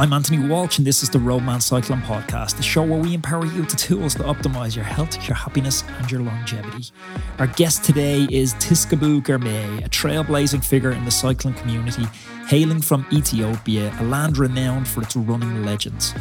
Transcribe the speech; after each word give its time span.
I'm 0.00 0.14
Anthony 0.14 0.48
Walsh, 0.48 0.78
and 0.78 0.86
this 0.86 1.02
is 1.02 1.10
the 1.10 1.18
Roadman 1.18 1.60
Cycling 1.60 2.00
Podcast, 2.00 2.56
the 2.56 2.62
show 2.62 2.82
where 2.82 2.98
we 2.98 3.12
empower 3.12 3.44
you 3.44 3.60
with 3.60 3.68
the 3.68 3.76
tools 3.76 4.14
to 4.14 4.22
optimize 4.22 4.74
your 4.74 4.86
health, 4.86 5.14
your 5.28 5.36
happiness, 5.36 5.84
and 5.98 6.10
your 6.10 6.22
longevity. 6.22 6.90
Our 7.38 7.48
guest 7.48 7.84
today 7.84 8.26
is 8.30 8.54
Tsgabu 8.54 9.20
Grmay, 9.20 9.84
a 9.84 9.90
trailblazing 9.90 10.64
figure 10.64 10.92
in 10.92 11.04
the 11.04 11.10
cycling 11.10 11.52
community, 11.52 12.06
hailing 12.46 12.80
from 12.80 13.04
Ethiopia, 13.12 13.94
a 14.00 14.04
land 14.04 14.38
renowned 14.38 14.88
for 14.88 15.02
its 15.02 15.16
running 15.16 15.66
legends. 15.66 16.14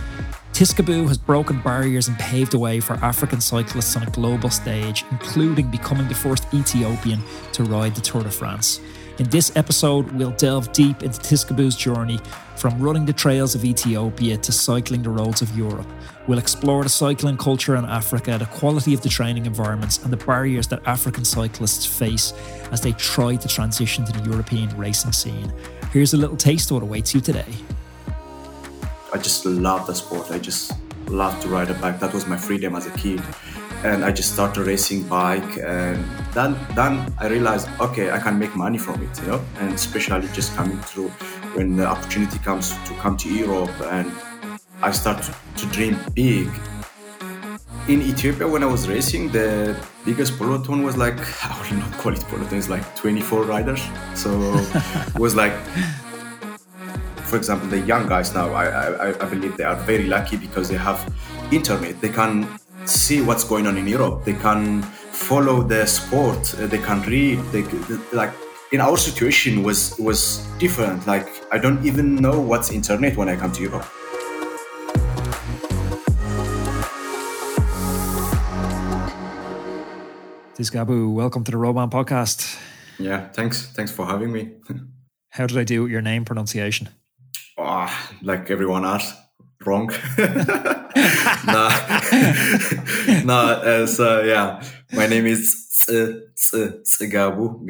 Tiskabou 0.51 1.07
has 1.07 1.17
broken 1.17 1.61
barriers 1.61 2.09
and 2.09 2.19
paved 2.19 2.51
the 2.51 2.59
way 2.59 2.81
for 2.81 2.95
African 2.95 3.39
cyclists 3.39 3.95
on 3.95 4.03
a 4.03 4.11
global 4.11 4.49
stage, 4.49 5.05
including 5.09 5.71
becoming 5.71 6.09
the 6.09 6.15
first 6.15 6.53
Ethiopian 6.53 7.23
to 7.53 7.63
ride 7.63 7.95
the 7.95 8.01
Tour 8.01 8.23
de 8.23 8.29
France. 8.29 8.81
In 9.19 9.29
this 9.29 9.51
episode, 9.57 10.09
we'll 10.13 10.31
delve 10.31 10.71
deep 10.71 11.03
into 11.03 11.19
Tsgabu's 11.19 11.75
journey 11.75 12.21
from 12.55 12.79
running 12.79 13.05
the 13.05 13.11
trails 13.11 13.53
of 13.53 13.65
Ethiopia 13.65 14.37
to 14.37 14.51
cycling 14.53 15.03
the 15.03 15.09
roads 15.09 15.41
of 15.41 15.57
Europe. 15.57 15.87
We'll 16.25 16.39
explore 16.39 16.83
the 16.83 16.89
cycling 16.89 17.35
culture 17.35 17.75
in 17.75 17.83
Africa, 17.83 18.37
the 18.37 18.45
quality 18.45 18.93
of 18.93 19.01
the 19.01 19.09
training 19.09 19.45
environments, 19.45 20.01
and 20.05 20.13
the 20.13 20.25
barriers 20.25 20.67
that 20.67 20.81
African 20.85 21.25
cyclists 21.25 21.85
face 21.85 22.31
as 22.71 22.79
they 22.79 22.93
try 22.93 23.35
to 23.35 23.47
transition 23.49 24.05
to 24.05 24.13
the 24.13 24.29
European 24.29 24.69
racing 24.77 25.11
scene. 25.11 25.51
Here's 25.91 26.13
a 26.13 26.17
little 26.17 26.37
taste 26.37 26.71
of 26.71 26.75
what 26.75 26.83
awaits 26.83 27.13
you 27.13 27.19
today. 27.19 27.53
I 29.11 29.17
just 29.17 29.45
love 29.45 29.85
the 29.85 29.95
sport. 29.95 30.31
I 30.31 30.39
just 30.39 30.71
love 31.07 31.37
to 31.41 31.49
ride 31.49 31.69
a 31.69 31.73
bike. 31.73 31.99
That 31.99 32.13
was 32.13 32.25
my 32.25 32.37
freedom 32.37 32.73
as 32.73 32.85
a 32.85 32.91
kid 32.91 33.21
and 33.83 34.03
I 34.03 34.11
just 34.11 34.33
started 34.33 34.67
racing 34.67 35.03
bike 35.03 35.57
and 35.63 36.03
then 36.33 36.57
then 36.75 37.13
I 37.17 37.27
realized 37.27 37.69
okay 37.79 38.11
I 38.11 38.19
can 38.19 38.37
make 38.37 38.55
money 38.55 38.77
from 38.77 39.01
it 39.01 39.21
you 39.21 39.27
know 39.27 39.41
and 39.59 39.73
especially 39.73 40.27
just 40.33 40.55
coming 40.55 40.77
through 40.79 41.09
when 41.55 41.77
the 41.77 41.85
opportunity 41.85 42.39
comes 42.39 42.71
to 42.87 42.93
come 42.95 43.15
to 43.17 43.33
Europe 43.33 43.71
and 43.91 44.11
I 44.81 44.91
start 44.91 45.29
to 45.57 45.65
dream 45.67 45.97
big. 46.13 46.49
In 47.87 48.01
Ethiopia 48.01 48.47
when 48.47 48.63
I 48.63 48.67
was 48.67 48.87
racing 48.87 49.31
the 49.31 49.75
biggest 50.05 50.37
peloton 50.37 50.83
was 50.83 50.97
like 50.97 51.17
I 51.45 51.71
will 51.71 51.79
not 51.79 51.93
call 51.93 52.13
it 52.13 52.23
peloton 52.27 52.57
it's 52.57 52.69
like 52.69 52.83
24 52.95 53.43
riders. 53.43 53.81
So 54.13 54.29
it 54.55 55.19
was 55.25 55.35
like 55.35 55.53
for 57.23 57.37
example 57.37 57.69
the 57.69 57.79
young 57.79 58.07
guys 58.07 58.33
now 58.33 58.51
I, 58.53 58.65
I, 58.65 59.07
I 59.09 59.25
believe 59.29 59.55
they 59.55 59.63
are 59.63 59.75
very 59.75 60.07
lucky 60.07 60.35
because 60.35 60.67
they 60.67 60.77
have 60.77 60.99
internet. 61.51 62.01
They 62.01 62.09
can 62.09 62.47
see 62.89 63.21
what's 63.21 63.43
going 63.43 63.67
on 63.67 63.77
in 63.77 63.87
Europe. 63.87 64.25
They 64.25 64.33
can 64.33 64.81
follow 65.11 65.61
the 65.61 65.85
sport. 65.85 66.55
Uh, 66.55 66.67
they 66.67 66.79
can 66.79 67.01
read. 67.03 67.39
They, 67.51 67.63
like 68.11 68.33
in 68.71 68.81
our 68.81 68.97
situation 68.97 69.63
was 69.63 69.97
was 69.99 70.45
different. 70.57 71.05
Like 71.07 71.27
I 71.51 71.57
don't 71.57 71.85
even 71.85 72.15
know 72.15 72.39
what's 72.39 72.71
internet 72.71 73.15
when 73.15 73.29
I 73.29 73.35
come 73.35 73.51
to 73.53 73.61
Europe. 73.61 73.85
Tsgabu, 80.57 81.13
welcome 81.13 81.43
to 81.45 81.51
the 81.51 81.57
Roadman 81.57 81.89
podcast. 81.89 82.59
Yeah, 82.99 83.29
thanks. 83.29 83.67
Thanks 83.67 83.91
for 83.91 84.05
having 84.05 84.31
me. 84.31 84.51
How 85.29 85.47
did 85.47 85.57
I 85.57 85.63
do 85.63 85.83
with 85.83 85.91
your 85.91 86.01
name 86.01 86.25
pronunciation? 86.25 86.89
Oh, 87.57 87.87
like 88.21 88.49
everyone 88.51 88.83
else 88.83 89.13
wrong. 89.65 89.89
no, 91.47 91.69
no. 93.25 93.61
Uh, 93.69 93.85
so 93.85 94.21
yeah, 94.23 94.63
my 94.93 95.07
name 95.07 95.25
is 95.25 95.67
Tsgabu 95.87 97.65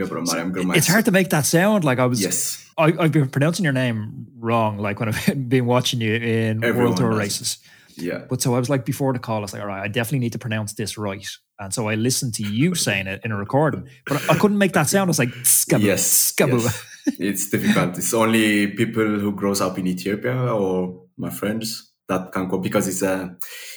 It's 0.75 0.87
hard 0.87 1.05
to 1.05 1.11
make 1.11 1.29
that 1.29 1.45
sound. 1.45 1.83
Like 1.83 1.99
I 1.99 2.05
was. 2.05 2.21
Yes. 2.21 2.65
I, 2.77 2.91
have 2.91 3.11
been 3.11 3.29
pronouncing 3.29 3.63
your 3.65 3.73
name 3.73 4.27
wrong. 4.39 4.77
Like 4.77 4.99
when 4.99 5.09
I've 5.09 5.49
been 5.49 5.65
watching 5.65 5.99
you 6.01 6.15
in 6.15 6.63
Everyone 6.63 6.85
World 6.85 6.97
Tour 6.97 7.09
does. 7.09 7.19
races. 7.19 7.57
Yeah. 7.97 8.25
But 8.29 8.41
so 8.41 8.55
I 8.55 8.59
was 8.59 8.69
like 8.69 8.85
before 8.85 9.11
the 9.13 9.19
call, 9.19 9.37
I 9.37 9.41
was 9.41 9.53
like, 9.53 9.61
all 9.61 9.67
right, 9.67 9.83
I 9.83 9.89
definitely 9.89 10.19
need 10.19 10.31
to 10.33 10.39
pronounce 10.39 10.73
this 10.73 10.97
right. 10.97 11.27
And 11.59 11.73
so 11.73 11.89
I 11.89 11.95
listened 11.95 12.33
to 12.35 12.43
you 12.43 12.73
saying 12.75 13.07
it 13.07 13.19
in 13.25 13.31
a 13.33 13.37
recording, 13.37 13.89
but 14.07 14.21
I 14.29 14.37
couldn't 14.37 14.57
make 14.57 14.71
that 14.73 14.87
sound. 14.87 15.09
I 15.09 15.11
was 15.11 15.19
like, 15.19 15.29
skabu, 15.43 15.83
yes, 15.83 16.31
skabu. 16.31 16.63
Yes. 16.63 16.85
It's 17.19 17.49
difficult. 17.49 17.97
It's 17.97 18.13
only 18.13 18.67
people 18.67 19.03
who 19.03 19.33
grows 19.33 19.59
up 19.59 19.77
in 19.77 19.87
Ethiopia 19.87 20.53
or 20.53 21.01
my 21.17 21.29
friends 21.29 21.88
that 22.09 22.31
can 22.33 22.47
go 22.49 22.57
because 22.57 22.87
it's 22.87 23.01
uh, 23.01 23.29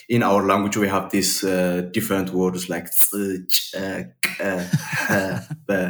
in 0.08 0.22
our 0.22 0.44
language 0.44 0.76
we 0.76 0.88
have 0.88 1.10
these 1.10 1.44
uh, 1.44 1.82
different 1.92 2.30
words 2.30 2.68
like 2.68 2.86
uh, 3.14 4.02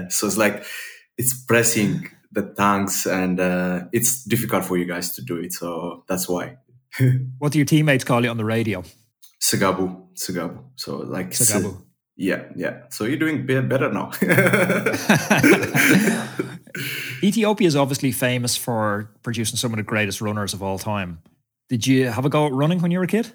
so 0.08 0.26
it's 0.26 0.36
like 0.36 0.64
it's 1.16 1.44
pressing 1.44 2.08
the 2.32 2.42
tongues 2.56 3.06
and 3.06 3.40
uh, 3.40 3.80
it's 3.92 4.24
difficult 4.24 4.64
for 4.64 4.76
you 4.76 4.84
guys 4.84 5.14
to 5.14 5.22
do 5.22 5.38
it 5.38 5.52
so 5.52 6.04
that's 6.08 6.28
why 6.28 6.56
what 7.38 7.52
do 7.52 7.58
your 7.58 7.66
teammates 7.66 8.04
call 8.04 8.22
you 8.22 8.30
on 8.30 8.36
the 8.36 8.44
radio 8.44 8.84
Sagabu, 9.42 10.14
Sagabu. 10.14 10.62
So 10.76 10.98
like 10.98 11.30
Sagabu. 11.30 11.82
Yeah, 12.16 12.44
yeah. 12.54 12.82
So 12.90 13.04
you're 13.04 13.16
doing 13.18 13.44
better 13.44 13.92
now. 13.92 14.12
Ethiopia 17.22 17.66
is 17.66 17.74
obviously 17.74 18.12
famous 18.12 18.56
for 18.56 19.10
producing 19.22 19.56
some 19.56 19.72
of 19.72 19.78
the 19.78 19.82
greatest 19.82 20.20
runners 20.20 20.54
of 20.54 20.62
all 20.62 20.78
time. 20.78 21.18
Did 21.68 21.86
you 21.86 22.08
have 22.08 22.24
a 22.24 22.28
go 22.28 22.46
at 22.46 22.52
running 22.52 22.80
when 22.80 22.90
you 22.90 22.98
were 22.98 23.04
a 23.04 23.08
kid? 23.08 23.32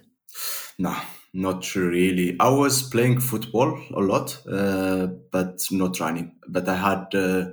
No, 0.77 0.95
not 1.33 1.75
really. 1.75 2.35
I 2.39 2.49
was 2.49 2.83
playing 2.83 3.19
football 3.19 3.79
a 3.93 3.99
lot, 3.99 4.39
uh, 4.47 5.07
but 5.31 5.61
not 5.71 5.99
running. 5.99 6.35
But 6.47 6.67
I 6.67 6.75
had 6.75 7.15
uh, 7.15 7.51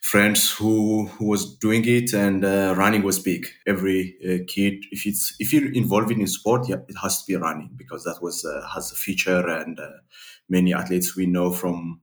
friends 0.00 0.50
who, 0.50 1.06
who 1.06 1.26
was 1.26 1.56
doing 1.58 1.84
it, 1.86 2.12
and 2.12 2.44
uh, 2.44 2.74
running 2.76 3.02
was 3.02 3.18
big. 3.18 3.46
Every 3.66 4.16
uh, 4.24 4.44
kid, 4.46 4.84
if 4.90 5.06
it's 5.06 5.34
if 5.38 5.52
you're 5.52 5.72
involved 5.72 6.10
in 6.10 6.26
sport, 6.26 6.68
yeah, 6.68 6.76
it 6.88 6.96
has 7.02 7.22
to 7.22 7.32
be 7.32 7.36
running 7.36 7.70
because 7.76 8.04
that 8.04 8.22
was 8.22 8.44
uh, 8.44 8.66
has 8.74 8.92
a 8.92 8.96
feature, 8.96 9.46
and 9.48 9.78
uh, 9.78 9.88
many 10.48 10.72
athletes 10.72 11.16
we 11.16 11.26
know 11.26 11.52
from 11.52 12.00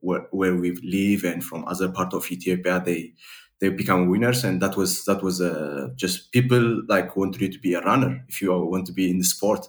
where, 0.00 0.26
where 0.32 0.54
we 0.54 0.72
live 0.82 1.24
and 1.24 1.42
from 1.42 1.64
other 1.64 1.88
part 1.88 2.12
of 2.12 2.30
Ethiopia, 2.30 2.82
they 2.84 3.14
they 3.60 3.68
become 3.70 4.08
winners 4.08 4.44
and 4.44 4.60
that 4.60 4.76
was 4.76 5.04
that 5.04 5.22
was 5.22 5.40
uh, 5.40 5.88
just 5.96 6.32
people 6.32 6.82
like 6.88 7.16
want 7.16 7.40
you 7.40 7.48
to 7.48 7.58
be 7.58 7.74
a 7.74 7.80
runner 7.80 8.24
if 8.28 8.42
you 8.42 8.52
want 8.52 8.86
to 8.86 8.92
be 8.92 9.10
in 9.10 9.18
the 9.18 9.24
sport. 9.24 9.66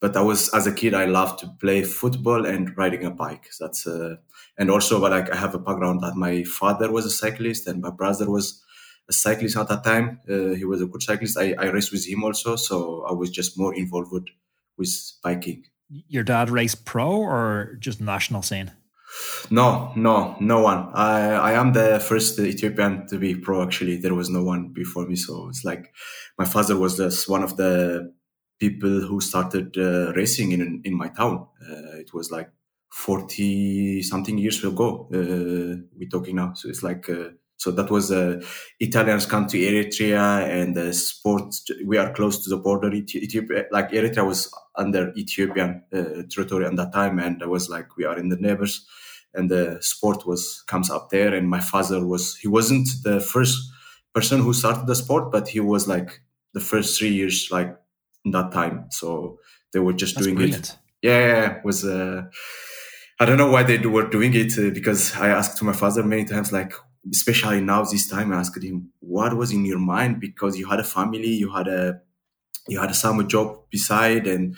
But 0.00 0.16
i 0.16 0.20
was 0.20 0.52
as 0.52 0.66
a 0.66 0.72
kid 0.72 0.94
i 0.94 1.04
loved 1.04 1.38
to 1.40 1.48
play 1.60 1.82
football 1.82 2.44
and 2.44 2.76
riding 2.76 3.04
a 3.04 3.10
bike. 3.10 3.48
That's 3.58 3.86
uh, 3.86 4.16
and 4.58 4.70
also 4.70 5.00
but 5.00 5.12
like 5.12 5.32
i 5.32 5.36
have 5.36 5.54
a 5.54 5.58
background 5.58 6.02
that 6.02 6.16
my 6.16 6.44
father 6.44 6.90
was 6.90 7.06
a 7.06 7.10
cyclist 7.10 7.66
and 7.66 7.80
my 7.80 7.90
brother 7.90 8.30
was 8.30 8.62
a 9.08 9.12
cyclist 9.12 9.56
at 9.56 9.68
that 9.68 9.84
time. 9.84 10.20
Uh, 10.28 10.54
he 10.54 10.64
was 10.64 10.82
a 10.82 10.86
good 10.86 11.02
cyclist. 11.02 11.38
I, 11.38 11.54
I 11.58 11.66
raced 11.66 11.92
with 11.92 12.06
him 12.06 12.24
also 12.24 12.56
so 12.56 13.04
i 13.08 13.12
was 13.12 13.30
just 13.30 13.58
more 13.58 13.74
involved 13.74 14.12
with, 14.12 14.26
with 14.76 14.92
biking. 15.22 15.64
Your 15.88 16.24
dad 16.24 16.50
raced 16.50 16.84
pro 16.84 17.10
or 17.10 17.76
just 17.78 18.00
national 18.00 18.42
scene 18.42 18.72
no, 19.50 19.92
no, 19.96 20.36
no 20.40 20.60
one. 20.60 20.88
I 20.94 21.32
I 21.50 21.52
am 21.52 21.72
the 21.72 22.00
first 22.00 22.38
Ethiopian 22.38 23.06
to 23.08 23.18
be 23.18 23.34
pro. 23.34 23.62
Actually, 23.62 23.96
there 23.96 24.14
was 24.14 24.30
no 24.30 24.42
one 24.42 24.68
before 24.72 25.06
me. 25.06 25.16
So 25.16 25.48
it's 25.48 25.64
like 25.64 25.92
my 26.38 26.44
father 26.44 26.76
was 26.78 26.96
just 26.96 27.28
one 27.28 27.42
of 27.42 27.56
the 27.56 28.12
people 28.58 29.00
who 29.00 29.20
started 29.20 29.76
uh, 29.76 30.12
racing 30.14 30.52
in 30.52 30.80
in 30.84 30.96
my 30.96 31.08
town. 31.08 31.46
Uh, 31.60 31.96
it 31.98 32.12
was 32.14 32.30
like 32.30 32.50
forty 32.90 34.02
something 34.02 34.38
years 34.38 34.64
ago. 34.64 35.08
Uh, 35.12 35.82
we're 35.96 36.08
talking 36.10 36.36
now, 36.36 36.54
so 36.54 36.68
it's 36.68 36.82
like. 36.82 37.08
Uh, 37.66 37.70
so 37.70 37.70
that 37.70 37.90
was 37.90 38.10
uh, 38.10 38.40
Italians 38.80 39.26
come 39.26 39.46
to 39.46 39.58
Eritrea 39.58 40.48
and 40.48 40.76
the 40.76 40.92
sport. 40.92 41.54
We 41.84 41.98
are 41.98 42.12
close 42.12 42.42
to 42.44 42.50
the 42.50 42.56
border. 42.56 42.92
Ethiopia, 42.92 43.64
like 43.70 43.90
Eritrea 43.90 44.26
was 44.26 44.52
under 44.76 45.12
Ethiopian 45.16 45.82
uh, 45.92 46.22
territory 46.30 46.66
at 46.66 46.76
that 46.76 46.92
time, 46.92 47.18
and 47.18 47.42
I 47.42 47.46
was 47.46 47.68
like, 47.68 47.96
we 47.96 48.04
are 48.04 48.18
in 48.18 48.28
the 48.28 48.36
neighbors 48.36 48.86
and 49.34 49.50
the 49.50 49.78
sport 49.80 50.26
was 50.26 50.62
comes 50.66 50.90
up 50.90 51.10
there 51.10 51.34
and 51.34 51.48
my 51.48 51.60
father 51.60 52.06
was 52.06 52.36
he 52.36 52.48
wasn't 52.48 52.88
the 53.04 53.20
first 53.20 53.70
person 54.14 54.40
who 54.40 54.52
started 54.52 54.86
the 54.86 54.94
sport 54.94 55.32
but 55.32 55.48
he 55.48 55.60
was 55.60 55.88
like 55.88 56.20
the 56.52 56.60
first 56.60 56.98
three 56.98 57.08
years 57.08 57.48
like 57.50 57.74
in 58.24 58.30
that 58.30 58.52
time 58.52 58.86
so 58.90 59.38
they 59.72 59.80
were 59.80 59.92
just 59.92 60.14
That's 60.14 60.26
doing 60.26 60.36
brilliant. 60.36 60.68
it 60.68 60.76
yeah 61.00 61.56
it 61.56 61.64
was 61.64 61.84
uh, 61.84 62.24
i 63.20 63.24
don't 63.24 63.38
know 63.38 63.50
why 63.50 63.62
they 63.62 63.78
were 63.78 64.08
doing 64.08 64.34
it 64.34 64.58
uh, 64.58 64.70
because 64.70 65.16
i 65.16 65.28
asked 65.28 65.56
to 65.58 65.64
my 65.64 65.72
father 65.72 66.02
many 66.02 66.24
times 66.24 66.52
like 66.52 66.74
especially 67.10 67.60
now 67.60 67.82
this 67.82 68.08
time 68.08 68.32
i 68.32 68.36
asked 68.36 68.62
him 68.62 68.92
what 69.12 69.36
was 69.36 69.52
in 69.52 69.64
your 69.66 69.78
mind? 69.78 70.20
Because 70.20 70.58
you 70.58 70.66
had 70.68 70.80
a 70.80 70.84
family 70.84 71.28
you 71.28 71.52
had 71.52 71.68
a 71.68 72.00
you 72.66 72.80
had 72.80 72.90
a 72.90 72.94
summer 72.94 73.24
job 73.24 73.58
beside 73.70 74.26
and 74.26 74.56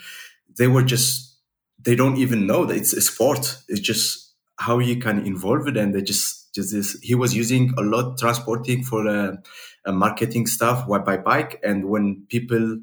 they 0.56 0.68
were 0.68 0.82
just 0.82 1.36
they 1.80 1.96
don't 1.96 2.16
even 2.18 2.46
know 2.46 2.64
that 2.64 2.76
it's 2.76 2.92
a 2.92 3.00
sport. 3.00 3.58
It's 3.68 3.80
just 3.80 4.34
how 4.58 4.78
you 4.78 4.96
can 4.98 5.26
involve 5.26 5.66
it 5.66 5.76
and 5.76 5.94
they 5.94 6.02
just 6.02 6.54
just 6.54 6.72
this 6.72 6.96
he 7.02 7.16
was 7.16 7.34
using 7.34 7.74
a 7.76 7.82
lot 7.82 8.16
transporting 8.16 8.84
for 8.84 9.08
uh, 9.08 9.36
uh, 9.84 9.92
marketing 9.92 10.46
stuff 10.46 10.86
by 11.04 11.16
bike 11.16 11.60
and 11.64 11.86
when 11.86 12.24
people 12.28 12.78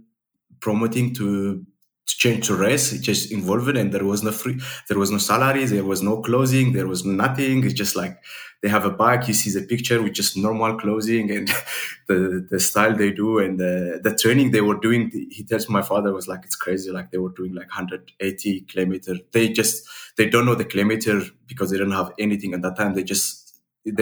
promoting 0.60 1.13
to 1.16 1.66
change 2.06 2.48
to 2.48 2.56
rest. 2.56 2.94
It 2.94 3.01
just 3.01 3.31
involved 3.31 3.75
and 3.77 3.92
there 3.94 4.06
was 4.06 4.24
no 4.24 4.31
free, 4.31 4.59
there 4.88 5.00
was 5.00 5.12
no 5.12 5.18
salary, 5.18 5.65
there 5.65 5.86
was 5.86 6.01
no 6.01 6.21
clothing, 6.21 6.74
there 6.74 6.88
was 6.88 7.06
nothing. 7.06 7.63
It's 7.63 7.74
just 7.74 7.95
like 7.95 8.18
they 8.62 8.69
have 8.69 8.86
a 8.86 8.92
bike. 8.92 9.27
You 9.27 9.33
see 9.33 9.51
the 9.51 9.65
picture 9.65 10.01
with 10.01 10.13
just 10.13 10.38
normal 10.38 10.77
clothing 10.77 11.31
and 11.31 11.48
the 12.07 12.45
the 12.50 12.59
style 12.59 12.95
they 12.95 13.12
do 13.12 13.39
and 13.39 13.59
the, 13.59 14.00
the 14.03 14.15
training 14.15 14.51
they 14.51 14.62
were 14.62 14.80
doing. 14.80 15.09
He 15.31 15.44
tells 15.44 15.69
my 15.69 15.81
father 15.81 16.13
was 16.13 16.27
like 16.27 16.42
it's 16.44 16.56
crazy. 16.56 16.92
Like 16.92 17.12
they 17.12 17.18
were 17.18 17.33
doing 17.36 17.53
like 17.53 17.68
180 17.68 18.62
kilometer. 18.62 19.15
They 19.31 19.50
just 19.50 19.88
they 20.18 20.30
don't 20.30 20.45
know 20.45 20.56
the 20.56 20.65
kilometer 20.65 21.21
because 21.48 21.71
they 21.71 21.77
don't 21.77 21.92
have 21.92 22.12
anything 22.19 22.53
at 22.53 22.62
that 22.62 22.77
time. 22.77 22.94
They 22.94 23.03
just 23.03 23.42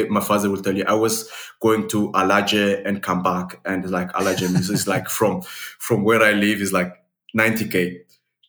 my 0.10 0.20
father 0.20 0.50
will 0.50 0.62
tell 0.62 0.76
you 0.76 0.84
I 0.86 0.94
was 0.94 1.30
going 1.62 1.88
to 1.90 2.12
Alaje 2.12 2.86
and 2.86 3.02
come 3.02 3.24
back 3.24 3.62
and 3.64 3.90
like 3.90 4.12
Alaje 4.12 4.44
is 4.70 4.88
like 4.88 5.08
from 5.10 5.42
from 5.42 6.04
where 6.04 6.22
I 6.22 6.34
live 6.34 6.62
is 6.62 6.74
like 6.74 6.94
90k 7.38 8.00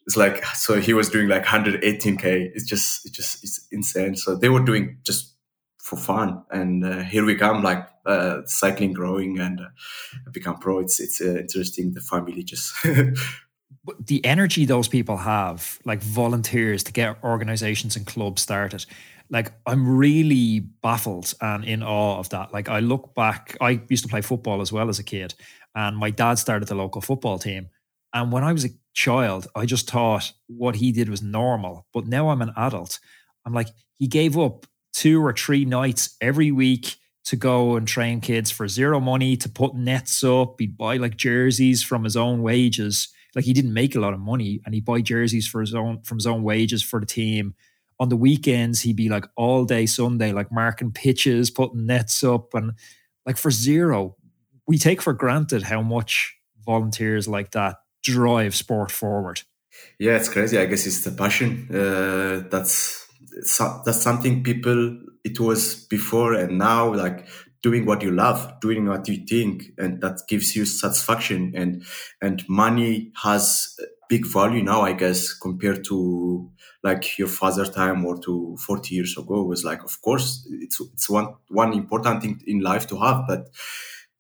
it's 0.06 0.16
like 0.16 0.44
so 0.56 0.80
he 0.80 0.92
was 0.92 1.08
doing 1.08 1.28
like 1.28 1.44
118k 1.44 2.50
it's 2.54 2.64
just 2.64 3.06
it's 3.06 3.16
just 3.16 3.44
it's 3.44 3.68
insane. 3.70 4.16
So 4.16 4.34
they 4.34 4.48
were 4.48 4.64
doing 4.64 4.98
just 5.04 5.36
for 5.78 5.96
fun. 5.96 6.42
And 6.50 6.84
uh, 6.84 7.02
here 7.02 7.24
we 7.24 7.36
come 7.36 7.62
like 7.62 7.86
uh, 8.06 8.40
cycling 8.46 8.92
growing 8.92 9.38
and 9.38 9.60
uh, 9.60 10.30
become 10.32 10.58
pro. 10.58 10.80
It's 10.80 10.98
it's 10.98 11.20
uh, 11.20 11.36
interesting. 11.36 11.92
The 11.92 12.00
family 12.00 12.42
just 12.42 12.74
the 14.06 14.24
energy 14.24 14.64
those 14.64 14.88
people 14.88 15.16
have 15.16 15.78
like 15.84 16.02
volunteers 16.02 16.82
to 16.84 16.92
get 16.92 17.22
organizations 17.22 17.96
and 17.96 18.06
clubs 18.06 18.42
started 18.42 18.84
like 19.30 19.52
i'm 19.64 19.96
really 19.96 20.60
baffled 20.82 21.32
and 21.40 21.64
in 21.64 21.82
awe 21.82 22.18
of 22.18 22.28
that. 22.28 22.52
Like 22.52 22.68
i 22.68 22.80
look 22.80 23.14
back 23.14 23.56
i 23.60 23.80
used 23.88 24.02
to 24.02 24.10
play 24.10 24.20
football 24.20 24.60
as 24.60 24.72
well 24.72 24.88
as 24.88 24.98
a 24.98 25.04
kid 25.04 25.34
and 25.74 25.96
my 25.96 26.10
dad 26.10 26.34
started 26.34 26.68
the 26.68 26.74
local 26.74 27.00
football 27.00 27.38
team 27.38 27.68
and 28.12 28.32
when 28.32 28.44
I 28.44 28.52
was 28.52 28.64
a 28.64 28.70
child, 28.92 29.46
I 29.54 29.66
just 29.66 29.90
thought 29.90 30.32
what 30.46 30.76
he 30.76 30.92
did 30.92 31.08
was 31.08 31.22
normal. 31.22 31.86
But 31.92 32.06
now 32.06 32.30
I'm 32.30 32.42
an 32.42 32.52
adult. 32.56 32.98
I'm 33.46 33.54
like, 33.54 33.68
he 33.94 34.06
gave 34.06 34.36
up 34.36 34.66
two 34.92 35.24
or 35.24 35.32
three 35.32 35.64
nights 35.64 36.16
every 36.20 36.50
week 36.50 36.96
to 37.24 37.36
go 37.36 37.76
and 37.76 37.86
train 37.86 38.20
kids 38.20 38.50
for 38.50 38.66
zero 38.66 38.98
money, 38.98 39.36
to 39.36 39.48
put 39.48 39.74
nets 39.74 40.24
up. 40.24 40.56
He'd 40.58 40.76
buy 40.76 40.96
like 40.96 41.16
jerseys 41.16 41.82
from 41.82 42.04
his 42.04 42.16
own 42.16 42.42
wages. 42.42 43.08
Like 43.34 43.44
he 43.44 43.52
didn't 43.52 43.74
make 43.74 43.94
a 43.94 44.00
lot 44.00 44.14
of 44.14 44.20
money 44.20 44.60
and 44.64 44.74
he'd 44.74 44.84
buy 44.84 45.00
jerseys 45.00 45.46
for 45.46 45.60
his 45.60 45.74
own 45.74 46.02
from 46.02 46.18
his 46.18 46.26
own 46.26 46.42
wages 46.42 46.82
for 46.82 46.98
the 46.98 47.06
team. 47.06 47.54
On 48.00 48.08
the 48.08 48.16
weekends, 48.16 48.80
he'd 48.80 48.96
be 48.96 49.08
like 49.10 49.26
all 49.36 49.64
day 49.64 49.86
Sunday, 49.86 50.32
like 50.32 50.50
marking 50.50 50.90
pitches, 50.90 51.50
putting 51.50 51.86
nets 51.86 52.24
up, 52.24 52.54
and 52.54 52.72
like 53.26 53.36
for 53.36 53.50
zero. 53.50 54.16
We 54.66 54.78
take 54.78 55.02
for 55.02 55.12
granted 55.12 55.62
how 55.62 55.82
much 55.82 56.34
volunteers 56.64 57.28
like 57.28 57.50
that 57.52 57.76
drive 58.02 58.54
sport 58.54 58.90
forward? 58.90 59.42
Yeah, 59.98 60.16
it's 60.16 60.28
crazy. 60.28 60.58
I 60.58 60.66
guess 60.66 60.86
it's 60.86 61.04
the 61.04 61.12
passion. 61.12 61.68
Uh, 61.72 62.48
that's 62.50 63.06
that's 63.84 64.02
something 64.02 64.42
people 64.42 64.98
it 65.24 65.38
was 65.38 65.84
before 65.86 66.34
and 66.34 66.58
now 66.58 66.92
like 66.94 67.26
doing 67.62 67.84
what 67.86 68.02
you 68.02 68.10
love 68.10 68.52
doing 68.60 68.86
what 68.86 69.06
you 69.08 69.24
think 69.26 69.64
and 69.78 70.00
that 70.00 70.20
gives 70.28 70.56
you 70.56 70.64
satisfaction 70.64 71.52
and 71.54 71.84
and 72.20 72.42
money 72.48 73.12
has 73.22 73.76
big 74.08 74.26
value 74.26 74.62
now 74.62 74.80
i 74.82 74.92
guess 74.92 75.32
compared 75.32 75.84
to 75.84 76.50
like 76.82 77.18
your 77.18 77.28
father 77.28 77.66
time 77.66 78.04
or 78.04 78.18
to 78.18 78.56
40 78.58 78.94
years 78.94 79.16
ago 79.16 79.42
was 79.42 79.64
like 79.64 79.84
of 79.84 80.00
course 80.00 80.46
it's 80.50 80.80
it's 80.80 81.08
one 81.08 81.34
one 81.48 81.72
important 81.74 82.22
thing 82.22 82.40
in 82.46 82.60
life 82.60 82.86
to 82.86 82.98
have 82.98 83.24
but 83.28 83.48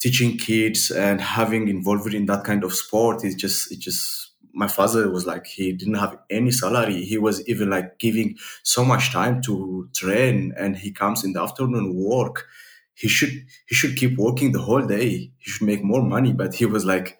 teaching 0.00 0.36
kids 0.36 0.90
and 0.90 1.20
having 1.20 1.68
involved 1.68 2.14
in 2.14 2.26
that 2.26 2.44
kind 2.44 2.64
of 2.64 2.72
sport 2.74 3.24
is 3.24 3.34
just 3.34 3.70
it 3.72 3.78
just 3.78 4.32
my 4.52 4.66
father 4.66 5.10
was 5.10 5.26
like 5.26 5.46
he 5.46 5.72
didn't 5.72 5.94
have 5.94 6.18
any 6.28 6.50
salary. 6.50 7.04
He 7.04 7.18
was 7.18 7.46
even 7.48 7.70
like 7.70 7.98
giving 7.98 8.36
so 8.64 8.84
much 8.84 9.12
time 9.12 9.40
to 9.42 9.88
train 9.94 10.52
and 10.56 10.76
he 10.76 10.90
comes 10.90 11.22
in 11.24 11.32
the 11.32 11.42
afternoon 11.42 11.94
work. 11.94 12.46
He 12.94 13.08
should 13.08 13.30
he 13.68 13.74
should 13.74 13.96
keep 13.96 14.18
working 14.18 14.52
the 14.52 14.60
whole 14.62 14.84
day. 14.86 15.32
He 15.38 15.50
should 15.50 15.66
make 15.66 15.84
more 15.84 16.02
money. 16.02 16.32
But 16.32 16.54
he 16.54 16.66
was 16.66 16.84
like 16.84 17.18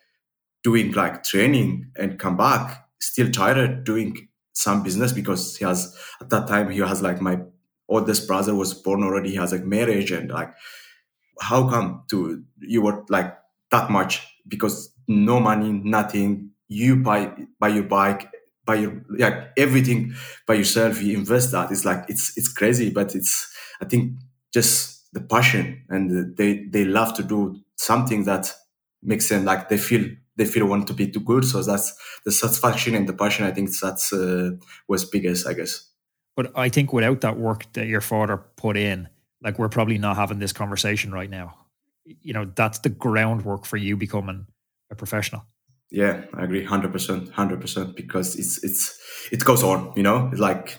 doing 0.63 0.93
like 0.93 1.23
training 1.25 1.91
and 1.97 2.19
come 2.19 2.37
back 2.37 2.87
still 3.01 3.31
tired 3.31 3.85
doing 3.85 4.29
some 4.53 4.83
business 4.83 5.13
because 5.13 5.57
he 5.57 5.65
has 5.65 5.97
at 6.21 6.29
that 6.31 6.47
time 6.47 6.69
he 6.71 6.81
has 6.81 7.01
like 7.03 7.21
my 7.21 7.41
oldest 7.89 8.27
brother 8.27 8.55
was 8.55 8.75
born 8.75 9.03
already. 9.03 9.31
He 9.31 9.37
has 9.37 9.53
like 9.53 9.65
marriage 9.65 10.11
and 10.11 10.31
like 10.31 10.53
how 11.41 11.69
come 11.69 12.05
to 12.11 12.43
you 12.61 12.83
were 12.83 13.05
like 13.09 13.37
that 13.71 13.91
much? 13.91 14.27
Because 14.47 14.93
no 15.09 15.41
money 15.41 15.73
nothing. 15.73 16.51
You 16.69 16.97
buy 16.97 17.33
buy 17.59 17.69
your 17.69 17.85
bike 17.85 18.31
buy 18.65 18.77
your 18.77 19.03
yeah 19.17 19.47
everything 19.57 20.15
by 20.47 20.55
yourself. 20.55 21.03
You 21.03 21.19
invest 21.19 21.53
that. 21.53 21.71
It's 21.71 21.85
like 21.85 22.05
it's 22.09 22.37
it's 22.37 22.53
crazy 22.53 22.91
but 22.91 23.15
it's 23.15 23.49
i 23.81 23.85
think 23.85 24.13
just 24.53 25.13
the 25.13 25.21
passion 25.21 25.83
and 25.89 26.37
they 26.37 26.67
they 26.71 26.85
love 26.85 27.15
to 27.15 27.23
do 27.23 27.57
something 27.77 28.25
that 28.25 28.53
makes 29.03 29.29
them 29.29 29.45
like 29.45 29.69
they 29.69 29.79
feel 29.79 30.05
they 30.37 30.45
feel 30.45 30.67
want 30.67 30.87
to 30.87 30.95
be 30.95 31.07
too 31.11 31.21
good. 31.21 31.45
So 31.45 31.63
that's 31.63 31.95
the 32.25 32.33
satisfaction 32.33 32.95
and 32.95 33.09
the 33.09 33.13
passion. 33.13 33.45
I 33.45 33.53
think 33.53 33.71
that's 33.79 34.13
uh, 34.13 34.53
was 34.89 35.05
biggest 35.05 35.47
i 35.47 35.55
guess. 35.55 35.87
But 36.37 36.53
i 36.57 36.69
think 36.69 36.93
without 36.93 37.21
that 37.21 37.37
work 37.37 37.63
that 37.73 37.87
your 37.87 38.01
father 38.01 38.37
put 38.57 38.77
in 38.77 39.09
like 39.43 39.59
we're 39.59 39.69
probably 39.69 39.99
not 39.99 40.17
having 40.17 40.39
this 40.39 40.53
conversation 40.53 41.13
right 41.13 41.31
now. 41.31 41.57
You 42.05 42.33
know, 42.33 42.51
that's 42.55 42.79
the 42.81 42.89
groundwork 42.89 43.65
for 43.65 43.77
you 43.77 43.97
becoming 43.97 44.47
a 44.91 44.95
professional. 44.95 45.45
Yeah, 45.91 46.23
I 46.35 46.45
agree, 46.45 46.65
hundred 46.65 46.93
percent, 46.93 47.31
hundred 47.31 47.61
percent. 47.61 47.97
Because 47.97 48.37
it's 48.37 48.63
it's 48.63 48.99
it 49.33 49.45
goes 49.45 49.63
on. 49.63 49.93
You 49.97 50.03
know, 50.03 50.29
it's 50.31 50.41
like 50.41 50.79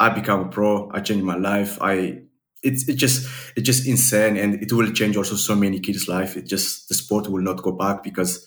I 0.00 0.08
become 0.08 0.40
a 0.40 0.48
pro. 0.48 0.90
I 0.92 1.00
change 1.00 1.22
my 1.22 1.36
life. 1.36 1.78
I 1.80 2.22
it's 2.62 2.88
it 2.88 2.94
just 2.94 3.28
it's 3.56 3.66
just 3.66 3.86
insane, 3.86 4.36
and 4.36 4.62
it 4.62 4.72
will 4.72 4.90
change 4.92 5.16
also 5.16 5.36
so 5.36 5.54
many 5.54 5.80
kids' 5.80 6.08
life. 6.08 6.36
It 6.36 6.46
just 6.46 6.88
the 6.88 6.94
sport 6.94 7.28
will 7.28 7.42
not 7.42 7.62
go 7.62 7.72
back 7.72 8.02
because, 8.02 8.46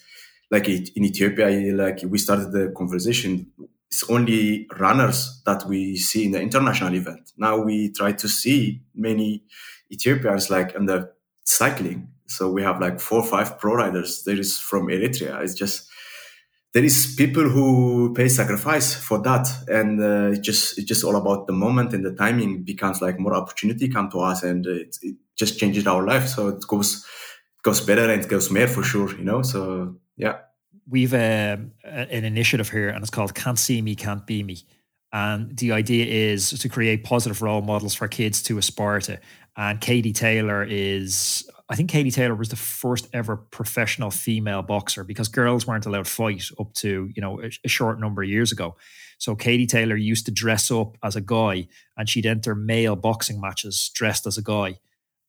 like 0.49 0.67
in 0.67 1.03
Ethiopia, 1.03 1.47
like 1.75 1.99
we 2.07 2.17
started 2.17 2.51
the 2.51 2.73
conversation 2.75 3.51
it's 3.91 4.09
only 4.09 4.67
runners 4.79 5.41
that 5.45 5.65
we 5.67 5.97
see 5.97 6.25
in 6.25 6.31
the 6.31 6.41
international 6.41 6.95
event. 6.95 7.31
Now 7.37 7.57
we 7.57 7.91
try 7.91 8.13
to 8.13 8.27
see 8.27 8.81
many 8.95 9.43
Ethiopians 9.91 10.49
like 10.49 10.73
in 10.75 10.85
the 10.85 11.11
cycling. 11.43 12.07
So 12.27 12.49
we 12.49 12.63
have 12.63 12.79
like 12.79 13.01
four 13.01 13.19
or 13.19 13.25
five 13.25 13.59
pro 13.59 13.73
riders. 13.75 14.23
There 14.23 14.39
is 14.39 14.57
from 14.57 14.87
Eritrea. 14.87 15.43
It's 15.43 15.53
just 15.53 15.89
there 16.73 16.85
is 16.85 17.15
people 17.17 17.43
who 17.49 18.13
pay 18.13 18.29
sacrifice 18.29 18.95
for 18.95 19.21
that, 19.23 19.49
and 19.67 20.01
uh, 20.01 20.31
it 20.37 20.41
just 20.41 20.77
it's 20.77 20.87
just 20.87 21.03
all 21.03 21.17
about 21.17 21.47
the 21.47 21.53
moment 21.53 21.93
and 21.93 22.05
the 22.05 22.13
timing 22.13 22.63
becomes 22.63 23.01
like 23.01 23.19
more 23.19 23.33
opportunity 23.35 23.89
come 23.89 24.09
to 24.11 24.19
us, 24.21 24.43
and 24.43 24.65
it, 24.65 24.95
it 25.01 25.17
just 25.35 25.59
changes 25.59 25.85
our 25.85 26.05
life. 26.05 26.27
So 26.29 26.47
it 26.47 26.65
goes 26.65 27.05
goes 27.61 27.81
better 27.81 28.09
and 28.09 28.23
it 28.23 28.29
goes 28.29 28.49
more 28.49 28.67
for 28.67 28.83
sure, 28.83 29.13
you 29.17 29.25
know. 29.25 29.41
So 29.41 29.97
yeah 30.15 30.37
we've 30.89 31.13
um, 31.13 31.71
an 31.83 32.25
initiative 32.25 32.69
here 32.69 32.89
and 32.89 33.01
it's 33.01 33.09
called 33.09 33.35
Can't 33.35 33.59
See 33.59 33.81
Me, 33.81 33.95
Can't 33.95 34.25
Be 34.25 34.43
Me. 34.43 34.57
And 35.13 35.57
the 35.57 35.73
idea 35.73 36.05
is 36.05 36.51
to 36.51 36.69
create 36.69 37.03
positive 37.03 37.41
role 37.41 37.61
models 37.61 37.93
for 37.93 38.07
kids 38.07 38.41
to 38.43 38.57
aspire 38.57 39.01
to. 39.01 39.19
And 39.57 39.81
Katie 39.81 40.13
Taylor 40.13 40.63
is, 40.63 41.49
I 41.69 41.75
think 41.75 41.89
Katie 41.89 42.11
Taylor 42.11 42.35
was 42.35 42.49
the 42.49 42.55
first 42.55 43.09
ever 43.11 43.35
professional 43.35 44.09
female 44.09 44.61
boxer 44.61 45.03
because 45.03 45.27
girls 45.27 45.67
weren't 45.67 45.85
allowed 45.85 46.05
to 46.05 46.11
fight 46.11 46.45
up 46.59 46.73
to, 46.75 47.09
you 47.13 47.21
know, 47.21 47.41
a, 47.41 47.49
a 47.65 47.67
short 47.67 47.99
number 47.99 48.23
of 48.23 48.29
years 48.29 48.53
ago. 48.53 48.77
So 49.17 49.35
Katie 49.35 49.67
Taylor 49.67 49.97
used 49.97 50.25
to 50.27 50.31
dress 50.31 50.71
up 50.71 50.97
as 51.03 51.17
a 51.17 51.21
guy 51.21 51.67
and 51.97 52.07
she'd 52.07 52.25
enter 52.25 52.55
male 52.55 52.95
boxing 52.95 53.41
matches 53.41 53.91
dressed 53.93 54.25
as 54.25 54.37
a 54.37 54.41
guy 54.41 54.79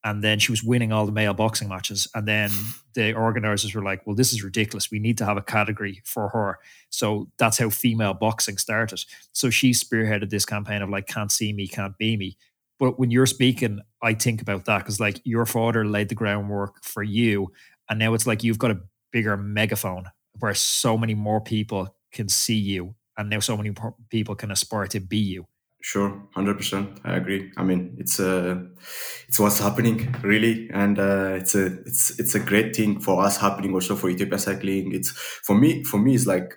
and 0.05 0.23
then 0.23 0.39
she 0.39 0.51
was 0.51 0.65
winning 0.65 0.93
all 0.93 1.07
the 1.07 1.13
male 1.13 1.35
boxing 1.35 1.69
matches. 1.69 2.09
And 2.15 2.27
then 2.27 2.51
the 2.95 3.15
organizers 3.15 3.75
were 3.75 3.83
like 3.83 4.07
well 4.07 4.17
this 4.17 4.33
is 4.33 4.43
ridiculous. 4.43 4.91
We 4.91 4.99
need 4.99 5.19
to 5.19 5.25
have 5.25 5.37
a 5.37 5.43
category 5.43 6.03
for 6.05 6.29
her. 6.31 6.59
So 6.91 7.29
that's 7.39 7.59
how 7.59 7.71
female 7.71 8.15
boxing 8.15 8.59
started. 8.59 9.01
So 9.33 9.51
she 9.51 9.71
spearheaded 9.71 10.31
this 10.31 10.45
campaign 10.45 10.83
of 10.83 10.91
like 10.91 11.07
can't 11.07 11.33
see 11.33 11.53
me 11.53 11.69
can't 11.69 11.97
be 11.99 12.17
me. 12.17 12.37
But 12.79 12.99
when 12.99 13.11
you're 13.11 13.27
speaking 13.27 13.81
i 14.03 14.15
think 14.15 14.43
about 14.43 14.65
that 14.65 14.79
because 14.79 14.99
like 14.99 15.21
your 15.25 15.47
father 15.47 15.85
laid 15.85 16.09
the 16.09 16.15
groundwork 16.15 16.83
for 16.83 17.03
you. 17.03 17.53
And 17.89 17.99
now 17.99 18.15
it's 18.15 18.27
like 18.27 18.43
you've 18.43 18.59
got 18.59 18.71
a 18.71 18.81
bigger 19.13 19.37
megaphone 19.37 20.07
where 20.39 20.55
so 20.55 20.97
many 20.97 21.15
more 21.15 21.41
people 21.41 21.95
can 22.11 22.29
see 22.29 22.57
you. 22.57 22.95
And 23.17 23.29
now 23.29 23.41
so 23.41 23.57
many 23.57 23.73
people 24.09 24.35
can 24.35 24.51
aspire 24.51 24.87
to 24.89 25.01
be 25.01 25.19
you 25.19 25.47
Sure, 25.85 26.23
hundred 26.35 26.57
percent. 26.59 27.01
I 27.05 27.17
agree. 27.17 27.51
I 27.57 27.65
mean, 27.65 27.97
it's 27.99 28.21
uh, 28.21 28.61
it's 29.27 29.41
what's 29.41 29.59
happening 29.59 30.15
really, 30.23 30.71
and 30.73 30.97
uh, 30.97 31.35
it's 31.41 31.57
a 31.57 31.67
it's 31.83 32.19
it's 32.21 32.37
a 32.37 32.41
great 32.41 32.77
thing 32.77 33.01
for 33.01 33.21
us 33.25 33.37
happening 33.37 33.75
also 33.75 33.97
for 33.97 34.09
Ethiopia 34.09 34.39
cycling. 34.39 34.95
It's 34.95 35.11
for 35.11 35.57
me 35.57 35.83
for 35.83 35.99
me 35.99 36.15
it's 36.15 36.27
like 36.27 36.55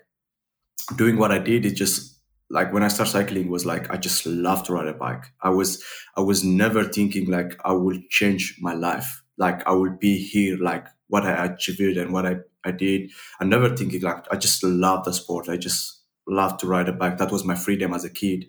doing 0.95 1.17
what 1.17 1.31
I 1.31 1.39
did. 1.39 1.65
It 1.65 1.75
just 1.75 2.19
like 2.49 2.73
when 2.73 2.83
I 2.83 2.89
started 2.89 3.11
cycling 3.11 3.49
was 3.49 3.65
like 3.65 3.89
I 3.91 3.97
just 3.97 4.25
love 4.25 4.63
to 4.65 4.73
ride 4.73 4.87
a 4.87 4.93
bike. 4.93 5.25
I 5.41 5.49
was 5.49 5.83
I 6.17 6.21
was 6.21 6.43
never 6.43 6.83
thinking 6.83 7.29
like 7.29 7.59
I 7.65 7.73
will 7.73 7.99
change 8.09 8.57
my 8.61 8.73
life. 8.73 9.23
Like 9.37 9.67
I 9.67 9.71
will 9.71 9.97
be 9.99 10.17
here. 10.17 10.57
Like 10.57 10.85
what 11.07 11.23
I 11.25 11.45
achieved 11.45 11.97
and 11.97 12.13
what 12.13 12.25
I 12.25 12.37
I 12.63 12.71
did. 12.71 13.11
I 13.39 13.45
never 13.45 13.75
thinking 13.75 14.01
like 14.01 14.25
I 14.31 14.37
just 14.37 14.63
love 14.63 15.05
the 15.05 15.13
sport. 15.13 15.49
I 15.49 15.57
just 15.57 16.01
loved 16.27 16.59
to 16.61 16.67
ride 16.67 16.89
a 16.89 16.93
bike. 16.93 17.17
That 17.17 17.31
was 17.31 17.43
my 17.43 17.55
freedom 17.55 17.93
as 17.93 18.03
a 18.05 18.09
kid. 18.09 18.45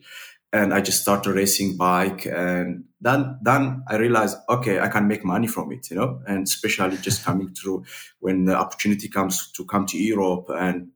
And 0.52 0.72
I 0.72 0.80
just 0.80 1.02
started 1.02 1.32
racing 1.32 1.76
bike. 1.76 2.26
And 2.26 2.84
then, 3.00 3.38
then 3.42 3.82
I 3.88 3.96
realized, 3.96 4.38
okay, 4.48 4.80
I 4.80 4.88
can 4.88 5.06
make 5.06 5.24
money 5.24 5.46
from 5.46 5.72
it, 5.72 5.90
you 5.90 5.96
know, 5.96 6.20
and 6.26 6.46
especially 6.46 6.96
just 6.98 7.24
coming 7.24 7.52
through 7.54 7.84
when 8.20 8.44
the 8.44 8.56
opportunity 8.56 9.08
comes 9.08 9.50
to 9.52 9.64
come 9.64 9.86
to 9.86 9.98
Europe 9.98 10.46
and 10.56 10.88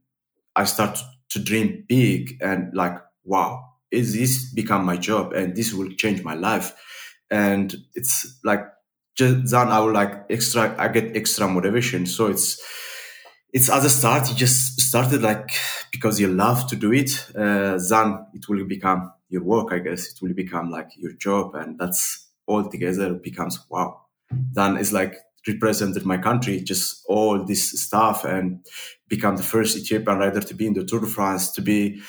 I 0.57 0.65
start 0.65 0.99
to 1.31 1.39
dream 1.39 1.85
big 1.89 2.39
and 2.41 2.75
like, 2.75 2.97
wow, 3.25 3.65
is 3.91 4.15
this 4.15 4.53
become 4.53 4.85
my 4.85 4.97
job 4.97 5.33
and 5.33 5.55
this 5.55 5.73
will 5.73 5.91
change 5.93 6.23
my 6.23 6.35
life? 6.35 6.73
And 7.31 7.75
it's 7.95 8.41
like, 8.45 8.65
just 9.17 9.51
then 9.51 9.69
I 9.69 9.81
will 9.81 9.93
like 9.93 10.25
extra, 10.31 10.75
I 10.79 10.89
get 10.89 11.17
extra 11.17 11.47
motivation. 11.49 12.07
So 12.07 12.29
it's, 12.29 12.61
it's 13.53 13.69
as 13.69 13.85
a 13.85 13.91
start, 13.91 14.29
you 14.29 14.37
just 14.37 14.81
started 14.81 15.23
like 15.23 15.51
because 15.93 16.21
you 16.21 16.29
love 16.29 16.69
to 16.69 16.77
do 16.77 16.93
it. 16.93 17.11
Uh, 17.35 17.79
then 17.89 18.27
it 18.35 18.49
will 18.49 18.65
become 18.65 19.13
your 19.31 19.43
work, 19.43 19.73
I 19.73 19.79
guess. 19.79 20.09
It 20.13 20.23
will 20.23 20.35
become 20.35 20.71
like 20.71 20.91
your 20.97 21.13
job, 21.13 21.55
and 21.55 21.79
that's 21.79 22.29
all 22.47 22.69
together 22.69 23.15
becomes 23.15 23.59
wow. 23.71 24.03
Then 24.53 24.77
it's 24.77 24.93
like 24.93 25.17
represented 25.49 26.05
my 26.05 26.19
country, 26.19 26.61
just 26.61 27.05
all 27.09 27.45
this 27.45 27.81
stuff, 27.83 28.25
and 28.25 28.65
become 29.09 29.37
the 29.37 29.43
first 29.43 29.77
Ethiopian 29.77 30.19
rider 30.19 30.41
to 30.41 30.55
be 30.55 30.67
in 30.67 30.75
the 30.75 30.85
Tour 30.85 31.01
de 31.01 31.07
France, 31.07 31.53
to 31.53 31.63
be 31.63 32.03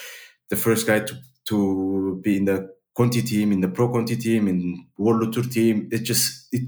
the 0.50 0.56
first 0.56 0.88
guy 0.88 1.00
to 1.00 1.16
to 1.48 2.20
be 2.24 2.38
in 2.38 2.46
the 2.46 2.70
Conti 2.96 3.22
team, 3.22 3.52
in 3.52 3.62
the 3.62 3.70
Pro 3.70 3.90
Conti 3.92 4.16
team, 4.18 4.48
in 4.48 4.86
World 4.98 5.34
Tour 5.34 5.44
team. 5.44 5.90
It 5.92 6.00
just 6.04 6.48
it 6.52 6.64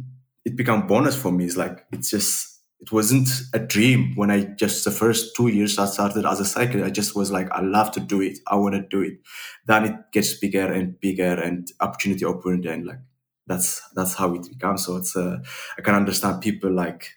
it 0.46 0.56
become 0.56 0.88
bonus 0.88 1.16
for 1.16 1.32
me. 1.32 1.46
It's 1.46 1.58
like 1.58 1.86
it's 1.92 2.10
just 2.12 2.53
it 2.84 2.92
wasn't 2.92 3.30
a 3.54 3.60
dream 3.60 4.14
when 4.16 4.30
I 4.30 4.44
just 4.44 4.84
the 4.86 4.92
first 4.92 5.36
two 5.36 5.48
years 5.48 5.80
I 5.80 5.86
started 5.86 6.26
as 6.26 6.40
a 6.42 6.46
cyclist. 6.46 6.86
I 6.86 6.90
just 6.90 7.16
was 7.16 7.32
like, 7.32 7.50
I 7.52 7.62
love 7.62 7.92
to 7.94 8.02
do 8.02 8.22
it. 8.22 8.40
I 8.48 8.56
want 8.56 8.76
to 8.76 8.82
do 8.82 9.02
it. 9.02 9.20
Then 9.66 9.86
it 9.86 9.96
gets 10.12 10.38
bigger 10.38 10.72
and 10.72 11.00
bigger 11.00 11.34
and 11.34 11.68
opportunity 11.80 12.26
opened 12.26 12.66
and 12.66 12.86
like 12.86 13.00
that's 13.48 13.82
that's 13.96 14.16
how 14.16 14.34
it 14.36 14.48
becomes. 14.50 14.86
So 14.86 14.98
it's 14.98 15.16
uh, 15.16 15.38
I 15.78 15.82
can 15.82 15.96
understand 15.96 16.42
people 16.42 16.72
like 16.72 17.10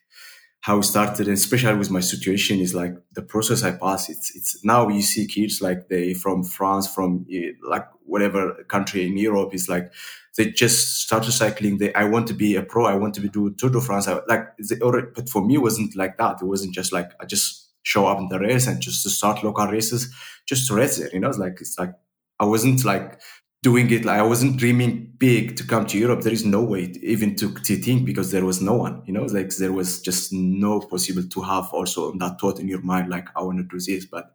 how 0.61 0.79
it 0.79 0.83
started, 0.83 1.29
and 1.29 1.37
especially 1.37 1.79
with 1.79 1.91
my 1.91 2.01
situation 2.01 2.59
is 2.59 2.75
like 2.75 2.95
the 3.13 3.23
process 3.23 3.63
I 3.63 3.73
pass. 3.73 4.09
It's 4.09 4.35
it's 4.35 4.65
now 4.65 4.89
you 4.89 5.03
see 5.03 5.27
kids 5.27 5.61
like 5.61 5.89
they 5.89 6.15
from 6.15 6.43
France, 6.45 6.93
from 6.93 7.27
eh, 7.33 7.53
like 7.69 7.87
whatever 8.05 8.65
country 8.69 9.07
in 9.07 9.17
Europe 9.17 9.55
is 9.55 9.69
like 9.69 9.93
they 10.37 10.51
just 10.51 11.01
started 11.01 11.33
cycling. 11.33 11.79
They, 11.79 11.95
I 11.95 12.05
want 12.05 12.27
to 12.29 12.35
be 12.35 12.57
a 12.57 12.63
pro. 12.63 12.87
I 12.87 12.95
want 12.95 13.15
to 13.15 13.21
be 13.21 13.29
do 13.29 13.55
Tour 13.55 13.71
de 13.71 13.81
France. 13.81 14.09
I, 14.09 14.21
like, 14.29 14.49
already, 14.83 15.09
but 15.15 15.29
for 15.29 15.45
me, 15.45 15.55
it 15.55 15.63
wasn't 15.63 15.97
like 15.97 16.19
that. 16.19 16.43
It 16.43 16.47
wasn't 16.47 16.75
just 16.75 16.93
like 16.93 17.11
I 17.21 17.25
just 17.27 17.71
show 17.83 18.07
up 18.07 18.19
in 18.19 18.29
the 18.29 18.39
race 18.39 18.67
and 18.67 18.81
just 18.81 19.03
to 19.05 19.11
start 19.11 19.45
local 19.45 19.67
races, 19.67 20.13
just 20.47 20.67
to 20.69 20.75
race 20.75 20.99
it. 20.99 21.13
You 21.13 21.21
know, 21.21 21.29
it's 21.29 21.39
like 21.39 21.59
it's 21.61 21.79
like 21.79 21.95
I 22.39 22.45
wasn't 22.45 22.85
like 22.85 23.21
doing 23.67 23.91
it. 23.91 24.05
Like 24.05 24.21
I 24.21 24.23
wasn't 24.23 24.59
dreaming 24.59 24.93
big 25.19 25.57
to 25.57 25.65
come 25.67 25.87
to 25.87 25.99
Europe. 25.99 26.21
There 26.21 26.39
is 26.41 26.47
no 26.47 26.63
way 26.63 26.83
even 27.03 27.35
to, 27.41 27.53
to 27.53 27.75
think 27.77 28.07
because 28.07 28.31
there 28.31 28.45
was 28.45 28.63
no 28.63 28.75
one. 28.75 29.03
You 29.07 29.13
know, 29.15 29.25
like 29.25 29.51
there 29.57 29.73
was 29.73 30.01
just 30.09 30.33
no 30.33 30.79
possible 30.79 31.25
to 31.35 31.41
have 31.43 31.67
also 31.73 32.13
that 32.21 32.39
thought 32.41 32.61
in 32.61 32.69
your 32.69 32.83
mind 32.83 33.09
like 33.09 33.27
I 33.35 33.43
want 33.43 33.59
to 33.59 33.65
do 33.65 33.81
this, 33.81 34.07
but 34.07 34.27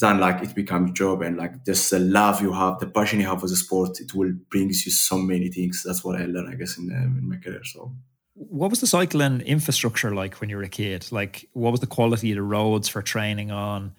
then 0.00 0.20
like 0.20 0.40
it 0.46 0.54
becomes 0.54 0.90
a 0.90 0.94
job 0.94 1.22
and 1.22 1.36
like 1.36 1.64
just 1.66 1.90
the 1.90 1.98
love 1.98 2.40
you 2.42 2.52
have, 2.52 2.78
the 2.78 2.86
passion 2.86 3.18
you 3.18 3.26
have 3.26 3.40
for 3.40 3.48
the 3.48 3.56
sport, 3.56 3.98
it 3.98 4.14
will 4.14 4.32
bring 4.50 4.68
you 4.68 4.92
so 5.08 5.18
many 5.18 5.48
things. 5.48 5.82
That's 5.84 6.04
what 6.04 6.20
I 6.20 6.26
learned, 6.26 6.50
I 6.52 6.54
guess, 6.54 6.78
in, 6.78 6.92
uh, 6.92 7.18
in 7.18 7.28
my 7.28 7.38
career. 7.38 7.64
So. 7.64 7.92
What 8.34 8.70
was 8.70 8.80
the 8.80 8.86
cycling 8.86 9.40
infrastructure 9.40 10.14
like 10.14 10.40
when 10.40 10.48
you 10.48 10.56
were 10.56 10.62
a 10.62 10.68
kid? 10.68 11.06
Like, 11.10 11.48
what 11.54 11.72
was 11.72 11.80
the 11.80 11.88
quality 11.88 12.30
of 12.30 12.36
the 12.36 12.42
roads 12.42 12.88
for 12.88 13.02
training 13.02 13.50
on? 13.50 13.94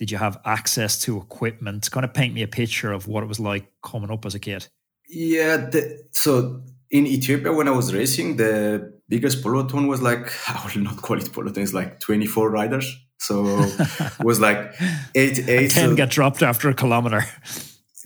Did 0.00 0.10
you 0.10 0.18
have 0.18 0.40
access 0.44 0.98
to 1.02 1.18
equipment? 1.18 1.88
Kind 1.88 2.04
of 2.04 2.12
paint 2.12 2.34
me 2.34 2.42
a 2.42 2.48
picture 2.48 2.90
of 2.90 3.06
what 3.06 3.22
it 3.22 3.26
was 3.26 3.38
like 3.38 3.70
coming 3.84 4.10
up 4.10 4.26
as 4.26 4.34
a 4.34 4.40
kid. 4.40 4.66
Yeah, 5.08 5.58
the, 5.58 6.08
so 6.10 6.62
in 6.90 7.06
Ethiopia 7.06 7.52
when 7.52 7.68
I 7.68 7.70
was 7.70 7.94
racing, 7.94 8.36
the 8.36 8.92
biggest 9.08 9.42
peloton 9.42 9.86
was 9.86 10.02
like 10.02 10.32
I 10.48 10.68
will 10.74 10.82
not 10.82 10.96
call 11.00 11.18
it 11.18 11.32
peloton, 11.32 11.62
it's 11.62 11.72
like 11.72 12.00
24 12.00 12.50
riders 12.50 12.96
so 13.20 13.44
it 13.46 14.24
was 14.24 14.40
like 14.40 14.74
eight 15.14 15.38
eight. 15.48 15.70
Ten 15.70 15.90
uh, 15.90 15.94
get 15.94 16.10
dropped 16.10 16.42
after 16.42 16.70
a 16.70 16.74
kilometer. 16.74 17.22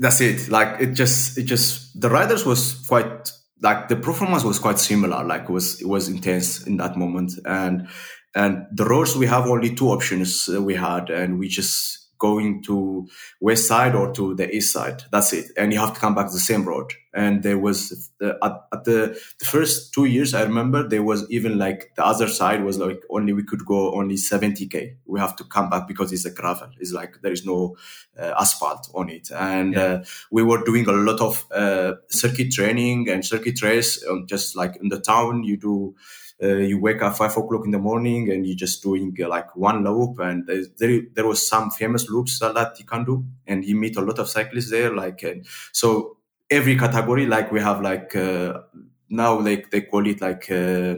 That's 0.01 0.21
it. 0.21 0.49
Like 0.49 0.81
it 0.81 0.95
just 0.95 1.39
it 1.39 1.45
just 1.45 1.99
the 2.01 2.11
riders 2.11 2.45
was 2.45 2.85
quite 2.89 3.31
like 3.63 3.87
the 3.87 3.95
performance 3.95 4.43
was 4.43 4.59
quite 4.59 4.81
similar. 4.81 5.23
Like 5.23 5.45
it 5.45 5.51
was 5.51 5.81
it 5.81 5.87
was 5.87 6.09
intense 6.09 6.67
in 6.67 6.79
that 6.79 6.97
moment 6.97 7.33
and 7.47 7.87
and 8.35 8.67
the 8.73 8.85
roads 8.85 9.17
we 9.17 9.27
have 9.27 9.47
only 9.47 9.75
two 9.75 9.89
options 9.89 10.49
we 10.49 10.75
had 10.75 11.11
and 11.11 11.39
we 11.39 11.49
just 11.49 12.05
going 12.19 12.63
to 12.63 13.07
west 13.41 13.67
side 13.67 13.95
or 13.95 14.13
to 14.13 14.35
the 14.35 14.49
east 14.57 14.73
side. 14.73 15.03
That's 15.11 15.33
it. 15.33 15.47
And 15.59 15.73
you 15.73 15.79
have 15.79 15.93
to 15.95 16.01
come 16.01 16.15
back 16.15 16.31
the 16.31 16.39
same 16.39 16.65
road. 16.65 16.93
And 17.13 17.43
there 17.43 17.59
was 17.59 18.11
the, 18.19 18.39
at, 18.43 18.53
at, 18.73 18.85
the, 18.85 19.21
the 19.39 19.45
first 19.45 19.93
two 19.93 20.07
years, 20.07 20.33
I 20.33 20.43
remember 20.43 20.89
there 20.89 21.03
was 21.03 21.31
even 21.31 21.59
like 21.59 21.93
the 21.97 22.05
other 22.05 22.29
side 22.29 22.65
was 22.65 22.79
like 22.79 23.03
only 23.11 23.33
we 23.35 23.45
could 23.45 23.65
go 23.67 23.95
only 23.95 24.15
70k. 24.15 24.97
We 25.05 25.21
have 25.21 25.37
to 25.37 25.45
come 25.45 25.69
back 25.69 25.87
because 25.87 26.13
it's 26.13 26.25
a 26.25 26.31
gravel. 26.31 26.71
It's 26.81 26.93
like 26.93 27.21
there 27.23 27.33
is 27.33 27.45
no 27.45 27.77
uh, 28.19 28.33
asphalt 28.41 28.91
on 28.95 29.11
it. 29.11 29.31
And 29.31 29.75
yeah. 29.75 29.83
uh, 29.83 30.05
we 30.31 30.43
were 30.43 30.65
doing 30.65 30.89
a 30.89 30.93
lot 30.93 31.21
of 31.21 31.47
uh, 31.53 31.95
circuit 32.09 32.53
training 32.53 33.11
and 33.11 33.25
circuit 33.25 33.61
race, 33.63 34.03
um, 34.09 34.27
just 34.27 34.57
like 34.57 34.77
in 34.81 34.89
the 34.89 35.01
town. 35.01 35.45
You 35.45 35.57
do 35.57 35.95
uh, 36.43 36.57
you 36.57 36.81
wake 36.81 37.01
up 37.03 37.17
five 37.17 37.37
o'clock 37.37 37.65
in 37.65 37.71
the 37.71 37.79
morning 37.79 38.31
and 38.31 38.47
you're 38.47 38.57
just 38.57 38.83
doing 38.83 39.17
uh, 39.23 39.29
like 39.29 39.55
one 39.57 39.85
loop 39.85 40.19
and 40.19 40.47
there, 40.79 41.01
there 41.15 41.27
was 41.27 41.47
some 41.47 41.71
famous 41.71 42.09
loops 42.11 42.39
that 42.41 42.75
you 42.79 42.85
can 42.85 43.05
do 43.05 43.25
and 43.47 43.65
you 43.65 43.77
meet 43.77 43.97
a 43.97 44.01
lot 44.01 44.19
of 44.19 44.29
cyclists 44.29 44.71
there 44.71 44.95
like 44.95 45.23
uh, 45.25 45.35
so 45.73 46.17
every 46.51 46.77
category 46.77 47.27
like 47.27 47.53
we 47.53 47.61
have 47.61 47.81
like 47.81 48.15
uh, 48.17 48.61
now 49.09 49.39
like 49.39 49.71
they 49.71 49.83
call 49.83 50.07
it 50.07 50.21
like 50.21 50.51
uh, 50.51 50.97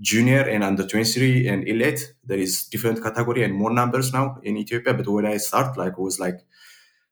junior 0.00 0.42
and 0.42 0.62
under 0.62 0.86
23 0.86 1.48
and 1.48 1.66
elite. 1.68 2.14
There 2.24 2.38
is 2.38 2.64
different 2.66 3.02
category 3.02 3.42
and 3.44 3.54
more 3.54 3.72
numbers 3.72 4.12
now 4.12 4.38
in 4.44 4.56
ethiopia 4.56 4.94
but 4.94 5.08
when 5.08 5.26
i 5.26 5.36
start 5.38 5.76
like 5.76 5.92
it 5.92 5.98
was 5.98 6.20
like 6.20 6.40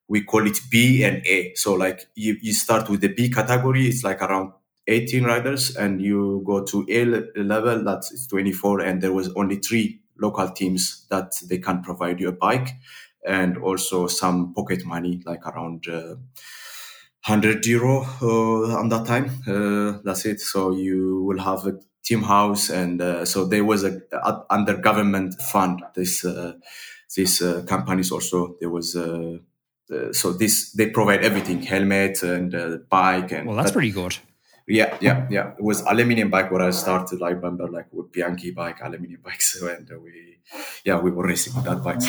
we 0.09 0.23
call 0.23 0.47
it 0.47 0.59
b 0.71 1.05
and 1.05 1.25
a. 1.27 1.55
So 1.55 1.75
like 1.75 2.09
you, 2.15 2.37
you 2.41 2.53
start 2.53 2.89
with 2.89 3.01
the 3.01 3.09
b 3.09 3.31
category 3.31 3.89
it's 3.89 4.05
like 4.05 4.23
around 4.23 4.53
18 4.89 5.25
riders 5.25 5.77
and 5.77 6.01
you 6.01 6.43
go 6.47 6.65
to 6.65 6.87
A 6.89 7.05
level, 7.43 7.85
that's 7.85 8.27
24, 8.29 8.81
and 8.81 9.03
there 9.03 9.13
was 9.13 9.33
only 9.35 9.57
three 9.57 10.01
local 10.19 10.49
teams 10.51 11.07
that 11.11 11.33
they 11.49 11.59
can 11.59 11.83
provide 11.83 12.21
you 12.21 12.29
a 12.29 12.33
bike 12.33 12.71
and 13.27 13.59
also 13.59 14.07
some 14.07 14.55
pocket 14.55 14.85
money, 14.85 15.21
like 15.27 15.45
around 15.47 15.87
uh, 15.89 16.15
100 17.27 17.67
euro 17.67 18.07
uh, 18.23 18.79
on 18.79 18.89
that 18.89 19.05
time. 19.05 19.31
Uh, 19.47 19.99
that's 20.05 20.25
it. 20.25 20.41
So 20.41 20.73
you 20.73 21.25
will 21.25 21.41
have 21.41 21.67
a 21.67 21.79
team 22.05 22.23
house, 22.23 22.71
and 22.71 23.03
uh, 23.03 23.25
so 23.25 23.45
there 23.45 23.65
was 23.65 23.83
a, 23.83 24.01
a, 24.13 24.45
under 24.49 24.77
government 24.77 25.41
fund. 25.43 25.83
This 25.95 26.25
uh, 26.25 26.53
these 27.17 27.43
uh, 27.43 27.63
companies 27.67 28.13
also 28.13 28.57
there 28.61 28.71
was. 28.71 28.97
so 30.13 30.33
this 30.33 30.73
they 30.73 30.91
provide 30.91 31.25
everything 31.25 31.63
helmet 31.63 32.21
and 32.25 32.51
bike 32.89 33.31
and 33.31 33.47
well 33.47 33.57
that's 33.57 33.71
pretty 33.71 33.93
good 33.93 34.19
yeah, 34.69 34.97
yeah, 35.01 35.27
yeah. 35.31 35.53
It 35.59 35.63
was 35.63 35.83
aluminium 35.83 36.31
bike 36.31 36.51
where 36.51 36.63
I 36.63 36.71
started. 36.71 37.23
I 37.23 37.31
remember 37.31 37.69
like 37.69 37.87
with 37.93 38.11
Bianchi 38.11 38.51
bike, 38.51 38.79
aluminium 38.83 39.21
bikes, 39.23 39.61
and 39.63 39.89
we, 40.03 40.39
yeah, 40.85 40.99
we 40.99 41.11
were 41.11 41.27
racing 41.27 41.55
with 41.55 41.65
that 41.65 41.83
bike. 41.85 42.03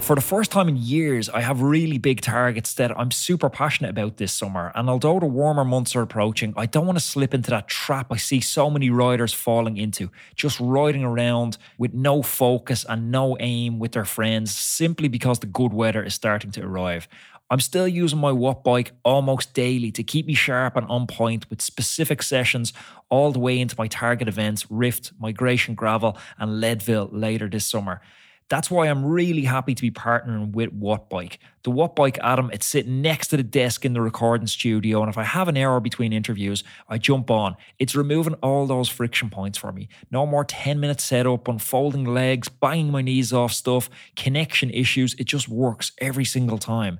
For 0.00 0.16
the 0.16 0.22
first 0.22 0.50
time 0.50 0.68
in 0.68 0.76
years, 0.76 1.28
I 1.28 1.40
have 1.40 1.62
really 1.62 1.96
big 1.96 2.20
targets 2.20 2.74
that 2.74 2.90
I'm 2.98 3.12
super 3.12 3.48
passionate 3.48 3.90
about 3.90 4.16
this 4.16 4.32
summer. 4.32 4.72
And 4.74 4.90
although 4.90 5.20
the 5.20 5.26
warmer 5.26 5.64
months 5.64 5.94
are 5.94 6.02
approaching, 6.02 6.52
I 6.56 6.66
don't 6.66 6.84
want 6.84 6.98
to 6.98 7.04
slip 7.04 7.32
into 7.32 7.50
that 7.50 7.68
trap 7.68 8.08
I 8.10 8.16
see 8.16 8.40
so 8.40 8.70
many 8.70 8.90
riders 8.90 9.32
falling 9.32 9.76
into, 9.76 10.10
just 10.34 10.58
riding 10.58 11.04
around 11.04 11.58
with 11.78 11.94
no 11.94 12.22
focus 12.22 12.84
and 12.88 13.12
no 13.12 13.36
aim 13.38 13.78
with 13.78 13.92
their 13.92 14.04
friends 14.04 14.52
simply 14.52 15.06
because 15.06 15.38
the 15.38 15.46
good 15.46 15.72
weather 15.72 16.02
is 16.02 16.14
starting 16.14 16.50
to 16.52 16.62
arrive. 16.62 17.06
I'm 17.50 17.58
still 17.58 17.88
using 17.88 18.20
my 18.20 18.30
Wattbike 18.30 18.92
almost 19.04 19.54
daily 19.54 19.90
to 19.92 20.04
keep 20.04 20.26
me 20.26 20.34
sharp 20.34 20.76
and 20.76 20.86
on 20.86 21.08
point 21.08 21.50
with 21.50 21.60
specific 21.60 22.22
sessions 22.22 22.72
all 23.08 23.32
the 23.32 23.40
way 23.40 23.58
into 23.58 23.74
my 23.76 23.88
target 23.88 24.28
events, 24.28 24.70
Rift, 24.70 25.10
Migration 25.18 25.74
Gravel, 25.74 26.16
and 26.38 26.60
Leadville 26.60 27.08
later 27.10 27.48
this 27.48 27.66
summer. 27.66 28.00
That's 28.48 28.70
why 28.70 28.86
I'm 28.86 29.04
really 29.04 29.44
happy 29.44 29.76
to 29.76 29.82
be 29.82 29.90
partnering 29.92 30.52
with 30.52 30.70
Wattbike. 30.72 31.38
The 31.62 31.70
Wattbike 31.70 32.18
Atom, 32.22 32.50
it's 32.52 32.66
sitting 32.66 33.00
next 33.00 33.28
to 33.28 33.36
the 33.36 33.44
desk 33.44 33.84
in 33.84 33.94
the 33.94 34.00
recording 34.00 34.48
studio, 34.48 35.02
and 35.02 35.08
if 35.08 35.18
I 35.18 35.22
have 35.22 35.46
an 35.46 35.56
hour 35.56 35.78
between 35.78 36.12
interviews, 36.12 36.64
I 36.88 36.98
jump 36.98 37.30
on. 37.30 37.56
It's 37.78 37.94
removing 37.94 38.34
all 38.34 38.66
those 38.66 38.88
friction 38.88 39.30
points 39.30 39.56
for 39.58 39.70
me. 39.70 39.88
No 40.10 40.26
more 40.26 40.44
10 40.44 40.80
minute 40.80 41.00
setup, 41.00 41.46
unfolding 41.46 42.04
legs, 42.04 42.48
banging 42.48 42.90
my 42.90 43.02
knees 43.02 43.32
off 43.32 43.52
stuff, 43.52 43.88
connection 44.16 44.70
issues. 44.70 45.14
It 45.14 45.24
just 45.24 45.48
works 45.48 45.92
every 45.98 46.24
single 46.24 46.58
time. 46.58 46.98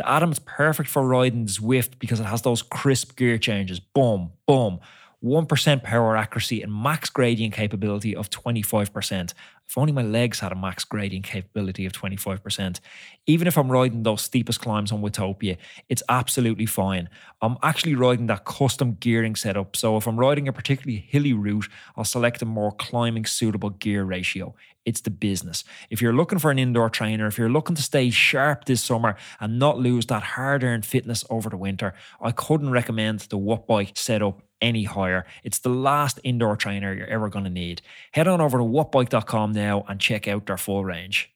The 0.00 0.10
Atom's 0.10 0.38
perfect 0.38 0.88
for 0.88 1.06
riding 1.06 1.44
Zwift 1.44 1.98
because 1.98 2.20
it 2.20 2.24
has 2.24 2.40
those 2.40 2.62
crisp 2.62 3.16
gear 3.16 3.36
changes. 3.36 3.80
Boom, 3.80 4.32
boom. 4.46 4.80
1% 5.22 5.82
power 5.82 6.16
accuracy, 6.16 6.62
and 6.62 6.72
max 6.72 7.10
gradient 7.10 7.52
capability 7.52 8.16
of 8.16 8.30
25%. 8.30 9.34
If 9.70 9.78
only 9.78 9.92
my 9.92 10.02
legs 10.02 10.40
had 10.40 10.50
a 10.50 10.56
max 10.56 10.82
gradient 10.82 11.24
capability 11.24 11.86
of 11.86 11.92
25%. 11.92 12.80
Even 13.26 13.46
if 13.46 13.56
I'm 13.56 13.70
riding 13.70 14.02
those 14.02 14.22
steepest 14.22 14.60
climbs 14.60 14.90
on 14.90 15.00
Watopia, 15.00 15.58
it's 15.88 16.02
absolutely 16.08 16.66
fine. 16.66 17.08
I'm 17.40 17.56
actually 17.62 17.94
riding 17.94 18.26
that 18.26 18.44
custom 18.44 18.96
gearing 18.98 19.36
setup, 19.36 19.76
so 19.76 19.96
if 19.96 20.08
I'm 20.08 20.18
riding 20.18 20.48
a 20.48 20.52
particularly 20.52 21.06
hilly 21.08 21.32
route, 21.32 21.68
I'll 21.96 22.02
select 22.02 22.42
a 22.42 22.46
more 22.46 22.72
climbing 22.72 23.26
suitable 23.26 23.70
gear 23.70 24.02
ratio. 24.02 24.56
It's 24.84 25.02
the 25.02 25.10
business. 25.10 25.62
If 25.88 26.02
you're 26.02 26.14
looking 26.14 26.40
for 26.40 26.50
an 26.50 26.58
indoor 26.58 26.90
trainer, 26.90 27.28
if 27.28 27.38
you're 27.38 27.48
looking 27.48 27.76
to 27.76 27.82
stay 27.82 28.10
sharp 28.10 28.64
this 28.64 28.82
summer 28.82 29.14
and 29.38 29.60
not 29.60 29.78
lose 29.78 30.06
that 30.06 30.24
hard 30.24 30.64
earned 30.64 30.84
fitness 30.84 31.24
over 31.30 31.48
the 31.48 31.56
winter, 31.56 31.94
I 32.20 32.32
couldn't 32.32 32.70
recommend 32.70 33.20
the 33.20 33.38
Wattbike 33.38 33.96
setup 33.96 34.42
any 34.60 34.84
higher. 34.84 35.24
It's 35.42 35.58
the 35.58 35.70
last 35.70 36.20
indoor 36.24 36.56
trainer 36.56 36.92
you're 36.92 37.06
ever 37.06 37.28
going 37.28 37.44
to 37.44 37.50
need. 37.50 37.82
Head 38.12 38.28
on 38.28 38.40
over 38.40 38.58
to 38.58 38.64
wattbike.com 38.64 39.52
now 39.60 39.84
and 39.88 40.00
check 40.00 40.26
out 40.28 40.46
their 40.46 40.56
full 40.56 40.84
range. 40.84 41.30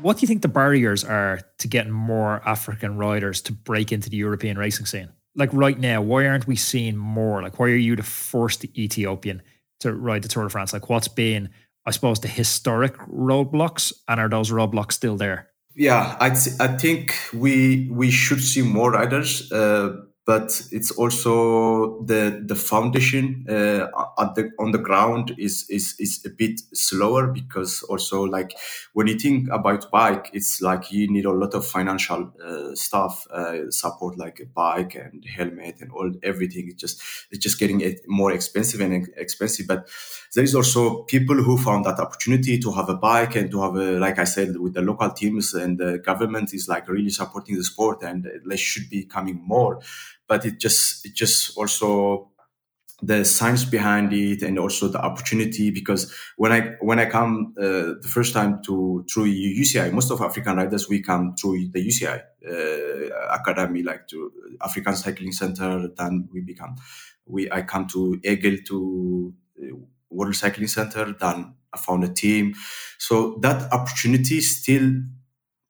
What 0.00 0.16
do 0.16 0.20
you 0.22 0.28
think 0.28 0.42
the 0.42 0.48
barriers 0.48 1.04
are 1.04 1.40
to 1.58 1.68
getting 1.68 1.92
more 1.92 2.40
African 2.46 2.96
riders 2.98 3.40
to 3.42 3.52
break 3.52 3.90
into 3.90 4.08
the 4.08 4.16
European 4.16 4.56
racing 4.56 4.86
scene? 4.86 5.08
Like 5.34 5.50
right 5.52 5.78
now, 5.78 6.02
why 6.02 6.26
aren't 6.26 6.46
we 6.46 6.56
seeing 6.56 6.96
more? 6.96 7.42
Like, 7.42 7.58
why 7.58 7.66
are 7.66 7.84
you 7.88 7.96
the 7.96 8.02
first 8.02 8.64
Ethiopian 8.76 9.42
to 9.80 9.92
ride 9.92 10.22
the 10.22 10.28
Tour 10.28 10.44
de 10.44 10.50
France? 10.50 10.72
Like, 10.72 10.88
what's 10.88 11.08
been, 11.08 11.50
I 11.84 11.90
suppose, 11.90 12.20
the 12.20 12.28
historic 12.28 12.96
roadblocks, 13.08 13.92
and 14.06 14.20
are 14.20 14.28
those 14.28 14.50
roadblocks 14.50 14.92
still 14.92 15.16
there? 15.16 15.48
Yeah, 15.74 16.16
I 16.20 16.30
th- 16.30 16.56
I 16.58 16.68
think 16.76 17.14
we 17.32 17.88
we 17.90 18.10
should 18.10 18.42
see 18.42 18.62
more 18.62 18.90
riders. 18.92 19.50
Uh, 19.52 19.96
but 20.28 20.62
it's 20.72 20.90
also 20.90 22.02
the 22.02 22.42
the 22.44 22.54
foundation 22.54 23.46
uh, 23.48 23.88
the 24.36 24.50
on 24.58 24.72
the 24.72 24.78
ground 24.88 25.34
is 25.38 25.64
is 25.70 25.94
is 25.98 26.22
a 26.26 26.28
bit 26.28 26.60
slower 26.74 27.28
because 27.28 27.82
also 27.84 28.24
like 28.24 28.52
when 28.92 29.06
you 29.06 29.18
think 29.18 29.48
about 29.50 29.90
bike 29.90 30.28
it's 30.34 30.60
like 30.60 30.92
you 30.92 31.08
need 31.10 31.24
a 31.24 31.32
lot 31.32 31.54
of 31.54 31.64
financial 31.64 32.30
uh, 32.44 32.74
stuff 32.74 33.26
uh, 33.30 33.70
support 33.70 34.18
like 34.18 34.38
a 34.40 34.44
bike 34.44 34.94
and 34.96 35.24
helmet 35.24 35.76
and 35.80 35.90
all 35.92 36.12
everything 36.22 36.68
it's 36.68 36.80
just 36.82 37.02
it's 37.30 37.42
just 37.42 37.58
getting 37.58 37.80
more 38.06 38.30
expensive 38.30 38.82
and 38.82 39.08
expensive. 39.16 39.66
But 39.66 39.88
there 40.34 40.44
is 40.44 40.54
also 40.54 41.04
people 41.04 41.36
who 41.36 41.56
found 41.56 41.86
that 41.86 41.98
opportunity 41.98 42.58
to 42.58 42.70
have 42.72 42.90
a 42.90 42.94
bike 42.94 43.34
and 43.36 43.50
to 43.50 43.62
have 43.62 43.76
a 43.76 43.98
like 43.98 44.18
i 44.18 44.24
said 44.24 44.58
with 44.58 44.74
the 44.74 44.82
local 44.82 45.10
teams 45.10 45.54
and 45.54 45.78
the 45.78 45.98
government 45.98 46.52
is 46.52 46.68
like 46.68 46.86
really 46.88 47.10
supporting 47.10 47.56
the 47.56 47.64
sport 47.64 48.02
and 48.02 48.28
they 48.46 48.56
should 48.56 48.88
be 48.90 49.04
coming 49.04 49.40
more 49.46 49.80
but 50.28 50.44
it 50.46 50.58
just 50.58 51.04
it 51.06 51.14
just 51.14 51.56
also 51.56 52.30
the 53.00 53.24
science 53.24 53.64
behind 53.64 54.12
it 54.12 54.42
and 54.42 54.58
also 54.58 54.88
the 54.88 55.00
opportunity 55.00 55.70
because 55.70 56.12
when 56.36 56.50
I 56.50 56.76
when 56.80 56.98
I 56.98 57.06
come 57.06 57.54
uh, 57.56 57.94
the 58.02 58.08
first 58.08 58.34
time 58.34 58.60
to 58.64 59.04
through 59.12 59.26
UCI, 59.26 59.92
most 59.92 60.10
of 60.10 60.20
African 60.20 60.56
riders 60.56 60.88
we 60.88 61.00
come 61.00 61.36
through 61.36 61.68
the 61.68 61.86
UCI 61.86 62.20
uh, 62.48 63.34
academy, 63.34 63.82
like 63.82 64.08
to 64.08 64.32
African 64.62 64.96
Cycling 64.96 65.32
Center. 65.32 65.88
Then 65.96 66.28
we 66.32 66.40
become 66.40 66.76
we 67.26 67.50
I 67.52 67.62
come 67.62 67.86
to 67.88 68.20
Aigle 68.24 68.64
to 68.66 69.34
uh, 69.62 69.76
World 70.10 70.34
Cycling 70.34 70.68
Center. 70.68 71.14
Then 71.18 71.54
I 71.72 71.78
found 71.78 72.02
a 72.02 72.08
team, 72.08 72.54
so 72.98 73.38
that 73.42 73.72
opportunity 73.72 74.40
still 74.40 74.90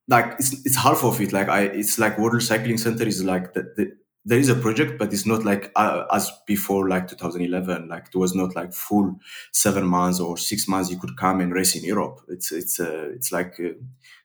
like 0.09 0.37
it's 0.39 0.55
it's 0.65 0.77
half 0.77 1.05
of 1.05 1.21
it. 1.21 1.35
Like 1.35 1.51
I, 1.51 1.63
it's 1.65 1.99
like 1.99 2.19
World 2.19 2.43
Cycling 2.43 2.79
Center 2.79 3.07
is 3.07 3.23
like 3.23 3.53
the, 3.53 3.71
the 3.77 3.93
there 4.29 4.39
is 4.39 4.51
a 4.51 4.55
project, 4.55 4.99
but 4.99 5.13
it's 5.13 5.25
not 5.25 5.43
like 5.43 5.73
uh, 5.75 6.05
as 6.13 6.31
before, 6.47 6.87
like 6.87 7.09
2011. 7.09 7.89
Like 7.89 8.09
it 8.13 8.17
was 8.17 8.35
not 8.35 8.55
like 8.55 8.75
full 8.75 9.19
seven 9.53 9.87
months 9.87 10.21
or 10.21 10.37
six 10.37 10.69
months. 10.69 10.91
You 10.91 10.99
could 10.99 11.17
come 11.17 11.41
and 11.41 11.53
race 11.53 11.75
in 11.75 11.83
Europe. 11.83 12.21
It's 12.29 12.53
it's 12.53 12.79
uh, 12.79 13.09
it's 13.15 13.33
like 13.33 13.59
uh, 13.59 13.73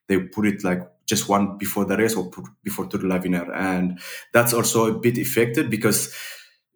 they 0.07 0.19
put 0.19 0.45
it 0.45 0.63
like 0.63 0.81
just 1.05 1.29
one 1.29 1.57
before 1.57 1.85
the 1.85 1.95
race 1.95 2.15
or 2.15 2.29
before 2.63 2.85
Tour 2.87 2.99
de 2.99 3.07
l'Avenir, 3.07 3.49
and 3.53 3.99
that's 4.33 4.53
also 4.53 4.87
a 4.87 4.99
bit 4.99 5.17
affected 5.17 5.69
because 5.69 6.13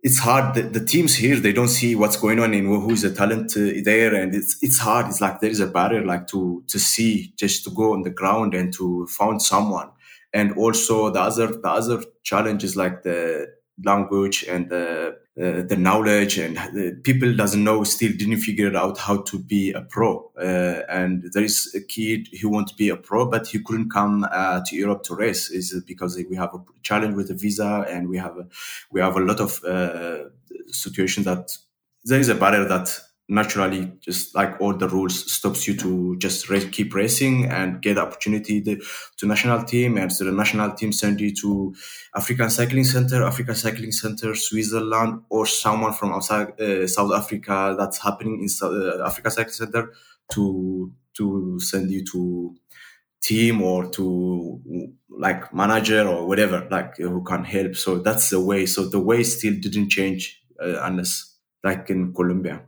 it's 0.04 0.20
hard. 0.20 0.56
The, 0.56 0.62
the, 0.62 0.86
teams 0.86 1.16
here 1.16 1.38
they 1.38 1.52
don't 1.52 1.68
see 1.68 1.96
what's 1.96 2.16
going 2.16 2.40
on 2.40 2.54
and 2.54 2.66
who 2.66 2.92
is 2.92 3.02
the 3.02 3.14
talent 3.14 3.58
uh, 3.58 3.82
there, 3.84 4.16
and 4.16 4.34
it's 4.34 4.58
it's 4.64 4.80
hard. 4.80 5.08
It's 5.08 5.20
like 5.20 5.42
there 5.42 5.52
is 5.52 5.60
a 5.60 5.68
barrier, 5.68 6.06
like 6.06 6.28
to 6.28 6.64
to 6.68 6.80
see 6.80 7.34
just 7.36 7.66
to 7.66 7.72
go 7.72 7.92
on 7.92 8.04
the 8.04 8.10
ground 8.10 8.54
and 8.54 8.74
to 8.76 9.06
find 9.08 9.42
someone 9.42 9.90
and 10.34 10.58
also 10.58 11.10
the 11.10 11.20
other 11.20 11.48
the 11.48 11.70
other 11.70 12.04
challenges 12.24 12.76
like 12.76 13.04
the 13.04 13.48
language 13.84 14.44
and 14.50 14.70
the 14.70 15.16
uh, 15.40 15.62
the 15.62 15.78
knowledge 15.78 16.40
and 16.40 16.58
the 16.74 17.00
people 17.04 17.32
doesn't 17.36 17.64
know 17.64 17.84
still 17.84 18.12
didn't 18.18 18.38
figure 18.38 18.76
out 18.76 18.98
how 18.98 19.22
to 19.22 19.38
be 19.38 19.72
a 19.72 19.82
pro. 19.82 20.32
Uh, 20.36 20.82
and 20.90 21.30
there 21.32 21.44
is 21.44 21.72
a 21.76 21.82
kid 21.82 22.28
who 22.42 22.50
wants 22.50 22.72
to 22.72 22.78
be 22.78 22.90
a 22.90 22.96
pro 22.96 23.30
but 23.30 23.46
he 23.46 23.60
couldn't 23.64 23.92
come 23.92 24.26
uh, 24.32 24.62
to 24.66 24.76
Europe 24.76 25.04
to 25.04 25.16
race. 25.16 25.52
Is 25.52 25.80
because 25.86 26.18
we 26.30 26.36
have 26.36 26.56
a 26.56 26.60
challenge 26.82 27.16
with 27.16 27.28
the 27.28 27.36
visa 27.36 27.86
and 27.88 28.10
we 28.10 28.18
have 28.18 28.36
a, 28.38 28.48
we 28.92 29.00
have 29.00 29.16
a 29.16 29.20
lot 29.20 29.40
of 29.40 29.64
uh, 29.64 30.30
situations 30.68 31.26
that 31.26 31.56
there 32.04 32.20
is 32.20 32.30
a 32.30 32.36
barrier 32.36 32.66
that 32.66 33.00
naturally 33.30 33.92
just 34.00 34.34
like 34.36 34.60
all 34.62 34.74
the 34.74 34.88
rules 34.88 35.32
stops 35.32 35.68
you 35.68 35.76
to 35.76 36.16
just 36.18 36.50
race, 36.50 36.66
keep 36.72 36.94
racing 36.94 37.46
and 37.46 37.82
get 37.82 37.98
opportunity 37.98 38.62
to, 38.62 38.82
to 39.18 39.26
national 39.26 39.64
team. 39.64 39.98
And 39.98 40.12
so 40.12 40.24
the 40.24 40.32
national 40.32 40.72
team 40.72 40.92
send 40.94 41.20
you 41.20 41.36
to 41.36 41.76
african 42.16 42.50
cycling 42.50 42.86
center 42.86 43.24
african 43.24 43.56
cycling 43.56 43.92
center 43.92 44.34
switzerland 44.34 45.22
or 45.30 45.46
someone 45.46 45.94
from 45.94 46.14
outside 46.14 46.60
uh, 46.60 46.88
south 46.88 47.12
africa 47.14 47.76
that's 47.78 48.02
happening 48.02 48.40
in 48.42 48.50
south, 48.50 48.72
uh, 48.72 49.04
africa 49.06 49.30
cycling 49.30 49.54
center 49.54 49.92
to 50.32 50.92
to 51.18 51.60
send 51.60 51.92
you 51.92 52.06
to 52.06 52.56
team 53.22 53.62
or 53.62 53.90
to 53.90 54.62
like 55.10 55.54
manager 55.54 56.08
or 56.08 56.28
whatever 56.28 56.68
like 56.70 56.98
who 56.98 57.24
can 57.24 57.44
help. 57.44 57.76
So 57.76 57.98
that's 58.00 58.30
the 58.30 58.40
way. 58.40 58.66
So 58.66 58.88
the 58.88 59.00
way 59.00 59.24
still 59.24 59.56
didn't 59.60 59.90
change 59.90 60.42
uh, 60.62 60.80
unless 60.82 61.36
like 61.64 61.90
in 61.90 62.14
colombia 62.14 62.62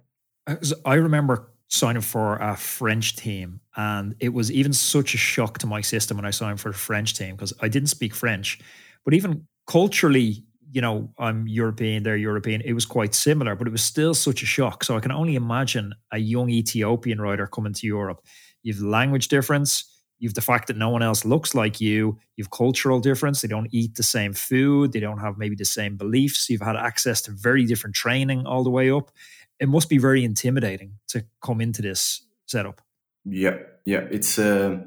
I 0.86 0.96
remember 0.96 1.52
signing 1.68 2.02
for 2.02 2.38
a 2.38 2.56
French 2.58 3.16
team, 3.16 3.60
and 3.76 4.16
it 4.20 4.30
was 4.30 4.52
even 4.52 4.74
such 4.74 5.14
a 5.14 5.18
shock 5.18 5.60
to 5.60 5.68
my 5.68 5.82
system 5.82 6.18
when 6.18 6.26
I 6.26 6.32
signed 6.32 6.60
for 6.60 6.70
a 6.70 6.74
French 6.74 7.14
team 7.14 7.36
because 7.36 7.54
I 7.62 7.68
didn't 7.68 7.90
speak 7.90 8.16
French. 8.16 8.60
But 9.06 9.14
even 9.14 9.48
culturally, 9.68 10.44
you 10.72 10.82
know, 10.82 11.10
I'm 11.18 11.48
European, 11.48 12.04
they're 12.04 12.18
European. 12.18 12.62
It 12.62 12.74
was 12.74 12.86
quite 12.86 13.14
similar, 13.14 13.56
but 13.56 13.68
it 13.68 13.72
was 13.72 13.84
still 13.84 14.14
such 14.14 14.44
a 14.44 14.46
shock. 14.46 14.84
So 14.84 14.98
I 14.98 15.00
can 15.00 15.12
only 15.12 15.36
imagine 15.36 15.94
a 16.12 16.18
young 16.18 16.50
Ethiopian 16.50 17.22
rider 17.22 17.48
coming 17.48 17.74
to 17.74 17.88
Europe. 17.88 18.22
You've 18.64 18.82
language 18.82 19.28
difference. 19.28 19.86
You've 20.20 20.34
the 20.34 20.42
fact 20.42 20.68
that 20.68 20.76
no 20.76 20.90
one 20.90 21.02
else 21.02 21.24
looks 21.24 21.56
like 21.56 21.80
you. 21.80 22.18
You've 22.36 22.52
cultural 22.52 23.00
difference. 23.00 23.42
They 23.42 23.48
don't 23.48 23.70
eat 23.72 23.96
the 23.96 24.04
same 24.04 24.34
food. 24.34 24.92
They 24.92 25.00
don't 25.00 25.20
have 25.20 25.38
maybe 25.38 25.56
the 25.56 25.66
same 25.66 25.96
beliefs. 25.96 26.50
You've 26.50 26.62
had 26.62 26.76
access 26.76 27.22
to 27.24 27.32
very 27.32 27.66
different 27.66 27.96
training 27.96 28.46
all 28.46 28.64
the 28.64 28.70
way 28.70 28.92
up 28.92 29.12
it 29.60 29.70
must 29.70 29.90
be 29.90 29.98
very 29.98 30.24
intimidating 30.24 31.00
to 31.10 31.26
come 31.42 31.62
into 31.62 31.82
this 31.82 32.22
setup. 32.46 32.82
Yeah, 33.26 33.58
yeah, 33.86 34.08
it's 34.10 34.40
uh, 34.40 34.80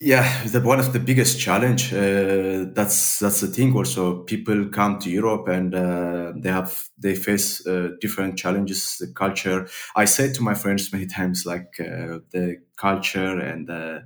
yeah, 0.00 0.44
the 0.44 0.60
one 0.60 0.80
of 0.80 0.92
the 0.92 0.98
biggest 0.98 1.40
challenge. 1.40 1.92
Uh, 1.94 2.66
that's 2.74 3.20
that's 3.20 3.40
the 3.40 3.46
thing. 3.46 3.74
Also, 3.74 4.22
people 4.24 4.66
come 4.66 4.98
to 4.98 5.08
Europe 5.08 5.48
and 5.48 5.74
uh, 5.74 6.32
they 6.36 6.50
have 6.50 6.88
they 6.98 7.14
face 7.14 7.66
uh, 7.66 7.90
different 8.00 8.36
challenges. 8.36 8.98
The 8.98 9.06
culture. 9.06 9.66
I 9.96 10.04
said 10.04 10.34
to 10.34 10.42
my 10.42 10.54
friends 10.54 10.92
many 10.92 11.06
times, 11.06 11.46
like 11.46 11.80
uh, 11.80 12.18
the 12.30 12.58
culture 12.76 13.38
and 13.38 13.70
uh, 13.70 14.00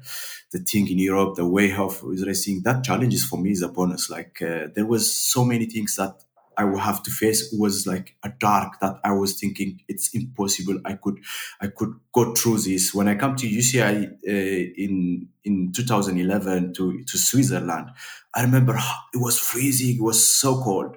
the 0.53 0.59
thing 0.59 0.89
in 0.89 0.99
Europe, 0.99 1.37
the 1.37 1.49
way 1.49 1.73
of 1.73 2.01
racing. 2.03 2.63
That 2.63 2.85
challenges 2.85 3.25
for 3.25 3.39
me 3.39 3.51
is 3.51 3.63
a 3.63 3.69
bonus. 3.69 4.11
Like 4.11 4.41
uh, 4.43 4.69
there 4.75 4.87
was 4.87 5.13
so 5.15 5.45
many 5.45 5.67
things 5.67 5.97
that 5.97 6.23
I 6.59 6.65
will 6.65 6.81
have 6.81 7.03
to 7.05 7.11
face 7.11 7.55
was 7.57 7.87
like 7.87 8.17
a 8.25 8.31
dark 8.41 8.81
that 8.81 8.97
I 9.05 9.13
was 9.13 9.35
thinking 9.41 9.81
it's 9.89 10.13
impossible. 10.15 10.81
I 10.85 10.95
could, 10.95 11.21
I 11.61 11.69
could 11.69 11.95
go 12.13 12.35
through 12.35 12.59
this. 12.59 12.93
When 12.93 13.09
I 13.09 13.15
come 13.15 13.37
to 13.37 13.49
UCI 13.49 14.13
uh, 14.13 14.73
in 14.77 15.29
in 15.45 15.73
2011 15.73 16.75
to 16.75 17.05
to 17.05 17.19
Switzerland, 17.19 17.91
I 18.35 18.43
remember 18.43 18.75
it 19.15 19.19
was 19.19 19.39
freezing. 19.39 19.97
It 19.97 20.03
was 20.03 20.23
so 20.23 20.63
cold. 20.63 20.97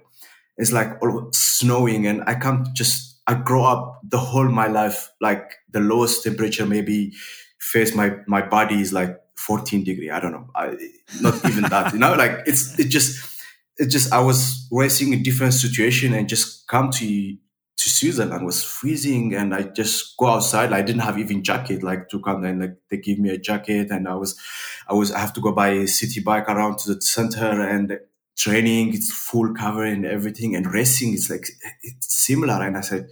It's 0.57 0.71
like 0.71 0.99
snowing, 1.31 2.07
and 2.07 2.23
I 2.27 2.35
come 2.35 2.65
just. 2.73 3.09
I 3.27 3.35
grow 3.35 3.63
up 3.63 4.01
the 4.03 4.17
whole 4.17 4.49
my 4.49 4.67
life 4.67 5.09
like 5.21 5.53
the 5.69 5.79
lowest 5.79 6.23
temperature 6.23 6.65
maybe 6.65 7.13
face 7.59 7.95
my 7.95 8.17
my 8.25 8.41
body 8.41 8.81
is 8.81 8.91
like 8.91 9.15
14 9.35 9.83
degree. 9.83 10.09
I 10.09 10.19
don't 10.19 10.31
know. 10.31 10.49
I, 10.55 10.75
not 11.21 11.45
even 11.45 11.63
that. 11.69 11.93
You 11.93 11.99
know, 11.99 12.13
like 12.15 12.39
it's 12.47 12.77
it 12.79 12.89
just 12.89 13.30
it 13.77 13.87
just 13.87 14.11
I 14.13 14.21
was 14.21 14.67
racing 14.71 15.13
a 15.13 15.17
different 15.17 15.53
situation 15.53 16.13
and 16.13 16.27
just 16.29 16.67
come 16.67 16.91
to 16.91 17.37
to 17.77 17.89
Switzerland 17.89 18.31
and 18.33 18.45
was 18.45 18.63
freezing 18.63 19.33
and 19.33 19.55
I 19.55 19.63
just 19.63 20.15
go 20.17 20.27
outside. 20.27 20.71
I 20.71 20.83
didn't 20.83 21.01
have 21.01 21.17
even 21.17 21.43
jacket 21.43 21.81
like 21.81 22.09
to 22.09 22.19
come 22.19 22.43
and 22.43 22.61
like 22.61 22.75
they 22.89 22.97
give 22.97 23.17
me 23.17 23.29
a 23.29 23.37
jacket 23.37 23.89
and 23.89 24.07
I 24.07 24.15
was 24.15 24.39
I 24.87 24.93
was 24.93 25.11
I 25.11 25.19
have 25.19 25.33
to 25.33 25.41
go 25.41 25.51
by 25.51 25.69
a 25.69 25.87
city 25.87 26.19
bike 26.21 26.47
around 26.47 26.77
to 26.79 26.93
the 26.93 27.01
center 27.01 27.45
and 27.45 27.99
training, 28.37 28.93
it's 28.93 29.11
full 29.11 29.53
cover 29.53 29.83
and 29.83 30.05
everything, 30.05 30.55
and 30.55 30.73
racing 30.73 31.13
is 31.13 31.29
like 31.29 31.47
it's 31.83 32.15
similar. 32.15 32.61
And 32.61 32.77
I 32.77 32.81
said, 32.81 33.07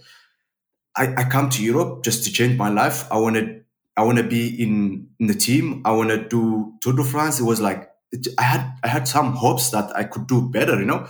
I, 0.96 1.14
I 1.16 1.24
come 1.24 1.48
to 1.50 1.64
Europe 1.64 2.04
just 2.04 2.24
to 2.24 2.32
change 2.32 2.56
my 2.58 2.68
life. 2.68 3.10
I 3.12 3.18
want 3.18 3.36
to 3.36 3.60
I 3.96 4.02
want 4.02 4.18
to 4.18 4.24
be 4.24 4.62
in, 4.62 5.08
in 5.18 5.26
the 5.26 5.34
team. 5.34 5.82
I 5.84 5.92
want 5.92 6.10
to 6.10 6.26
do 6.28 6.74
Tour 6.80 6.94
de 6.94 7.04
France. 7.04 7.40
It 7.40 7.44
was 7.44 7.60
like 7.60 7.89
it, 8.12 8.28
I 8.38 8.42
had 8.42 8.72
I 8.82 8.88
had 8.88 9.08
some 9.08 9.32
hopes 9.32 9.70
that 9.70 9.94
I 9.96 10.04
could 10.04 10.26
do 10.26 10.48
better, 10.48 10.78
you 10.78 10.86
know, 10.86 11.06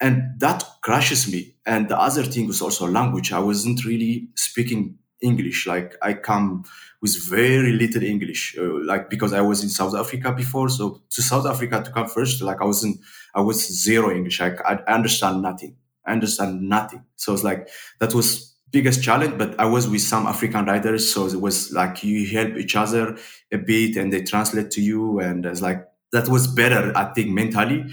and 0.00 0.22
that 0.38 0.64
crushes 0.82 1.30
me. 1.30 1.54
And 1.66 1.88
the 1.88 1.98
other 1.98 2.24
thing 2.24 2.46
was 2.46 2.62
also 2.62 2.88
language. 2.88 3.32
I 3.32 3.38
wasn't 3.38 3.84
really 3.84 4.28
speaking 4.34 4.98
English. 5.20 5.66
Like 5.66 5.96
I 6.02 6.14
come 6.14 6.64
with 7.02 7.16
very 7.28 7.72
little 7.72 8.02
English, 8.02 8.56
uh, 8.58 8.84
like 8.84 9.08
because 9.10 9.32
I 9.32 9.40
was 9.40 9.62
in 9.62 9.68
South 9.68 9.94
Africa 9.94 10.32
before. 10.32 10.68
So 10.68 11.02
to 11.10 11.22
South 11.22 11.46
Africa 11.46 11.82
to 11.84 11.90
come 11.90 12.08
first, 12.08 12.42
like 12.42 12.60
I 12.60 12.64
wasn't, 12.64 13.00
I 13.34 13.40
was 13.40 13.66
zero 13.66 14.10
English. 14.10 14.40
I, 14.40 14.56
I 14.66 14.76
understand 14.92 15.42
nothing. 15.42 15.76
I 16.06 16.12
understand 16.12 16.62
nothing. 16.62 17.04
So 17.16 17.32
it's 17.34 17.44
like 17.44 17.68
that 18.00 18.14
was 18.14 18.54
biggest 18.70 19.02
challenge. 19.02 19.36
But 19.38 19.58
I 19.60 19.66
was 19.66 19.88
with 19.88 20.02
some 20.02 20.26
African 20.26 20.64
writers, 20.66 21.12
so 21.12 21.26
it 21.26 21.40
was 21.40 21.72
like 21.72 22.02
you 22.02 22.26
help 22.26 22.56
each 22.56 22.76
other 22.76 23.16
a 23.52 23.58
bit, 23.58 23.96
and 23.96 24.12
they 24.12 24.22
translate 24.22 24.70
to 24.72 24.80
you, 24.80 25.20
and 25.20 25.44
it's 25.46 25.60
like 25.60 25.86
that 26.12 26.28
was 26.28 26.46
better, 26.46 26.92
I 26.96 27.12
think, 27.12 27.30
mentally 27.30 27.86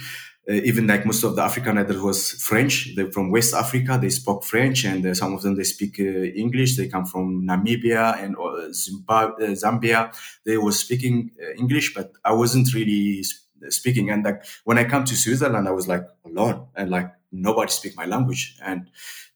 uh, 0.50 0.54
even 0.54 0.88
like 0.88 1.06
most 1.06 1.24
of 1.24 1.36
the 1.36 1.42
African 1.42 1.76
writers 1.76 2.02
was 2.02 2.32
French. 2.32 2.96
They're 2.96 3.12
from 3.12 3.32
West 3.32 3.54
Africa. 3.54 3.98
They 4.02 4.10
spoke 4.10 4.46
French, 4.46 4.86
and 4.86 5.06
uh, 5.06 5.14
some 5.14 5.34
of 5.34 5.42
them 5.42 5.56
they 5.56 5.64
speak 5.64 6.00
uh, 6.00 6.04
English. 6.04 6.78
They 6.78 6.88
come 6.88 7.06
from 7.06 7.46
Namibia 7.46 8.22
and 8.24 8.38
uh, 8.38 8.72
Zimbabwe, 8.72 9.46
uh, 9.46 9.50
Zambia. 9.52 10.16
They 10.46 10.58
were 10.58 10.72
speaking 10.72 11.32
uh, 11.42 11.54
English, 11.58 11.94
but 11.94 12.14
I 12.24 12.32
wasn't 12.32 12.74
really 12.74 13.24
speaking. 13.70 14.10
And 14.10 14.24
like 14.24 14.44
when 14.64 14.78
I 14.78 14.86
come 14.86 15.04
to 15.06 15.16
Switzerland, 15.16 15.68
I 15.68 15.72
was 15.72 15.88
like 15.88 16.08
alone, 16.26 16.68
and 16.76 16.90
like 16.90 17.12
nobody 17.32 17.72
speak 17.72 17.98
my 17.98 18.06
language, 18.06 18.58
and 18.64 18.90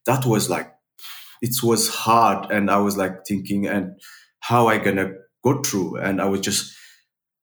that 0.05 0.25
was 0.25 0.49
like 0.49 0.73
it 1.41 1.61
was 1.61 1.89
hard. 1.89 2.49
And 2.51 2.71
I 2.71 2.77
was 2.77 2.95
like 2.95 3.25
thinking, 3.25 3.67
and 3.67 3.99
how 4.39 4.67
I 4.67 4.77
gonna 4.77 5.11
go 5.43 5.61
through, 5.61 5.97
and 5.97 6.21
I 6.21 6.25
was 6.25 6.39
just 6.39 6.73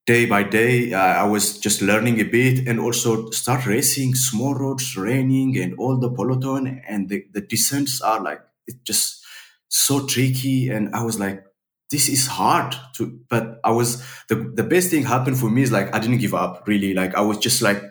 day 0.08 0.24
by 0.24 0.42
day 0.42 0.94
uh, 0.94 1.14
i 1.22 1.26
was 1.34 1.58
just 1.58 1.82
learning 1.82 2.18
a 2.18 2.24
bit 2.24 2.66
and 2.66 2.80
also 2.80 3.28
start 3.30 3.66
racing 3.66 4.14
small 4.14 4.54
roads 4.54 4.96
raining 4.96 5.50
and 5.62 5.74
all 5.78 5.98
the 5.98 6.10
peloton 6.10 6.80
and 6.88 7.10
the, 7.10 7.18
the 7.34 7.42
descents 7.42 8.00
are 8.00 8.20
like 8.28 8.40
it's 8.66 8.82
just 8.84 9.22
so 9.68 10.06
tricky 10.06 10.70
and 10.70 10.94
i 10.94 11.02
was 11.02 11.20
like 11.20 11.44
this 11.90 12.08
is 12.08 12.26
hard 12.26 12.74
to 12.94 13.20
but 13.28 13.60
i 13.64 13.70
was 13.70 14.02
the, 14.28 14.36
the 14.54 14.62
best 14.62 14.90
thing 14.90 15.04
happened 15.04 15.38
for 15.38 15.50
me 15.50 15.62
is 15.62 15.72
like 15.72 15.94
i 15.94 15.98
didn't 15.98 16.18
give 16.18 16.34
up 16.34 16.66
really. 16.66 16.94
Like 16.94 17.14
i 17.14 17.20
was 17.20 17.38
just 17.38 17.62
like 17.62 17.82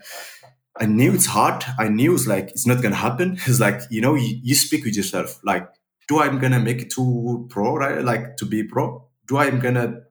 i 0.80 0.86
knew 0.86 1.14
it's 1.14 1.26
hard. 1.26 1.64
I 1.80 1.88
knew 1.90 2.14
it's 2.14 2.28
like 2.28 2.50
it's 2.50 2.68
not 2.68 2.82
gonna 2.82 2.96
happen. 2.96 3.40
It's 3.46 3.60
like 3.60 3.82
you 3.90 4.02
know 4.02 4.16
you, 4.16 4.40
you 4.44 4.56
speak 4.56 4.86
with 4.86 4.96
yourself. 4.96 5.40
Like 5.44 5.68
do 6.08 6.20
i'm 6.20 6.40
gonna 6.40 6.60
make 6.60 6.82
it 6.82 6.90
to 6.92 7.48
pro 7.50 7.76
right? 7.76 8.04
Like 8.04 8.38
to 8.38 8.46
be 8.46 8.64
pro? 8.64 9.08
Do 9.28 9.38
i'm 9.38 9.60
gonna 9.60 10.02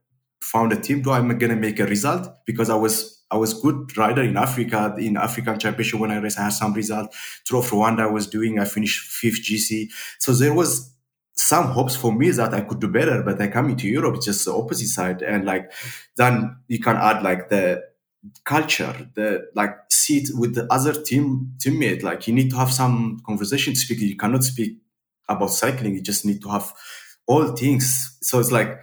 found 0.52 0.72
a 0.72 0.76
team. 0.76 1.02
Do 1.02 1.10
I'm 1.10 1.36
gonna 1.38 1.56
make 1.56 1.80
a 1.80 1.86
result 1.86 2.28
because 2.46 2.70
I 2.70 2.76
was 2.76 3.24
I 3.30 3.36
was 3.36 3.54
good 3.54 3.96
rider 3.96 4.22
in 4.22 4.36
Africa 4.36 4.94
in 4.98 5.16
African 5.16 5.58
Championship 5.58 5.98
when 5.98 6.12
I 6.12 6.18
raced. 6.18 6.38
I 6.38 6.44
had 6.44 6.52
some 6.52 6.72
result. 6.72 7.14
Tour 7.44 7.58
of 7.58 7.70
Rwanda 7.70 8.02
I 8.02 8.06
was 8.06 8.26
doing. 8.26 8.58
I 8.58 8.64
finished 8.64 9.00
fifth 9.00 9.42
GC. 9.42 9.88
So 10.18 10.32
there 10.32 10.54
was 10.54 10.92
some 11.34 11.66
hopes 11.66 11.96
for 11.96 12.12
me 12.12 12.30
that 12.30 12.54
I 12.54 12.60
could 12.62 12.80
do 12.80 12.88
better. 12.88 13.22
But 13.22 13.40
I 13.40 13.48
come 13.48 13.70
into 13.70 13.88
Europe, 13.88 14.16
it's 14.16 14.26
just 14.26 14.44
the 14.44 14.54
opposite 14.54 14.88
side. 14.88 15.22
And 15.22 15.44
like 15.44 15.72
then 16.16 16.56
you 16.68 16.78
can 16.78 16.96
add 16.96 17.22
like 17.22 17.48
the 17.48 17.82
culture, 18.44 18.94
the 19.14 19.48
like 19.54 19.74
see 19.90 20.18
it 20.18 20.30
with 20.34 20.54
the 20.54 20.72
other 20.72 20.92
team 20.92 21.54
teammate. 21.58 22.04
Like 22.04 22.28
you 22.28 22.34
need 22.34 22.50
to 22.50 22.56
have 22.56 22.72
some 22.72 23.20
conversation 23.26 23.74
to 23.74 23.80
speak. 23.80 24.00
You 24.00 24.16
cannot 24.16 24.44
speak 24.44 24.78
about 25.28 25.50
cycling. 25.50 25.94
You 25.94 26.02
just 26.02 26.24
need 26.24 26.40
to 26.42 26.48
have 26.50 26.72
all 27.26 27.48
things. 27.56 28.16
So 28.22 28.38
it's 28.38 28.52
like 28.52 28.78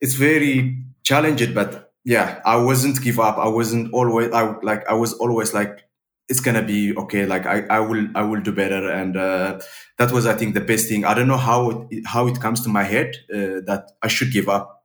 it's 0.00 0.14
very 0.14 0.85
challenging, 1.06 1.54
but 1.54 1.92
yeah, 2.04 2.40
I 2.44 2.56
wasn't 2.56 3.00
give 3.02 3.18
up. 3.20 3.38
I 3.38 3.48
wasn't 3.48 3.92
always 3.94 4.32
I 4.32 4.42
like 4.62 4.82
I 4.88 4.94
was 4.94 5.12
always 5.14 5.54
like 5.54 5.84
it's 6.28 6.40
gonna 6.40 6.62
be 6.62 6.96
okay. 6.96 7.26
Like 7.26 7.46
I, 7.46 7.58
I 7.70 7.80
will 7.80 8.08
I 8.14 8.22
will 8.22 8.40
do 8.42 8.52
better, 8.52 8.90
and 8.90 9.16
uh, 9.16 9.60
that 9.98 10.10
was 10.12 10.26
I 10.26 10.34
think 10.34 10.54
the 10.54 10.60
best 10.72 10.88
thing. 10.88 11.04
I 11.04 11.14
don't 11.14 11.28
know 11.28 11.36
how 11.50 11.88
it, 11.90 12.02
how 12.06 12.26
it 12.26 12.40
comes 12.40 12.60
to 12.64 12.68
my 12.68 12.82
head 12.84 13.14
uh, 13.32 13.62
that 13.70 13.92
I 14.02 14.08
should 14.08 14.32
give 14.32 14.48
up. 14.48 14.84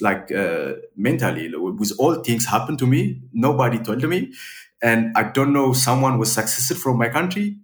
Like 0.00 0.32
uh, 0.32 0.74
mentally, 0.96 1.52
with 1.54 1.92
all 1.98 2.14
things 2.22 2.46
happened 2.46 2.78
to 2.78 2.86
me, 2.86 3.20
nobody 3.34 3.78
told 3.78 4.02
me, 4.08 4.32
and 4.82 5.12
I 5.16 5.24
don't 5.24 5.52
know. 5.52 5.74
Someone 5.74 6.18
was 6.18 6.32
successful 6.32 6.76
from 6.76 6.98
my 6.98 7.08
country. 7.10 7.58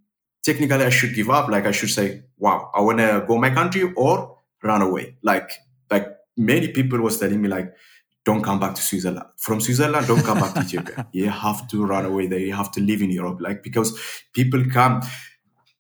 Technically, 0.45 0.85
I 0.85 0.91
should 0.91 1.15
give 1.15 1.31
up. 1.31 1.49
Like 1.49 1.65
I 1.67 1.73
should 1.73 1.91
say, 1.91 2.25
"Wow, 2.39 2.71
I 2.75 2.83
wanna 2.83 3.25
go 3.27 3.39
my 3.39 3.51
country," 3.51 3.91
or 3.97 4.37
run 4.63 4.83
away. 4.83 5.17
Like 5.23 5.51
many 6.37 6.69
people 6.69 7.01
was 7.01 7.19
telling 7.19 7.41
me 7.41 7.49
like, 7.49 7.75
don't 8.25 8.43
come 8.43 8.59
back 8.59 8.75
to 8.75 8.83
Switzerland. 8.83 9.27
From 9.37 9.61
Switzerland, 9.61 10.07
don't 10.09 10.23
come 10.23 10.41
back 10.41 10.55
to 10.55 10.61
Ethiopia. 10.61 11.07
You 11.13 11.31
have 11.31 11.69
to 11.69 11.87
run 11.87 12.05
away 12.05 12.27
there. 12.27 12.41
You 12.41 12.55
have 12.55 12.73
to 12.73 12.81
live 12.81 13.01
in 13.01 13.11
Europe. 13.11 13.41
Like, 13.41 13.63
because 13.63 13.99
people 14.33 14.65
come, 14.65 15.01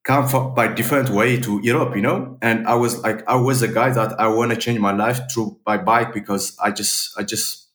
come 0.04 0.28
for, 0.28 0.50
by 0.50 0.68
different 0.68 1.10
way 1.10 1.40
to 1.40 1.60
Europe, 1.64 1.96
you 1.96 2.02
know? 2.02 2.38
And 2.40 2.68
I 2.68 2.76
was 2.76 3.02
like, 3.02 3.28
I 3.28 3.34
was 3.34 3.62
a 3.62 3.68
guy 3.68 3.90
that 3.90 4.20
I 4.20 4.28
want 4.28 4.52
to 4.52 4.56
change 4.56 4.78
my 4.78 4.92
life 4.92 5.20
through 5.30 5.58
by 5.64 5.76
bike 5.78 6.14
because 6.14 6.56
I 6.62 6.70
just, 6.70 7.18
I 7.18 7.24
just, 7.24 7.68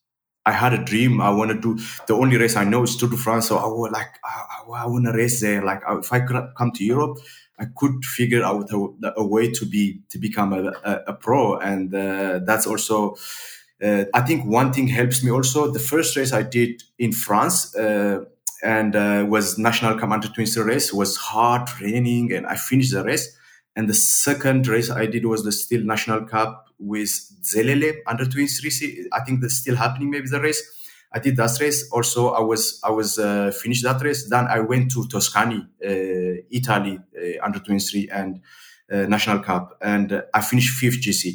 I 0.46 0.52
had 0.52 0.72
a 0.72 0.82
dream. 0.82 1.20
I 1.20 1.30
want 1.30 1.50
to 1.50 1.60
do 1.60 1.78
the 2.06 2.14
only 2.14 2.38
race 2.38 2.56
I 2.56 2.64
know 2.64 2.82
is 2.82 2.96
Tour 2.96 3.10
de 3.10 3.16
France. 3.18 3.48
So 3.48 3.58
I 3.58 3.66
was 3.66 3.92
like, 3.92 4.08
I, 4.24 4.42
I, 4.56 4.84
I 4.84 4.86
want 4.86 5.04
to 5.04 5.12
race 5.12 5.42
there. 5.42 5.62
Like, 5.62 5.82
if 5.86 6.10
I 6.12 6.20
could 6.20 6.48
come 6.56 6.72
to 6.72 6.82
Europe, 6.82 7.18
I 7.62 7.66
could 7.76 8.04
figure 8.04 8.42
out 8.42 8.70
a, 8.72 9.12
a 9.16 9.24
way 9.24 9.50
to 9.52 9.64
be 9.64 10.00
to 10.10 10.18
become 10.18 10.52
a, 10.52 10.72
a, 10.84 10.92
a 11.08 11.12
pro, 11.14 11.58
and 11.58 11.94
uh, 11.94 12.40
that's 12.44 12.66
also. 12.66 13.14
Uh, 13.82 14.04
I 14.14 14.20
think 14.20 14.44
one 14.44 14.72
thing 14.72 14.88
helps 14.88 15.22
me 15.24 15.30
also. 15.30 15.70
The 15.70 15.80
first 15.92 16.16
race 16.16 16.32
I 16.32 16.42
did 16.42 16.82
in 16.98 17.12
France 17.12 17.74
uh, 17.76 18.24
and 18.62 18.94
uh, 18.94 19.26
was 19.28 19.58
national 19.58 19.98
commander 19.98 20.28
twins 20.28 20.56
race 20.56 20.92
was 20.92 21.16
hard 21.16 21.68
raining, 21.80 22.32
and 22.32 22.46
I 22.46 22.56
finished 22.56 22.92
the 22.92 23.04
race. 23.04 23.26
And 23.74 23.88
the 23.88 23.94
second 23.94 24.66
race 24.66 24.90
I 24.90 25.06
did 25.06 25.24
was 25.24 25.44
the 25.44 25.52
still 25.52 25.82
national 25.82 26.26
cup 26.26 26.66
with 26.78 27.10
Zelele 27.42 27.94
under 28.06 28.26
23. 28.26 29.08
I 29.12 29.20
think 29.24 29.40
that's 29.40 29.54
still 29.54 29.76
happening. 29.76 30.10
Maybe 30.10 30.28
the 30.28 30.40
race 30.40 30.62
I 31.14 31.18
did 31.18 31.36
that 31.36 31.50
race. 31.60 31.88
Also, 31.92 32.30
I 32.30 32.40
was 32.40 32.80
I 32.82 32.90
was 32.90 33.18
uh, 33.18 33.52
finished 33.62 33.82
that 33.84 34.00
race. 34.02 34.28
Then 34.28 34.46
I 34.46 34.60
went 34.60 34.90
to 34.92 35.06
Tuscany, 35.08 35.66
uh, 35.84 36.42
Italy, 36.50 36.98
uh, 37.16 37.44
under 37.44 37.58
23 37.58 38.08
and 38.10 38.40
uh, 38.90 39.06
national 39.06 39.40
cup, 39.40 39.78
and 39.82 40.22
I 40.34 40.40
finished 40.40 40.74
fifth 40.78 41.00
GC. 41.00 41.34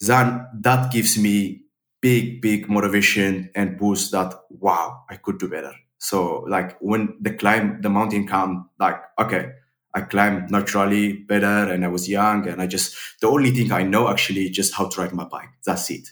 Then 0.00 0.46
that 0.60 0.92
gives 0.92 1.18
me 1.18 1.62
big 2.00 2.40
big 2.40 2.68
motivation 2.68 3.50
and 3.54 3.76
boost 3.76 4.12
that 4.12 4.32
wow 4.50 5.04
I 5.10 5.16
could 5.16 5.38
do 5.38 5.48
better. 5.48 5.72
So 5.98 6.44
like 6.48 6.78
when 6.80 7.16
the 7.20 7.32
climb 7.34 7.80
the 7.80 7.90
mountain 7.90 8.26
come, 8.26 8.70
like 8.78 9.00
okay. 9.18 9.52
I 9.94 10.02
climbed 10.02 10.50
naturally 10.50 11.14
better 11.14 11.72
and 11.72 11.82
I 11.84 11.88
was 11.88 12.08
young 12.08 12.46
and 12.46 12.60
I 12.60 12.66
just 12.66 12.94
the 13.20 13.26
only 13.26 13.50
thing 13.50 13.72
I 13.72 13.82
know 13.82 14.08
actually 14.08 14.50
just 14.50 14.74
how 14.74 14.86
to 14.86 15.00
ride 15.00 15.14
my 15.14 15.24
bike. 15.24 15.48
That's 15.64 15.90
it. 15.90 16.10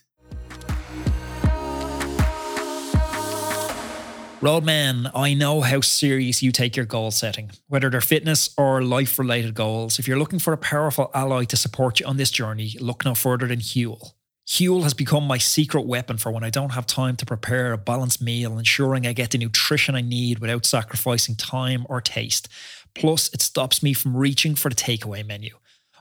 Roadman, 4.42 5.10
I 5.14 5.32
know 5.32 5.62
how 5.62 5.80
serious 5.80 6.42
you 6.42 6.52
take 6.52 6.76
your 6.76 6.84
goal 6.84 7.10
setting, 7.10 7.52
whether 7.68 7.88
they're 7.88 8.02
fitness 8.02 8.50
or 8.58 8.82
life 8.82 9.18
related 9.18 9.54
goals. 9.54 9.98
If 9.98 10.06
you're 10.06 10.18
looking 10.18 10.38
for 10.38 10.52
a 10.52 10.58
powerful 10.58 11.10
ally 11.14 11.44
to 11.44 11.56
support 11.56 12.00
you 12.00 12.06
on 12.06 12.18
this 12.18 12.30
journey, 12.30 12.74
look 12.78 13.06
no 13.06 13.14
further 13.14 13.46
than 13.46 13.60
Huel. 13.60 14.12
Huel 14.46 14.82
has 14.82 14.92
become 14.92 15.26
my 15.26 15.38
secret 15.38 15.86
weapon 15.86 16.18
for 16.18 16.30
when 16.30 16.44
I 16.44 16.50
don't 16.50 16.74
have 16.74 16.86
time 16.86 17.16
to 17.16 17.24
prepare 17.24 17.72
a 17.72 17.78
balanced 17.78 18.20
meal, 18.20 18.58
ensuring 18.58 19.06
I 19.06 19.14
get 19.14 19.30
the 19.30 19.38
nutrition 19.38 19.94
I 19.94 20.02
need 20.02 20.40
without 20.40 20.66
sacrificing 20.66 21.34
time 21.34 21.86
or 21.88 22.02
taste. 22.02 22.46
Plus, 22.94 23.32
it 23.32 23.40
stops 23.40 23.82
me 23.82 23.94
from 23.94 24.14
reaching 24.14 24.54
for 24.54 24.68
the 24.68 24.74
takeaway 24.74 25.26
menu. 25.26 25.54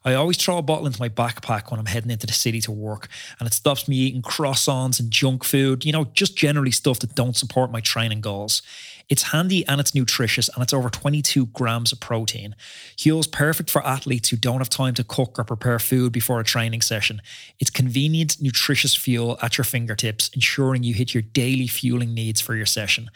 I 0.06 0.14
always 0.14 0.38
throw 0.38 0.60
a 0.60 0.62
bottle 0.62 0.86
into 0.86 1.02
my 1.02 1.10
backpack 1.10 1.72
when 1.72 1.80
I'm 1.80 1.88
heading 1.88 2.12
into 2.12 2.28
the 2.28 2.34
city 2.34 2.62
to 2.62 2.72
work, 2.72 3.08
and 3.40 3.48
it 3.48 3.54
stops 3.54 3.88
me 3.88 3.96
eating 3.98 4.22
croissants 4.22 5.00
and 5.00 5.10
junk 5.10 5.44
food, 5.44 5.84
you 5.84 5.92
know, 5.92 6.06
just 6.14 6.38
generally 6.38 6.72
stuff 6.72 7.00
that 7.00 7.16
don't 7.16 7.36
support 7.36 7.72
my 7.72 7.82
training 7.82 8.22
goals. 8.22 8.62
It's 9.10 9.24
handy 9.24 9.66
and 9.68 9.80
it's 9.80 9.94
nutritious, 9.94 10.50
and 10.50 10.64
it's 10.64 10.74
over 10.74 10.90
22 10.90 11.48
grams 11.48 11.92
of 11.92 12.00
protein. 12.00 12.56
Huel's 12.98 13.28
perfect 13.28 13.70
for 13.70 13.86
athletes 13.86 14.30
who 14.30 14.38
don't 14.38 14.60
have 14.60 14.70
time 14.70 14.94
to 14.96 15.04
cook 15.04 15.38
or 15.38 15.44
prepare 15.44 15.80
food 15.80 16.12
before 16.12 16.40
a 16.40 16.44
training 16.44 16.82
session. 16.82 17.22
It's 17.60 17.70
convenient, 17.70 18.42
nutritious 18.42 18.96
fuel 18.96 19.38
at 19.42 19.58
your 19.58 19.66
fingertips, 19.66 20.30
ensuring 20.34 20.84
you 20.84 20.94
hit 20.94 21.14
your 21.14 21.24
daily 21.24 21.68
fueling 21.68 22.14
needs 22.14 22.42
for 22.42 22.56
your 22.56 22.66
session. 22.66 23.10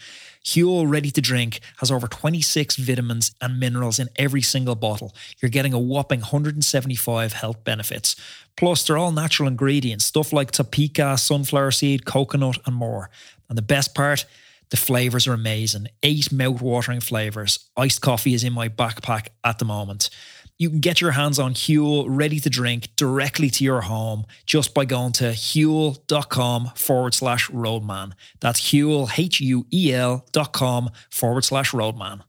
Huel 0.46 0.90
Ready 0.90 1.12
to 1.12 1.22
Drink 1.22 1.60
has 1.78 1.92
over 1.92 2.08
26 2.08 2.78
vitamins 2.78 3.34
and 3.42 3.60
minerals 3.60 4.00
in 4.00 4.08
every 4.16 4.42
single 4.42 4.76
bottle. 4.76 5.14
You're 5.42 5.50
getting 5.50 5.74
a 5.74 5.80
whopping 5.80 6.22
175 6.22 7.34
health 7.34 7.64
benefits. 7.64 8.16
Plus, 8.56 8.84
they're 8.84 8.98
all 8.98 9.12
natural 9.12 9.48
ingredients, 9.48 10.06
stuff 10.06 10.32
like 10.32 10.52
tapioca, 10.52 11.18
sunflower 11.18 11.72
seed, 11.72 12.06
coconut, 12.06 12.58
and 12.66 12.76
more. 12.76 13.10
And 13.50 13.58
the 13.58 13.64
best 13.64 13.94
part, 13.94 14.26
The 14.72 14.78
flavors 14.78 15.28
are 15.28 15.34
amazing. 15.34 15.88
Eight 16.04 16.32
mouth-watering 16.32 17.00
flavors. 17.02 17.70
Iced 17.76 18.02
coffee 18.02 18.34
is 18.34 18.44
in 18.44 18.54
my 18.54 18.70
backpack 18.70 19.30
at 19.44 19.60
the 19.60 19.66
moment. 19.66 20.10
You 20.58 20.70
can 20.70 20.80
get 20.80 21.00
your 21.00 21.12
hands 21.12 21.40
on 21.40 21.54
Huel 21.54 22.06
ready 22.08 22.40
to 22.42 22.50
drink 22.50 22.90
directly 22.98 23.50
to 23.50 23.64
your 23.64 23.82
home 23.82 24.26
just 24.46 24.74
by 24.74 24.84
going 24.84 25.14
to 25.14 25.32
huel.com 25.32 26.72
forward 26.76 27.14
slash 27.14 27.50
roadman. 27.50 28.14
That's 28.42 28.60
Huel, 28.60 29.10
H 29.18 29.40
U 29.40 29.66
E 29.72 29.94
L 29.94 30.26
dot 30.34 30.52
com 30.52 30.90
forward 31.10 31.46
slash 31.46 31.74
roadman. 31.74 32.24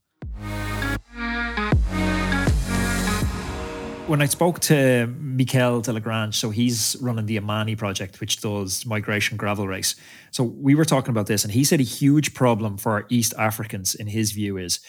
When 4.10 4.20
I 4.20 4.26
spoke 4.26 4.58
to 4.62 5.06
Mikel 5.20 5.82
Delagrange, 5.82 6.34
so 6.34 6.50
he's 6.50 6.96
running 7.00 7.26
the 7.26 7.38
Amani 7.38 7.76
project, 7.76 8.18
which 8.18 8.40
does 8.40 8.84
migration 8.84 9.36
gravel 9.36 9.68
race. 9.68 9.94
So 10.32 10.42
we 10.42 10.74
were 10.74 10.84
talking 10.84 11.12
about 11.12 11.28
this, 11.28 11.44
and 11.44 11.52
he 11.52 11.62
said 11.62 11.78
a 11.78 11.84
huge 11.84 12.34
problem 12.34 12.76
for 12.76 13.06
East 13.08 13.34
Africans, 13.38 13.94
in 13.94 14.08
his 14.08 14.32
view, 14.32 14.56
is 14.56 14.80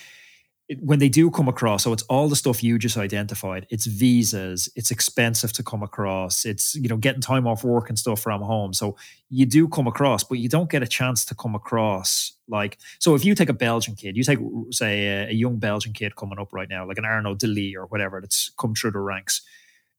when 0.80 1.00
they 1.00 1.10
do 1.10 1.30
come 1.30 1.48
across, 1.48 1.84
so 1.84 1.92
it's 1.92 2.04
all 2.04 2.28
the 2.28 2.36
stuff 2.36 2.64
you 2.64 2.78
just 2.78 2.98
identified. 2.98 3.66
It's 3.70 3.86
visas, 3.86 4.70
it's 4.76 4.92
expensive 4.92 5.52
to 5.54 5.64
come 5.64 5.84
across, 5.84 6.46
it's 6.46 6.76
you 6.76 6.88
know 6.88 6.98
getting 6.98 7.22
time 7.22 7.48
off 7.48 7.64
work 7.64 7.90
and 7.90 7.98
stuff 7.98 8.22
from 8.22 8.42
home. 8.42 8.74
So 8.74 8.96
you 9.30 9.46
do 9.46 9.68
come 9.68 9.88
across, 9.88 10.24
but 10.24 10.38
you 10.38 10.48
don't 10.48 10.70
get 10.70 10.84
a 10.84 10.88
chance 10.88 11.26
to 11.26 11.36
come 11.36 11.56
across 11.56 12.34
like 12.48 12.78
so. 13.00 13.16
If 13.16 13.26
you 13.26 13.36
take 13.36 13.50
a 13.50 13.54
Belgian 13.54 13.96
kid, 13.96 14.16
you 14.16 14.24
take 14.24 14.40
say 14.72 15.08
a, 15.08 15.30
a 15.30 15.34
young 15.34 15.58
Belgian 15.58 15.94
kid 15.94 16.16
coming 16.16 16.40
up 16.40 16.54
right 16.54 16.70
now, 16.70 16.88
like 16.88 16.98
an 16.98 17.06
Arnaud 17.06 17.36
De 17.36 17.48
Lie 17.48 17.74
or 17.76 17.86
whatever 17.88 18.22
that's 18.22 18.52
come 18.58 18.76
through 18.76 18.92
the 18.92 19.00
ranks. 19.00 19.42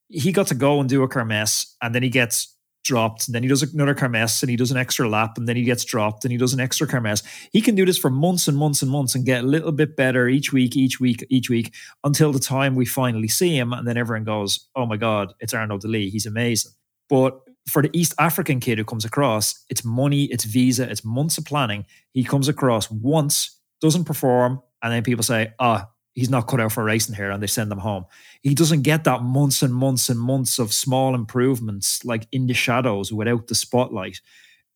He 0.08 0.32
got 0.32 0.46
to 0.48 0.54
go 0.54 0.78
and 0.78 0.88
do 0.88 1.02
a 1.02 1.08
kermesse, 1.08 1.74
and 1.82 1.94
then 1.94 2.02
he 2.02 2.08
gets 2.08 2.54
dropped, 2.82 3.26
and 3.26 3.34
then 3.34 3.42
he 3.42 3.48
does 3.48 3.62
another 3.62 3.94
kermesse 3.94 4.42
and 4.42 4.50
he 4.50 4.56
does 4.56 4.70
an 4.70 4.76
extra 4.76 5.08
lap, 5.08 5.38
and 5.38 5.48
then 5.48 5.56
he 5.56 5.64
gets 5.64 5.84
dropped 5.84 6.24
and 6.24 6.32
he 6.32 6.38
does 6.38 6.52
an 6.52 6.60
extra 6.60 6.86
kermesse. 6.86 7.22
He 7.52 7.60
can 7.60 7.74
do 7.74 7.84
this 7.84 7.98
for 7.98 8.10
months 8.10 8.48
and 8.48 8.56
months 8.56 8.82
and 8.82 8.90
months 8.90 9.14
and 9.14 9.24
get 9.24 9.44
a 9.44 9.46
little 9.46 9.72
bit 9.72 9.96
better 9.96 10.28
each 10.28 10.52
week, 10.52 10.76
each 10.76 11.00
week, 11.00 11.24
each 11.30 11.48
week 11.48 11.74
until 12.04 12.32
the 12.32 12.38
time 12.38 12.74
we 12.74 12.84
finally 12.84 13.28
see 13.28 13.56
him, 13.56 13.72
and 13.72 13.86
then 13.86 13.96
everyone 13.96 14.24
goes, 14.24 14.68
"Oh 14.74 14.86
my 14.86 14.96
God, 14.96 15.32
it's 15.40 15.54
Arnaud 15.54 15.78
De 15.78 15.88
Lie. 15.88 16.10
He's 16.10 16.26
amazing." 16.26 16.72
But 17.08 17.38
for 17.68 17.82
the 17.82 17.90
East 17.92 18.14
African 18.18 18.58
kid 18.58 18.78
who 18.78 18.84
comes 18.84 19.04
across, 19.04 19.64
it's 19.68 19.84
money, 19.84 20.24
it's 20.24 20.44
visa, 20.44 20.90
it's 20.90 21.04
months 21.04 21.38
of 21.38 21.44
planning. 21.44 21.84
He 22.12 22.24
comes 22.24 22.48
across 22.48 22.90
once, 22.90 23.60
doesn't 23.80 24.04
perform, 24.04 24.60
and 24.82 24.92
then 24.92 25.04
people 25.04 25.22
say, 25.22 25.52
"Ah, 25.60 25.88
he's 26.14 26.30
not 26.30 26.46
cut 26.46 26.60
out 26.60 26.72
for 26.72 26.84
racing 26.84 27.14
here 27.14 27.30
and 27.30 27.42
they 27.42 27.46
send 27.46 27.72
him 27.72 27.78
home. 27.78 28.04
He 28.42 28.54
doesn't 28.54 28.82
get 28.82 29.04
that 29.04 29.22
months 29.22 29.62
and 29.62 29.74
months 29.74 30.08
and 30.08 30.20
months 30.20 30.58
of 30.58 30.72
small 30.72 31.14
improvements 31.14 32.04
like 32.04 32.26
in 32.32 32.46
the 32.46 32.54
shadows 32.54 33.12
without 33.12 33.46
the 33.46 33.54
spotlight. 33.54 34.20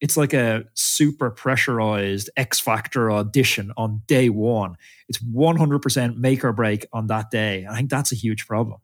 It's 0.00 0.16
like 0.16 0.34
a 0.34 0.64
super 0.74 1.30
pressurized 1.30 2.28
X 2.36 2.60
Factor 2.60 3.10
audition 3.10 3.72
on 3.76 4.02
day 4.06 4.28
one. 4.28 4.76
It's 5.08 5.18
100% 5.18 6.16
make 6.16 6.44
or 6.44 6.52
break 6.52 6.86
on 6.92 7.06
that 7.06 7.30
day. 7.30 7.66
I 7.68 7.76
think 7.76 7.90
that's 7.90 8.12
a 8.12 8.16
huge 8.16 8.46
problem. 8.46 8.80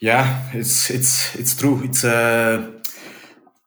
Yeah, 0.00 0.50
it's 0.52 0.90
it's 0.90 1.34
it's 1.36 1.56
true. 1.56 1.82
It's 1.82 2.04
uh 2.04 2.70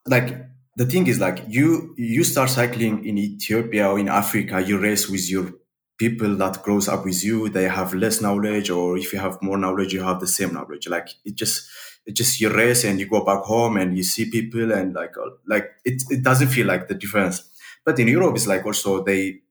like 0.06 0.45
the 0.75 0.86
thing 0.86 1.08
is 1.08 1.19
like 1.19 1.43
you 1.47 1.95
you 1.97 2.23
start 2.23 2.49
cycling 2.49 3.04
in 3.06 3.17
Ethiopia 3.17 3.89
or 3.89 3.99
in 3.99 4.08
Africa, 4.08 4.62
you 4.62 4.78
race 4.78 5.10
with 5.10 5.30
your 5.30 5.52
people 5.99 6.35
that 6.38 6.63
grows 6.63 6.88
up 6.88 7.05
with 7.05 7.23
you 7.23 7.49
they 7.49 7.65
have 7.67 7.93
less 7.93 8.21
knowledge 8.21 8.69
or 8.69 8.97
if 8.97 9.13
you 9.13 9.19
have 9.19 9.41
more 9.41 9.57
knowledge 9.57 9.93
you 9.93 10.01
have 10.03 10.19
the 10.19 10.27
same 10.27 10.53
knowledge. 10.53 10.88
Like 10.88 11.09
it 11.25 11.35
just 11.35 11.69
it 12.05 12.13
just 12.15 12.39
you 12.41 12.49
race 12.49 12.83
and 12.85 12.99
you 12.99 13.07
go 13.07 13.23
back 13.23 13.43
home 13.43 13.77
and 13.77 13.97
you 13.97 14.03
see 14.03 14.29
people 14.29 14.71
and 14.71 14.93
like 14.95 15.15
uh, 15.17 15.29
like 15.47 15.69
it, 15.85 16.01
it 16.09 16.23
doesn't 16.23 16.47
feel 16.49 16.67
like 16.67 16.88
the 16.88 16.95
difference. 16.95 17.43
But 17.85 17.99
in 17.99 18.07
europe 18.07 18.35
it's 18.35 18.47
like 18.47 18.65
also 18.65 19.03
they 19.03 19.41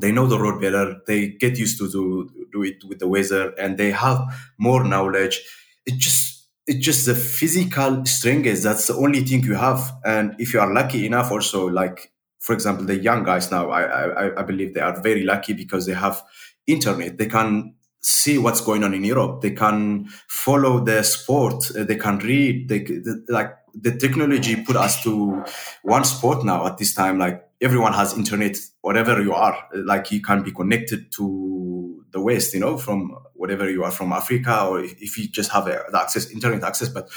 they 0.00 0.10
know 0.12 0.26
the 0.26 0.38
road 0.38 0.60
better. 0.60 1.00
They 1.06 1.28
get 1.28 1.58
used 1.58 1.78
to 1.78 1.90
do, 1.90 2.28
do 2.52 2.62
it 2.64 2.82
with 2.84 2.98
the 2.98 3.08
weather 3.08 3.50
and 3.58 3.78
they 3.78 3.92
have 3.92 4.20
more 4.58 4.84
knowledge. 4.84 5.40
It 5.86 5.98
just 5.98 6.46
it's 6.66 6.84
just 6.84 7.06
the 7.06 7.14
physical 7.14 8.04
strength 8.06 8.46
is 8.46 8.62
that's 8.62 8.86
the 8.86 8.94
only 8.94 9.20
thing 9.22 9.42
you 9.44 9.54
have. 9.54 9.92
And 10.04 10.34
if 10.38 10.52
you 10.54 10.60
are 10.60 10.72
lucky 10.72 11.06
enough 11.06 11.30
also 11.30 11.66
like 11.66 12.10
for 12.44 12.52
example, 12.52 12.84
the 12.84 12.96
young 12.96 13.24
guys 13.24 13.50
now, 13.50 13.70
I, 13.70 13.82
I, 13.84 14.40
I 14.40 14.42
believe 14.42 14.74
they 14.74 14.80
are 14.80 15.00
very 15.00 15.22
lucky 15.22 15.54
because 15.54 15.86
they 15.86 15.94
have 15.94 16.22
internet. 16.66 17.16
They 17.16 17.26
can 17.26 17.74
see 18.02 18.36
what's 18.36 18.60
going 18.60 18.84
on 18.84 18.92
in 18.92 19.02
Europe. 19.02 19.40
They 19.40 19.52
can 19.52 20.10
follow 20.28 20.84
the 20.84 21.02
sport. 21.04 21.70
They 21.74 21.96
can 21.96 22.18
read. 22.18 22.68
They, 22.68 22.80
the, 22.80 23.24
like 23.30 23.50
the 23.72 23.96
technology 23.96 24.62
put 24.62 24.76
us 24.76 25.02
to 25.04 25.42
one 25.84 26.04
sport 26.04 26.44
now 26.44 26.66
at 26.66 26.76
this 26.76 26.92
time. 26.92 27.18
Like 27.18 27.42
everyone 27.62 27.94
has 27.94 28.14
internet, 28.14 28.58
whatever 28.82 29.22
you 29.22 29.32
are. 29.32 29.56
Like 29.72 30.12
you 30.12 30.20
can 30.20 30.42
be 30.42 30.52
connected 30.52 31.10
to 31.12 32.04
the 32.10 32.20
West, 32.20 32.52
you 32.52 32.60
know, 32.60 32.76
from 32.76 33.16
whatever 33.32 33.70
you 33.70 33.84
are 33.84 33.90
from 33.90 34.12
Africa, 34.12 34.66
or 34.66 34.80
if, 34.80 35.00
if 35.00 35.16
you 35.16 35.28
just 35.28 35.50
have 35.50 35.66
a, 35.66 35.82
the 35.90 35.98
access, 35.98 36.30
internet 36.30 36.62
access. 36.62 36.90
But 36.90 37.08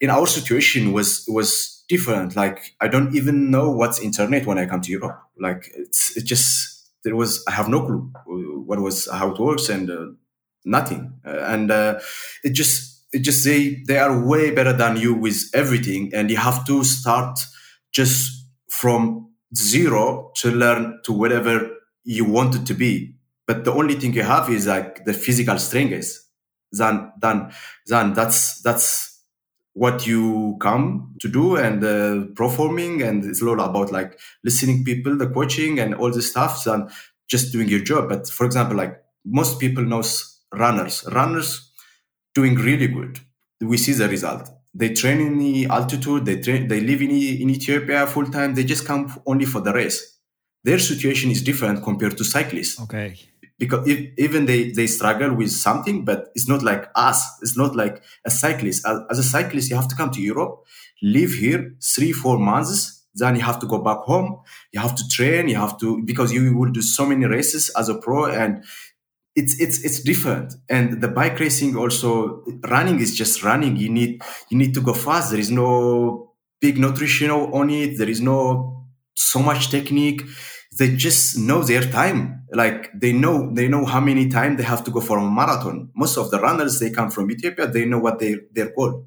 in 0.00 0.10
our 0.10 0.26
situation 0.26 0.92
was 0.92 1.24
was 1.28 1.75
different. 1.88 2.36
Like 2.36 2.74
I 2.80 2.88
don't 2.88 3.14
even 3.14 3.50
know 3.50 3.70
what's 3.70 4.00
internet 4.00 4.46
when 4.46 4.58
I 4.58 4.66
come 4.66 4.80
to 4.82 4.90
Europe. 4.90 5.20
Like 5.38 5.70
it's 5.76 6.16
it 6.16 6.24
just 6.24 6.90
there 7.04 7.16
was 7.16 7.44
I 7.48 7.52
have 7.52 7.68
no 7.68 7.84
clue 7.86 8.12
what 8.66 8.80
was 8.80 9.08
how 9.10 9.32
it 9.32 9.38
works 9.38 9.68
and 9.68 9.90
uh, 9.90 10.06
nothing. 10.64 11.14
Uh, 11.24 11.38
and 11.46 11.70
uh, 11.70 12.00
it 12.44 12.50
just 12.50 13.04
it 13.12 13.20
just 13.20 13.44
they 13.44 13.82
they 13.86 13.98
are 13.98 14.24
way 14.26 14.50
better 14.50 14.72
than 14.72 14.96
you 14.96 15.14
with 15.14 15.50
everything, 15.54 16.10
and 16.14 16.30
you 16.30 16.36
have 16.36 16.66
to 16.66 16.84
start 16.84 17.38
just 17.92 18.46
from 18.70 19.30
zero 19.54 20.32
to 20.36 20.50
learn 20.50 21.00
to 21.04 21.12
whatever 21.12 21.70
you 22.04 22.24
want 22.24 22.54
it 22.54 22.66
to 22.66 22.74
be. 22.74 23.14
But 23.46 23.64
the 23.64 23.72
only 23.72 23.94
thing 23.94 24.12
you 24.12 24.22
have 24.22 24.50
is 24.50 24.66
like 24.66 25.04
the 25.04 25.12
physical 25.12 25.58
strength. 25.58 25.92
is. 25.92 26.22
Then, 26.72 27.12
then, 27.20 27.52
then 27.86 28.12
that's 28.12 28.60
that's 28.60 29.15
what 29.76 30.06
you 30.06 30.56
come 30.58 31.14
to 31.20 31.28
do 31.28 31.56
and 31.56 31.84
uh, 31.84 32.24
performing 32.34 33.02
and 33.02 33.26
it's 33.26 33.42
all 33.42 33.60
about 33.60 33.92
like 33.92 34.18
listening 34.42 34.82
people 34.82 35.14
the 35.18 35.28
coaching 35.28 35.78
and 35.78 35.94
all 35.94 36.10
this 36.10 36.30
stuff 36.30 36.66
and 36.66 36.90
just 37.28 37.52
doing 37.52 37.68
your 37.68 37.80
job. 37.80 38.08
But 38.08 38.26
for 38.26 38.46
example 38.46 38.74
like 38.74 38.96
most 39.26 39.60
people 39.60 39.84
knows 39.84 40.40
runners. 40.54 41.04
Runners 41.12 41.70
doing 42.34 42.54
really 42.54 42.88
good. 42.88 43.20
We 43.60 43.76
see 43.76 43.92
the 43.92 44.08
result. 44.08 44.48
They 44.72 44.94
train 44.94 45.20
in 45.20 45.38
the 45.38 45.66
altitude 45.66 46.24
they 46.24 46.40
train 46.40 46.68
they 46.68 46.80
live 46.80 47.02
in, 47.02 47.10
in 47.10 47.50
ethiopia 47.50 48.06
full 48.06 48.26
time 48.36 48.54
they 48.54 48.64
just 48.64 48.86
come 48.86 49.02
only 49.26 49.44
for 49.44 49.60
the 49.60 49.74
race. 49.74 49.98
Their 50.64 50.78
situation 50.78 51.30
is 51.30 51.42
different 51.42 51.84
compared 51.84 52.16
to 52.16 52.24
cyclists. 52.24 52.80
Okay 52.80 53.14
because 53.58 53.86
if, 53.88 54.10
even 54.18 54.46
they 54.46 54.70
they 54.70 54.86
struggle 54.86 55.34
with 55.34 55.50
something 55.50 56.04
but 56.04 56.28
it's 56.34 56.48
not 56.48 56.62
like 56.62 56.88
us 56.94 57.22
it's 57.42 57.56
not 57.56 57.74
like 57.74 58.02
a 58.24 58.30
cyclist. 58.30 58.86
As, 58.86 59.00
as, 59.10 59.18
a 59.18 59.22
cyclist 59.22 59.70
you 59.70 59.76
have 59.76 59.88
to 59.88 59.96
come 59.96 60.10
to 60.10 60.20
europe 60.20 60.64
live 61.02 61.32
here 61.32 61.74
three 61.82 62.12
four 62.12 62.38
months 62.38 63.04
then 63.14 63.34
you 63.34 63.42
have 63.42 63.58
to 63.60 63.66
go 63.66 63.78
back 63.78 63.98
home 63.98 64.40
you 64.72 64.80
have 64.80 64.94
to 64.94 65.08
train 65.08 65.48
you 65.48 65.56
have 65.56 65.78
to 65.78 66.02
because 66.02 66.32
you 66.32 66.56
will 66.56 66.70
do 66.70 66.82
so 66.82 67.06
many 67.06 67.24
races 67.26 67.70
as 67.76 67.88
a 67.88 67.94
pro 67.94 68.26
and 68.26 68.62
it's 69.36 69.60
it's 69.60 69.84
it's 69.84 70.00
different. 70.00 70.54
And 70.68 71.00
the 71.00 71.08
bike 71.08 71.38
racing 71.38 71.76
also 71.76 72.42
running 72.68 73.00
is 73.00 73.14
just 73.14 73.44
running. 73.44 73.76
You 73.76 73.90
need 73.90 74.22
you 74.48 74.56
need 74.56 74.74
to 74.74 74.80
go 74.80 74.94
fast. 74.94 75.30
There 75.30 75.38
is 75.38 75.50
no 75.50 76.32
big 76.60 76.78
nutritional 76.78 77.54
on 77.54 77.70
it. 77.70 77.98
There 77.98 78.08
is 78.08 78.22
no 78.22 78.86
so 79.14 79.40
much 79.40 79.70
technique. 79.70 80.22
They 80.78 80.96
just 80.96 81.38
know 81.38 81.62
their 81.62 81.82
time. 81.82 82.35
Like 82.52 82.90
they 82.98 83.12
know 83.12 83.52
they 83.52 83.68
know 83.68 83.84
how 83.84 84.00
many 84.00 84.28
times 84.28 84.56
they 84.58 84.62
have 84.62 84.84
to 84.84 84.90
go 84.90 85.00
for 85.00 85.18
a 85.18 85.30
marathon. 85.30 85.90
Most 85.94 86.16
of 86.16 86.30
the 86.30 86.40
runners 86.40 86.78
they 86.78 86.90
come 86.90 87.10
from 87.10 87.30
Ethiopia. 87.30 87.66
They 87.66 87.84
know 87.84 87.98
what 87.98 88.18
they 88.18 88.36
their 88.52 88.70
goal. 88.74 89.06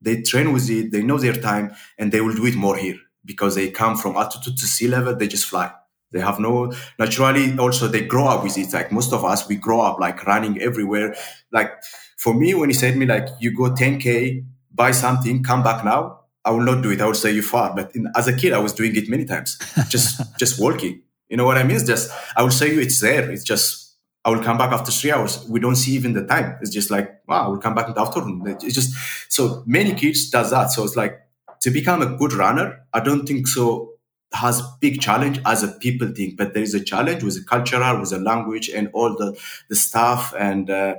They 0.00 0.22
train 0.22 0.52
with 0.52 0.68
it. 0.70 0.90
They 0.92 1.02
know 1.02 1.18
their 1.18 1.34
time, 1.34 1.72
and 1.98 2.10
they 2.10 2.20
will 2.20 2.34
do 2.34 2.46
it 2.46 2.54
more 2.56 2.76
here 2.76 2.96
because 3.24 3.54
they 3.54 3.70
come 3.70 3.96
from 3.96 4.16
altitude 4.16 4.56
to 4.56 4.66
sea 4.66 4.88
level. 4.88 5.14
They 5.14 5.28
just 5.28 5.46
fly. 5.46 5.70
They 6.12 6.20
have 6.20 6.40
no 6.40 6.72
naturally. 6.98 7.56
Also, 7.58 7.86
they 7.86 8.02
grow 8.02 8.26
up 8.26 8.42
with 8.42 8.58
it. 8.58 8.72
Like 8.72 8.90
most 8.90 9.12
of 9.12 9.24
us, 9.24 9.46
we 9.48 9.56
grow 9.56 9.80
up 9.82 10.00
like 10.00 10.24
running 10.26 10.60
everywhere. 10.60 11.14
Like 11.52 11.70
for 12.18 12.34
me, 12.34 12.54
when 12.54 12.70
he 12.70 12.74
said 12.74 12.96
me 12.96 13.06
like 13.06 13.28
you 13.40 13.54
go 13.54 13.70
10k, 13.70 14.44
buy 14.74 14.90
something, 14.90 15.42
come 15.44 15.62
back 15.62 15.84
now. 15.84 16.18
I 16.44 16.50
will 16.52 16.62
not 16.62 16.82
do 16.82 16.90
it. 16.90 17.00
I 17.00 17.06
will 17.06 17.14
say 17.14 17.30
you 17.32 17.42
far. 17.42 17.74
But 17.74 17.94
in, 17.94 18.10
as 18.16 18.26
a 18.26 18.34
kid, 18.34 18.52
I 18.54 18.58
was 18.58 18.72
doing 18.72 18.96
it 18.96 19.08
many 19.08 19.26
times, 19.26 19.58
just 19.88 20.20
just 20.38 20.60
walking. 20.60 21.02
You 21.30 21.36
know 21.36 21.46
what 21.46 21.56
I 21.56 21.62
mean? 21.62 21.76
It's 21.76 21.86
just 21.86 22.10
I 22.36 22.42
will 22.42 22.50
say 22.50 22.74
you 22.74 22.80
it's 22.80 23.00
there. 23.00 23.30
It's 23.30 23.44
just 23.44 23.96
I 24.24 24.30
will 24.30 24.42
come 24.42 24.58
back 24.58 24.72
after 24.72 24.90
three 24.92 25.12
hours. 25.12 25.46
We 25.48 25.60
don't 25.60 25.76
see 25.76 25.92
even 25.92 26.12
the 26.12 26.26
time. 26.26 26.58
It's 26.60 26.70
just 26.70 26.90
like 26.90 27.20
wow, 27.26 27.46
I 27.46 27.48
will 27.48 27.58
come 27.58 27.74
back 27.74 27.88
in 27.88 27.94
the 27.94 28.00
afternoon. 28.00 28.42
It's 28.62 28.74
just 28.74 28.94
so 29.32 29.62
many 29.66 29.94
kids 29.94 30.28
does 30.28 30.50
that. 30.50 30.70
So 30.72 30.84
it's 30.84 30.96
like 30.96 31.20
to 31.60 31.70
become 31.70 32.02
a 32.02 32.16
good 32.16 32.32
runner. 32.32 32.84
I 32.92 33.00
don't 33.00 33.26
think 33.26 33.46
so 33.46 33.94
has 34.32 34.62
big 34.80 35.00
challenge 35.00 35.40
as 35.44 35.62
a 35.62 35.68
people 35.68 36.08
think, 36.08 36.36
but 36.36 36.54
there 36.54 36.62
is 36.62 36.74
a 36.74 36.82
challenge 36.82 37.22
with 37.22 37.34
the 37.34 37.44
cultural, 37.44 37.98
with 38.00 38.10
the 38.10 38.18
language, 38.18 38.68
and 38.68 38.88
all 38.92 39.16
the 39.16 39.38
the 39.68 39.76
stuff. 39.76 40.34
And 40.38 40.68
uh, 40.68 40.96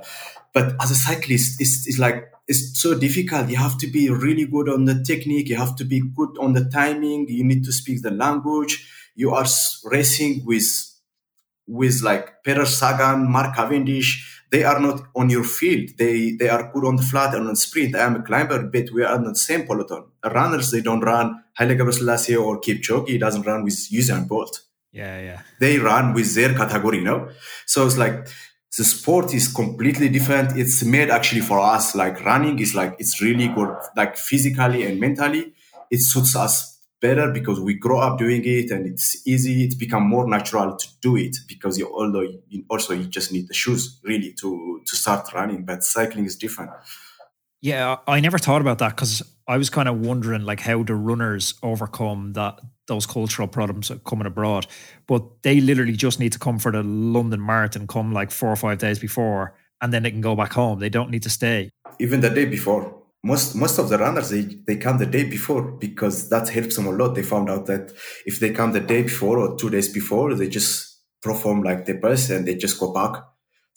but 0.52 0.74
as 0.82 0.90
a 0.90 0.94
cyclist, 0.94 1.60
it's, 1.60 1.86
it's 1.86 1.98
like 1.98 2.30
it's 2.48 2.80
so 2.80 2.98
difficult. 2.98 3.48
You 3.48 3.56
have 3.56 3.78
to 3.78 3.86
be 3.86 4.10
really 4.10 4.46
good 4.46 4.68
on 4.68 4.84
the 4.84 5.02
technique. 5.02 5.48
You 5.48 5.56
have 5.56 5.76
to 5.76 5.84
be 5.84 6.00
good 6.00 6.36
on 6.40 6.52
the 6.52 6.64
timing. 6.64 7.28
You 7.28 7.44
need 7.44 7.64
to 7.64 7.72
speak 7.72 8.02
the 8.02 8.10
language 8.10 8.86
you 9.14 9.30
are 9.32 9.46
racing 9.84 10.42
with 10.44 10.68
with 11.66 12.02
like 12.02 12.42
Peter 12.44 12.66
Sagan, 12.66 13.30
Mark 13.30 13.54
Cavendish. 13.56 14.28
They 14.50 14.64
are 14.64 14.80
not 14.80 15.00
on 15.16 15.30
your 15.30 15.44
field. 15.44 15.90
They 15.96 16.32
they 16.32 16.48
are 16.48 16.70
good 16.72 16.84
on 16.84 16.96
the 16.96 17.02
flat 17.02 17.34
and 17.34 17.48
on 17.48 17.56
sprint. 17.56 17.94
I 17.96 18.04
am 18.04 18.16
a 18.16 18.22
climber, 18.22 18.62
but 18.64 18.90
we 18.92 19.02
are 19.02 19.14
on 19.14 19.24
the 19.24 19.34
same 19.34 19.66
peloton. 19.66 20.04
Runners 20.24 20.70
they 20.70 20.82
don't 20.82 21.00
run. 21.00 21.42
Haile 21.54 21.74
Gebrselassie 21.74 22.38
or 22.40 22.60
Kipchoge 22.60 23.18
doesn't 23.18 23.46
run 23.46 23.64
with 23.64 23.74
Usain 23.90 24.28
Bolt. 24.28 24.62
Yeah, 24.92 25.20
yeah. 25.20 25.40
They 25.58 25.78
run 25.78 26.12
with 26.12 26.34
their 26.34 26.52
category, 26.52 26.98
you 26.98 27.04
know. 27.04 27.30
So 27.64 27.86
it's 27.86 27.96
like 27.96 28.28
the 28.76 28.84
sport 28.84 29.32
is 29.32 29.48
completely 29.48 30.10
different. 30.10 30.58
It's 30.58 30.84
made 30.84 31.10
actually 31.10 31.40
for 31.40 31.58
us. 31.58 31.94
Like 31.94 32.22
running 32.24 32.58
is 32.58 32.74
like 32.74 32.96
it's 32.98 33.22
really 33.22 33.48
good, 33.48 33.74
like 33.96 34.16
physically 34.18 34.84
and 34.84 35.00
mentally. 35.00 35.54
It 35.90 36.00
suits 36.00 36.36
us 36.36 36.71
better 37.02 37.30
because 37.30 37.60
we 37.60 37.74
grow 37.74 37.98
up 37.98 38.16
doing 38.16 38.42
it 38.44 38.70
and 38.70 38.86
it's 38.86 39.26
easy. 39.26 39.64
It's 39.64 39.74
become 39.74 40.04
more 40.04 40.26
natural 40.26 40.76
to 40.76 40.88
do 41.02 41.16
it 41.16 41.36
because 41.48 41.76
you 41.76 41.92
although 41.92 42.26
you, 42.48 42.64
also 42.70 42.94
you 42.94 43.04
just 43.04 43.32
need 43.32 43.48
the 43.48 43.54
shoes 43.54 44.00
really 44.04 44.32
to 44.34 44.80
to 44.86 44.96
start 44.96 45.30
running 45.34 45.64
but 45.64 45.84
cycling 45.84 46.24
is 46.24 46.36
different. 46.36 46.70
Yeah 47.60 47.96
i 48.06 48.20
never 48.20 48.38
thought 48.38 48.60
about 48.60 48.78
that 48.78 48.90
because 48.96 49.22
i 49.46 49.56
was 49.56 49.70
kind 49.70 49.88
of 49.88 50.00
wondering 50.00 50.42
like 50.42 50.60
how 50.60 50.82
the 50.82 50.94
runners 50.94 51.54
overcome 51.62 52.32
that 52.32 52.58
those 52.88 53.06
cultural 53.06 53.46
problems 53.48 53.92
coming 54.04 54.26
abroad? 54.26 54.66
But 55.06 55.42
they 55.42 55.60
literally 55.60 55.92
just 55.92 56.18
need 56.18 56.32
to 56.32 56.38
come 56.38 56.58
for 56.58 56.72
the 56.72 56.82
london 56.82 57.44
marathon 57.44 57.86
come 57.86 58.12
like 58.12 58.30
four 58.30 58.50
or 58.50 58.56
five 58.56 58.78
days 58.78 58.98
before 58.98 59.54
and 59.80 59.92
then 59.92 60.04
they 60.04 60.12
can 60.12 60.20
go 60.20 60.36
back 60.36 60.52
home. 60.52 60.78
They 60.78 60.88
don't 60.88 61.10
need 61.10 61.24
to 61.24 61.30
stay. 61.30 61.70
Even 61.98 62.20
the 62.20 62.30
day 62.30 62.44
before 62.44 63.01
most 63.22 63.54
most 63.54 63.78
of 63.78 63.88
the 63.88 63.98
runners 63.98 64.30
they, 64.30 64.42
they 64.66 64.76
come 64.76 64.98
the 64.98 65.06
day 65.06 65.24
before 65.24 65.62
because 65.62 66.28
that 66.30 66.48
helps 66.48 66.76
them 66.76 66.86
a 66.86 66.90
lot. 66.90 67.14
They 67.14 67.22
found 67.22 67.48
out 67.48 67.66
that 67.66 67.92
if 68.26 68.40
they 68.40 68.50
come 68.50 68.72
the 68.72 68.80
day 68.80 69.02
before 69.02 69.38
or 69.38 69.56
two 69.56 69.70
days 69.70 69.88
before 69.88 70.34
they 70.34 70.48
just 70.48 70.98
perform 71.22 71.62
like 71.62 71.84
the 71.84 71.94
best 71.94 72.30
and 72.30 72.46
they 72.46 72.56
just 72.56 72.80
go 72.80 72.92
back. 72.92 73.22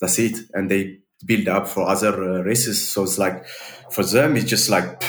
That's 0.01 0.17
it. 0.19 0.38
And 0.53 0.69
they 0.69 0.99
build 1.25 1.47
up 1.47 1.67
for 1.67 1.88
other 1.88 2.39
uh, 2.39 2.41
races. 2.41 2.88
So 2.88 3.03
it's 3.03 3.17
like 3.17 3.45
for 3.91 4.03
them 4.03 4.36
it's 4.36 4.49
just 4.49 4.69
like 4.69 5.03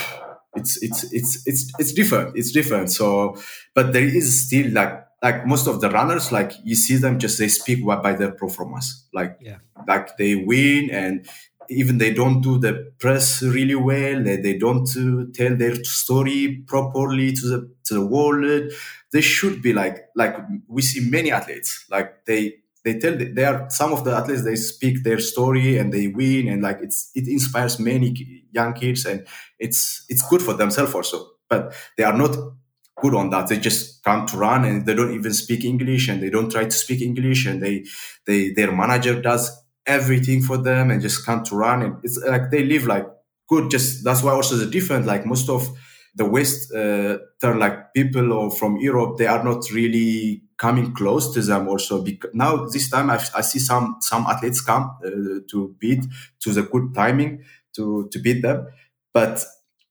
it's 0.55 0.81
it's 0.83 1.11
it's 1.11 1.47
it's 1.47 1.71
it's 1.79 1.93
different. 1.93 2.37
It's 2.37 2.51
different. 2.51 2.91
So 2.91 3.37
but 3.73 3.91
there 3.91 4.03
is 4.03 4.45
still 4.45 4.71
like 4.71 5.03
like 5.23 5.47
most 5.47 5.67
of 5.67 5.81
the 5.81 5.89
runners 5.89 6.31
like 6.31 6.51
you 6.63 6.75
see 6.75 6.95
them 6.97 7.17
just 7.17 7.39
they 7.39 7.47
speak 7.47 7.83
by 7.83 8.13
their 8.13 8.31
performance. 8.31 9.07
Like 9.13 9.37
yeah. 9.41 9.57
like 9.87 10.15
they 10.17 10.35
win 10.35 10.91
and 10.91 11.27
even 11.69 11.97
they 11.97 12.13
don't 12.13 12.41
do 12.41 12.57
the 12.57 12.91
press 12.99 13.41
really 13.41 13.75
well 13.75 14.23
they, 14.23 14.37
they 14.37 14.57
don't 14.57 14.89
uh, 14.97 15.25
tell 15.33 15.55
their 15.55 15.75
story 15.83 16.63
properly 16.67 17.31
to 17.33 17.47
the 17.47 17.71
to 17.83 17.93
the 17.95 18.05
world 18.05 18.71
they 19.11 19.21
should 19.21 19.61
be 19.61 19.73
like 19.73 20.05
like 20.15 20.35
we 20.67 20.81
see 20.81 21.09
many 21.09 21.31
athletes 21.31 21.85
like 21.89 22.25
they 22.25 22.55
they 22.83 22.97
tell 22.99 23.15
they 23.17 23.43
are 23.43 23.67
some 23.69 23.91
of 23.93 24.03
the 24.03 24.11
athletes 24.11 24.43
they 24.43 24.55
speak 24.55 25.03
their 25.03 25.19
story 25.19 25.77
and 25.77 25.93
they 25.93 26.07
win 26.07 26.47
and 26.47 26.61
like 26.61 26.79
it's 26.81 27.11
it 27.15 27.27
inspires 27.27 27.79
many 27.79 28.43
young 28.51 28.73
kids 28.73 29.05
and 29.05 29.25
it's 29.59 30.05
it's 30.09 30.27
good 30.29 30.41
for 30.41 30.53
themselves 30.53 30.93
also 30.93 31.27
but 31.49 31.73
they 31.97 32.03
are 32.03 32.17
not 32.17 32.35
good 32.99 33.13
on 33.15 33.29
that. 33.29 33.47
They 33.47 33.57
just 33.59 34.03
come 34.03 34.25
to 34.27 34.37
run 34.37 34.65
and 34.65 34.85
they 34.85 34.93
don't 34.95 35.13
even 35.13 35.33
speak 35.33 35.63
english 35.63 36.07
and 36.09 36.21
they 36.21 36.29
don't 36.29 36.51
try 36.51 36.63
to 36.65 36.71
speak 36.71 37.01
english 37.01 37.45
and 37.45 37.61
they 37.61 37.85
they 38.25 38.51
their 38.51 38.71
manager 38.71 39.21
does 39.21 39.51
everything 39.87 40.43
for 40.43 40.57
them 40.57 40.91
and 40.91 41.01
just 41.01 41.25
come 41.25 41.43
to 41.45 41.55
run. 41.55 41.81
And 41.81 41.95
it's 42.03 42.17
like 42.23 42.51
they 42.51 42.63
live 42.63 42.85
like 42.85 43.07
good. 43.47 43.71
Just 43.71 44.03
that's 44.03 44.23
why 44.23 44.31
also 44.33 44.55
the 44.57 44.65
different. 44.67 45.05
Like 45.05 45.25
most 45.25 45.49
of 45.49 45.67
the 46.15 46.25
West 46.25 46.73
uh, 46.73 47.17
turn 47.41 47.59
like 47.59 47.93
people 47.93 48.33
or 48.33 48.51
from 48.51 48.77
Europe, 48.77 49.17
they 49.17 49.27
are 49.27 49.43
not 49.43 49.69
really 49.71 50.43
coming 50.57 50.93
close 50.93 51.33
to 51.33 51.41
them. 51.41 51.67
Also, 51.67 52.01
because 52.03 52.31
now 52.33 52.65
this 52.65 52.89
time 52.89 53.09
I, 53.09 53.15
I 53.35 53.41
see 53.41 53.59
some 53.59 53.97
some 54.01 54.25
athletes 54.27 54.61
come 54.61 54.97
uh, 55.05 55.09
to 55.49 55.75
beat 55.79 56.03
to 56.41 56.51
the 56.53 56.63
good 56.63 56.93
timing 56.93 57.43
to 57.75 58.09
to 58.11 58.19
beat 58.19 58.41
them, 58.41 58.67
but 59.13 59.43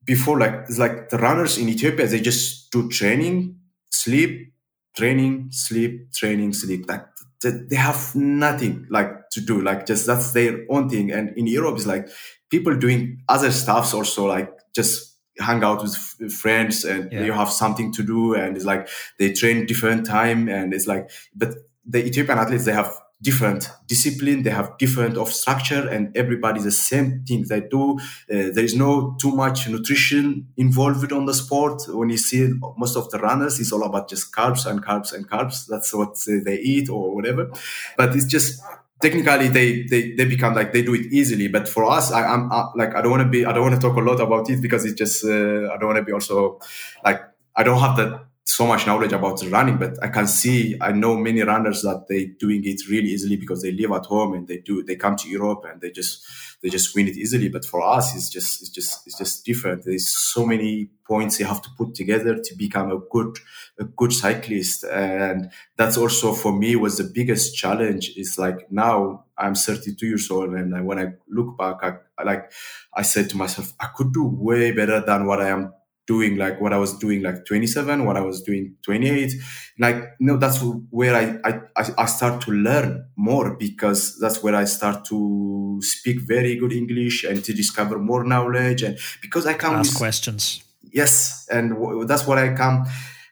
before 0.04 0.38
like 0.38 0.54
it's 0.68 0.78
like 0.78 1.08
the 1.08 1.18
runners 1.18 1.58
in 1.58 1.68
Ethiopia 1.68 2.06
they 2.06 2.20
just 2.20 2.70
do 2.70 2.88
training, 2.88 3.58
sleep, 3.90 4.52
training, 4.96 5.48
sleep, 5.50 6.12
training, 6.12 6.52
sleep. 6.52 6.88
Like 6.88 7.04
they 7.42 7.76
have 7.76 8.14
nothing 8.14 8.86
like 8.90 9.28
to 9.30 9.40
do 9.40 9.60
like 9.60 9.86
just 9.86 10.06
that's 10.06 10.32
their 10.32 10.64
own 10.68 10.88
thing 10.88 11.10
and 11.12 11.36
in 11.36 11.46
europe 11.46 11.76
it's 11.76 11.86
like 11.86 12.08
people 12.50 12.74
doing 12.76 13.22
other 13.28 13.50
stuffs 13.50 13.92
also 13.92 14.26
like 14.26 14.52
just 14.74 15.16
hang 15.38 15.62
out 15.62 15.82
with 15.82 16.32
friends 16.32 16.84
and 16.84 17.12
yeah. 17.12 17.24
you 17.24 17.32
have 17.32 17.50
something 17.50 17.92
to 17.92 18.02
do 18.02 18.34
and 18.34 18.56
it's 18.56 18.64
like 18.64 18.88
they 19.18 19.32
train 19.32 19.66
different 19.66 20.06
time 20.06 20.48
and 20.48 20.72
it's 20.72 20.86
like 20.86 21.10
but 21.34 21.54
the 21.84 22.04
ethiopian 22.04 22.38
athletes 22.38 22.64
they 22.64 22.72
have 22.72 22.98
different 23.22 23.70
discipline 23.86 24.42
they 24.42 24.50
have 24.50 24.76
different 24.78 25.16
of 25.16 25.32
structure 25.32 25.88
and 25.88 26.14
everybody 26.16 26.60
the 26.60 26.70
same 26.70 27.24
thing. 27.26 27.44
They 27.48 27.60
do 27.60 27.98
uh, 27.98 27.98
there 28.28 28.64
is 28.64 28.74
no 28.74 29.16
too 29.20 29.32
much 29.32 29.68
nutrition 29.68 30.48
involved 30.56 31.12
on 31.12 31.24
the 31.26 31.34
sport. 31.34 31.82
When 31.88 32.10
you 32.10 32.18
see 32.18 32.52
most 32.76 32.96
of 32.96 33.10
the 33.10 33.18
runners 33.18 33.58
it's 33.58 33.72
all 33.72 33.84
about 33.84 34.08
just 34.08 34.32
carbs 34.32 34.66
and 34.66 34.84
carbs 34.84 35.12
and 35.12 35.28
carbs. 35.28 35.66
That's 35.66 35.94
what 35.94 36.18
they 36.26 36.58
eat 36.58 36.90
or 36.90 37.14
whatever. 37.14 37.50
But 37.96 38.14
it's 38.14 38.26
just 38.26 38.62
technically 39.00 39.48
they, 39.48 39.82
they 39.84 40.12
they 40.12 40.24
become 40.24 40.54
like 40.54 40.72
they 40.72 40.82
do 40.82 40.94
it 40.94 41.06
easily. 41.12 41.48
But 41.48 41.68
for 41.68 41.84
us 41.90 42.12
I, 42.12 42.32
am 42.32 42.50
like 42.74 42.94
i 42.94 43.00
don't 43.00 43.10
want 43.10 43.22
to 43.22 43.28
be 43.28 43.44
i 43.46 43.52
don't 43.52 43.62
want 43.62 43.74
to 43.74 43.80
talk 43.80 43.96
a 43.96 44.00
lot 44.00 44.20
about 44.20 44.48
it 44.50 44.60
because 44.60 44.84
it's 44.84 44.94
just 44.94 45.24
uh, 45.24 45.72
i 45.72 45.76
don't 45.78 45.86
want 45.86 45.96
to 45.96 46.02
be 46.02 46.12
also 46.12 46.60
like 47.04 47.22
i 47.54 47.62
don't 47.62 47.80
have 47.80 47.96
that 47.96 48.25
so 48.48 48.64
much 48.64 48.86
knowledge 48.86 49.12
about 49.12 49.42
running, 49.50 49.76
but 49.76 50.00
I 50.02 50.06
can 50.06 50.28
see, 50.28 50.76
I 50.80 50.92
know 50.92 51.16
many 51.16 51.42
runners 51.42 51.82
that 51.82 52.06
they 52.08 52.26
doing 52.26 52.62
it 52.64 52.80
really 52.88 53.08
easily 53.08 53.36
because 53.36 53.60
they 53.60 53.72
live 53.72 53.90
at 53.90 54.06
home 54.06 54.34
and 54.34 54.46
they 54.46 54.58
do, 54.58 54.84
they 54.84 54.94
come 54.94 55.16
to 55.16 55.28
Europe 55.28 55.64
and 55.68 55.80
they 55.80 55.90
just, 55.90 56.24
they 56.62 56.68
just 56.68 56.94
win 56.94 57.08
it 57.08 57.16
easily. 57.16 57.48
But 57.48 57.64
for 57.64 57.82
us, 57.82 58.14
it's 58.14 58.30
just, 58.30 58.62
it's 58.62 58.70
just, 58.70 59.04
it's 59.04 59.18
just 59.18 59.44
different. 59.44 59.84
There's 59.84 60.08
so 60.08 60.46
many 60.46 60.90
points 61.04 61.40
you 61.40 61.46
have 61.46 61.60
to 61.62 61.70
put 61.76 61.96
together 61.96 62.36
to 62.36 62.54
become 62.56 62.92
a 62.92 63.00
good, 63.10 63.36
a 63.80 63.84
good 63.84 64.12
cyclist. 64.12 64.84
And 64.84 65.50
that's 65.76 65.96
also 65.96 66.32
for 66.32 66.52
me 66.56 66.76
was 66.76 66.98
the 66.98 67.10
biggest 67.12 67.56
challenge 67.56 68.12
is 68.16 68.38
like 68.38 68.70
now 68.70 69.24
I'm 69.36 69.56
32 69.56 70.06
years 70.06 70.30
old. 70.30 70.50
And 70.50 70.86
when 70.86 71.00
I 71.00 71.14
look 71.28 71.58
back, 71.58 71.78
I, 71.82 72.22
like 72.22 72.52
I 72.94 73.02
said 73.02 73.28
to 73.30 73.36
myself, 73.36 73.72
I 73.80 73.88
could 73.96 74.12
do 74.12 74.24
way 74.24 74.70
better 74.70 75.00
than 75.00 75.26
what 75.26 75.42
I 75.42 75.48
am 75.48 75.72
doing 76.06 76.36
like 76.36 76.60
what 76.60 76.72
I 76.72 76.78
was 76.78 76.96
doing 76.98 77.22
like 77.22 77.44
27, 77.44 78.04
what 78.04 78.16
I 78.16 78.20
was 78.20 78.42
doing 78.42 78.76
28. 78.82 79.32
Like, 79.78 80.04
no, 80.20 80.36
that's 80.36 80.62
where 80.90 81.14
I, 81.14 81.38
I, 81.76 81.90
I 81.98 82.06
start 82.06 82.40
to 82.42 82.52
learn 82.52 83.06
more 83.16 83.56
because 83.56 84.18
that's 84.20 84.42
where 84.42 84.54
I 84.54 84.64
start 84.64 85.04
to 85.06 85.80
speak 85.82 86.20
very 86.20 86.56
good 86.56 86.72
English 86.72 87.24
and 87.24 87.44
to 87.44 87.52
discover 87.52 87.98
more 87.98 88.24
knowledge. 88.24 88.82
And 88.82 88.98
because 89.20 89.46
I 89.46 89.54
come 89.54 89.74
ask 89.74 89.92
with 89.92 89.98
questions. 89.98 90.62
Yes. 90.92 91.46
And 91.50 91.70
w- 91.70 92.04
that's 92.04 92.26
what 92.26 92.38
I 92.38 92.54
come 92.54 92.84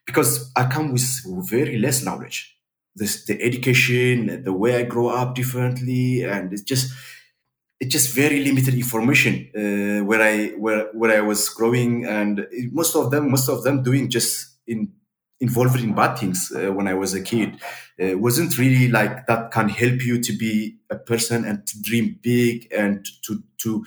because 0.05 0.51
I 0.57 0.67
come 0.67 0.93
with 0.93 1.49
very 1.49 1.79
less 1.79 2.05
knowledge. 2.05 2.51
This, 2.97 3.25
the 3.25 3.41
education, 3.43 4.45
the 4.45 4.53
way 4.53 4.77
I 4.77 4.83
grow 4.83 5.09
up 5.09 5.35
differently. 5.35 6.23
And 6.23 6.53
it's 6.53 6.63
just, 6.63 6.93
it's 7.81 7.93
just 7.93 8.15
very 8.15 8.43
limited 8.45 8.75
information 8.75 9.51
uh, 9.57 10.05
where 10.05 10.23
I 10.23 10.49
where 10.59 10.89
where 10.93 11.17
I 11.17 11.21
was 11.21 11.49
growing, 11.49 12.07
and 12.07 12.47
most 12.73 12.95
of 12.97 13.11
them 13.11 13.31
most 13.31 13.49
of 13.49 13.63
them 13.65 13.83
doing 13.83 14.11
just 14.11 14.57
in 14.67 14.93
involved 15.41 15.81
in 15.81 15.95
bad 15.95 16.17
things 16.17 16.53
uh, 16.55 16.73
when 16.73 16.89
I 16.89 16.95
was 16.95 17.15
a 17.15 17.21
kid. 17.23 17.61
Uh, 18.01 18.17
wasn't 18.19 18.59
really 18.59 18.89
like 18.89 19.27
that 19.27 19.51
can 19.51 19.69
help 19.69 20.05
you 20.05 20.21
to 20.21 20.33
be 20.33 20.77
a 20.91 20.97
person 20.97 21.45
and 21.45 21.67
to 21.67 21.83
dream 21.83 22.19
big 22.23 22.69
and 22.73 23.07
to 23.27 23.43
to 23.59 23.85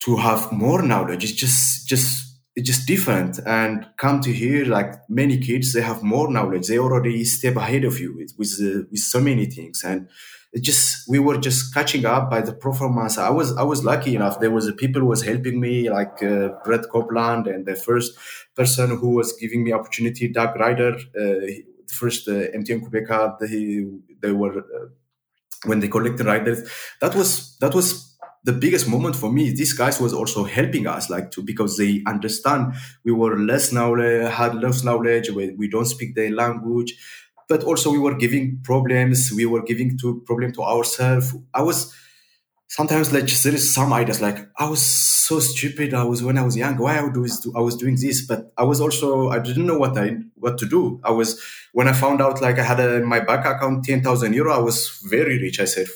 to 0.00 0.16
have 0.16 0.52
more 0.52 0.82
knowledge. 0.82 1.24
It's 1.24 1.32
just 1.32 1.88
just 1.88 2.28
it's 2.58 2.66
just 2.66 2.86
different 2.88 3.38
and 3.46 3.86
come 3.96 4.20
to 4.20 4.32
here 4.32 4.64
like 4.64 4.92
many 5.08 5.38
kids 5.38 5.72
they 5.72 5.80
have 5.80 6.02
more 6.02 6.28
knowledge 6.28 6.66
they 6.66 6.76
already 6.76 7.24
step 7.24 7.54
ahead 7.54 7.84
of 7.84 8.00
you 8.00 8.16
with 8.16 8.34
with, 8.36 8.52
uh, 8.60 8.82
with 8.90 8.98
so 8.98 9.20
many 9.20 9.46
things 9.46 9.84
and 9.84 10.08
it 10.52 10.62
just 10.62 11.08
we 11.08 11.18
were 11.18 11.38
just 11.38 11.74
catching 11.74 12.06
up 12.06 12.30
by 12.30 12.40
the 12.40 12.52
performance. 12.52 13.18
I 13.18 13.30
was 13.30 13.56
I 13.56 13.62
was 13.62 13.84
lucky 13.84 14.14
enough. 14.14 14.40
There 14.40 14.50
was 14.50 14.66
a 14.66 14.72
people 14.72 15.02
who 15.02 15.08
was 15.08 15.22
helping 15.22 15.60
me, 15.60 15.90
like 15.90 16.22
uh, 16.22 16.50
Brett 16.64 16.88
Copeland, 16.90 17.46
and 17.46 17.66
the 17.66 17.76
first 17.76 18.16
person 18.54 18.96
who 18.96 19.10
was 19.10 19.32
giving 19.34 19.62
me 19.64 19.72
opportunity, 19.72 20.28
Doug 20.28 20.56
Ryder, 20.56 20.94
uh, 20.94 21.00
the 21.14 21.64
first 21.92 22.28
uh, 22.28 22.32
MTN 22.32 22.82
Qhubeka. 22.82 23.38
They 23.38 23.84
they 24.20 24.32
were 24.32 24.58
uh, 24.58 24.86
when 25.66 25.80
they 25.80 25.88
collected 25.88 26.26
riders. 26.26 26.68
That 27.00 27.14
was 27.14 27.56
that 27.58 27.74
was 27.74 28.16
the 28.44 28.52
biggest 28.52 28.88
moment 28.88 29.16
for 29.16 29.30
me 29.30 29.50
these 29.50 29.72
guys 29.72 30.00
was 30.00 30.14
also 30.14 30.44
helping 30.44 30.86
us 30.86 31.10
like 31.10 31.30
to 31.32 31.42
because 31.42 31.76
they 31.76 32.02
understand 32.06 32.72
we 33.04 33.12
were 33.12 33.36
less 33.36 33.72
knowledge 33.72 34.30
had 34.32 34.54
less 34.54 34.84
knowledge 34.84 35.28
we, 35.30 35.50
we 35.56 35.68
don't 35.68 35.86
speak 35.86 36.14
their 36.14 36.30
language 36.30 36.94
but 37.48 37.62
also 37.64 37.90
we 37.90 37.98
were 37.98 38.14
giving 38.14 38.60
problems 38.62 39.32
we 39.32 39.46
were 39.46 39.62
giving 39.62 39.98
to 39.98 40.22
problem 40.26 40.52
to 40.52 40.62
ourselves 40.62 41.34
i 41.54 41.62
was 41.62 41.94
sometimes 42.68 43.12
like 43.12 43.26
there 43.26 43.54
is 43.54 43.74
some 43.74 43.92
ideas 43.92 44.20
like 44.20 44.38
I 44.56 44.68
was 44.68 44.82
so 44.82 45.40
stupid. 45.40 45.94
I 45.94 46.04
was 46.04 46.22
when 46.22 46.38
I 46.38 46.44
was 46.44 46.56
young. 46.56 46.76
Why 46.76 46.98
I 46.98 47.02
was 47.02 47.50
I 47.56 47.60
was 47.60 47.76
doing 47.76 47.96
this, 47.96 48.26
but 48.26 48.52
I 48.56 48.64
was 48.64 48.80
also 48.80 49.30
I 49.30 49.38
didn't 49.38 49.66
know 49.66 49.78
what 49.78 49.96
I 49.98 50.18
what 50.34 50.58
to 50.58 50.66
do. 50.66 51.00
I 51.02 51.10
was 51.10 51.40
when 51.72 51.88
I 51.88 51.92
found 51.92 52.20
out 52.20 52.40
like 52.40 52.58
I 52.58 52.62
had 52.62 52.80
a, 52.80 52.96
in 52.96 53.06
my 53.06 53.20
bank 53.20 53.44
account 53.44 53.84
ten 53.84 54.02
thousand 54.02 54.34
euro. 54.34 54.52
I 54.52 54.58
was 54.58 55.00
very 55.04 55.38
rich. 55.38 55.60
I 55.60 55.64
said 55.64 55.86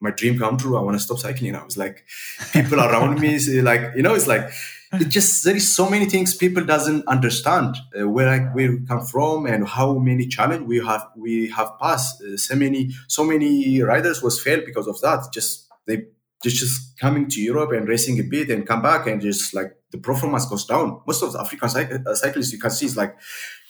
my 0.00 0.10
dream 0.10 0.38
come 0.38 0.56
true. 0.56 0.76
I 0.76 0.82
want 0.82 0.96
to 0.96 1.02
stop 1.02 1.18
cycling. 1.18 1.54
I 1.54 1.64
was 1.64 1.76
like 1.78 2.04
people 2.52 2.80
around 2.80 3.20
me 3.20 3.38
like 3.62 3.92
you 3.96 4.02
know 4.02 4.14
it's 4.14 4.26
like 4.26 4.50
it 4.94 5.08
just 5.08 5.44
there 5.44 5.56
is 5.56 5.74
so 5.74 5.88
many 5.88 6.04
things 6.06 6.34
people 6.34 6.64
doesn't 6.64 7.06
understand 7.08 7.76
uh, 7.98 8.06
where 8.08 8.28
I, 8.28 8.40
where 8.54 8.72
we 8.72 8.86
come 8.86 9.04
from 9.04 9.46
and 9.46 9.66
how 9.66 9.94
many 9.94 10.26
challenge 10.26 10.66
we 10.66 10.84
have 10.84 11.06
we 11.16 11.48
have 11.50 11.78
passed. 11.80 12.22
Uh, 12.22 12.36
so 12.36 12.54
many 12.54 12.90
so 13.08 13.24
many 13.24 13.80
riders 13.82 14.22
was 14.22 14.40
failed 14.40 14.64
because 14.66 14.86
of 14.86 15.00
that. 15.00 15.32
Just 15.32 15.68
they 15.86 16.04
just 16.42 16.56
just 16.56 16.98
coming 16.98 17.28
to 17.28 17.40
Europe 17.40 17.72
and 17.72 17.88
racing 17.88 18.18
a 18.20 18.22
bit 18.22 18.50
and 18.50 18.66
come 18.66 18.82
back 18.82 19.06
and 19.06 19.22
just 19.22 19.54
like 19.54 19.76
the 19.92 19.98
performance 19.98 20.44
goes 20.46 20.66
down. 20.66 21.00
Most 21.06 21.22
of 21.22 21.32
the 21.32 21.40
African 21.40 21.70
uh, 22.06 22.14
cyclists 22.14 22.52
you 22.52 22.58
can 22.58 22.70
see 22.70 22.86
is 22.86 22.96
like 22.96 23.16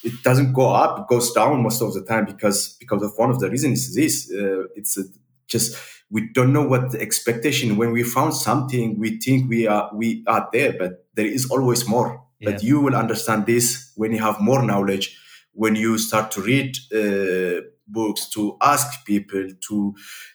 it 0.02 0.22
doesn't 0.24 0.52
go 0.52 0.70
up, 0.72 1.00
it 1.00 1.06
goes 1.06 1.32
down 1.32 1.62
most 1.62 1.80
of 1.82 1.94
the 1.94 2.02
time 2.02 2.24
because 2.24 2.76
because 2.80 3.02
of 3.02 3.12
one 3.16 3.30
of 3.30 3.38
the 3.38 3.48
reasons 3.48 3.88
is 3.88 3.94
this. 3.94 4.32
Uh, 4.32 4.64
it's 4.74 4.98
a, 4.98 5.04
just 5.46 5.76
we 6.10 6.28
don't 6.32 6.52
know 6.52 6.66
what 6.66 6.90
the 6.90 7.00
expectation. 7.00 7.76
When 7.76 7.92
we 7.92 8.02
found 8.02 8.34
something, 8.34 8.98
we 8.98 9.18
think 9.18 9.48
we 9.48 9.66
are 9.66 9.90
we 9.94 10.24
are 10.26 10.48
there, 10.52 10.72
but 10.72 11.01
there 11.14 11.26
is 11.26 11.50
always 11.50 11.86
more. 11.88 12.24
Yeah. 12.40 12.52
But 12.52 12.62
you 12.62 12.80
will 12.80 12.96
understand 12.96 13.46
this 13.46 13.92
when 13.96 14.12
you 14.12 14.20
have 14.20 14.40
more 14.40 14.62
knowledge, 14.62 15.16
when 15.52 15.76
you 15.76 15.98
start 15.98 16.30
to 16.32 16.42
read 16.42 16.76
uh, 16.94 17.62
books, 17.86 18.28
to 18.30 18.56
ask 18.60 19.04
people, 19.04 19.48
to 19.68 19.94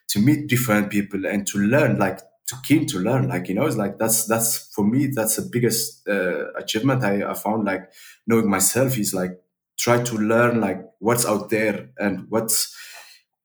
to 0.09 0.19
meet 0.19 0.47
different 0.47 0.89
people 0.89 1.25
and 1.25 1.45
to 1.47 1.57
learn 1.59 1.99
like 1.99 2.19
to 2.47 2.55
keen 2.63 2.85
to 2.87 2.99
learn 2.99 3.27
like 3.27 3.49
you 3.49 3.55
know 3.55 3.65
it's 3.65 3.75
like 3.75 3.97
that's 3.97 4.25
that's 4.25 4.71
for 4.73 4.85
me 4.85 5.07
that's 5.07 5.35
the 5.35 5.49
biggest 5.51 6.07
uh, 6.07 6.51
achievement 6.53 7.03
I, 7.03 7.29
I 7.29 7.33
found 7.33 7.65
like 7.65 7.91
knowing 8.25 8.49
myself 8.49 8.97
is 8.97 9.13
like 9.13 9.31
try 9.77 10.01
to 10.01 10.15
learn 10.15 10.61
like 10.61 10.81
what's 10.99 11.25
out 11.25 11.49
there 11.49 11.89
and 11.97 12.25
what's 12.29 12.73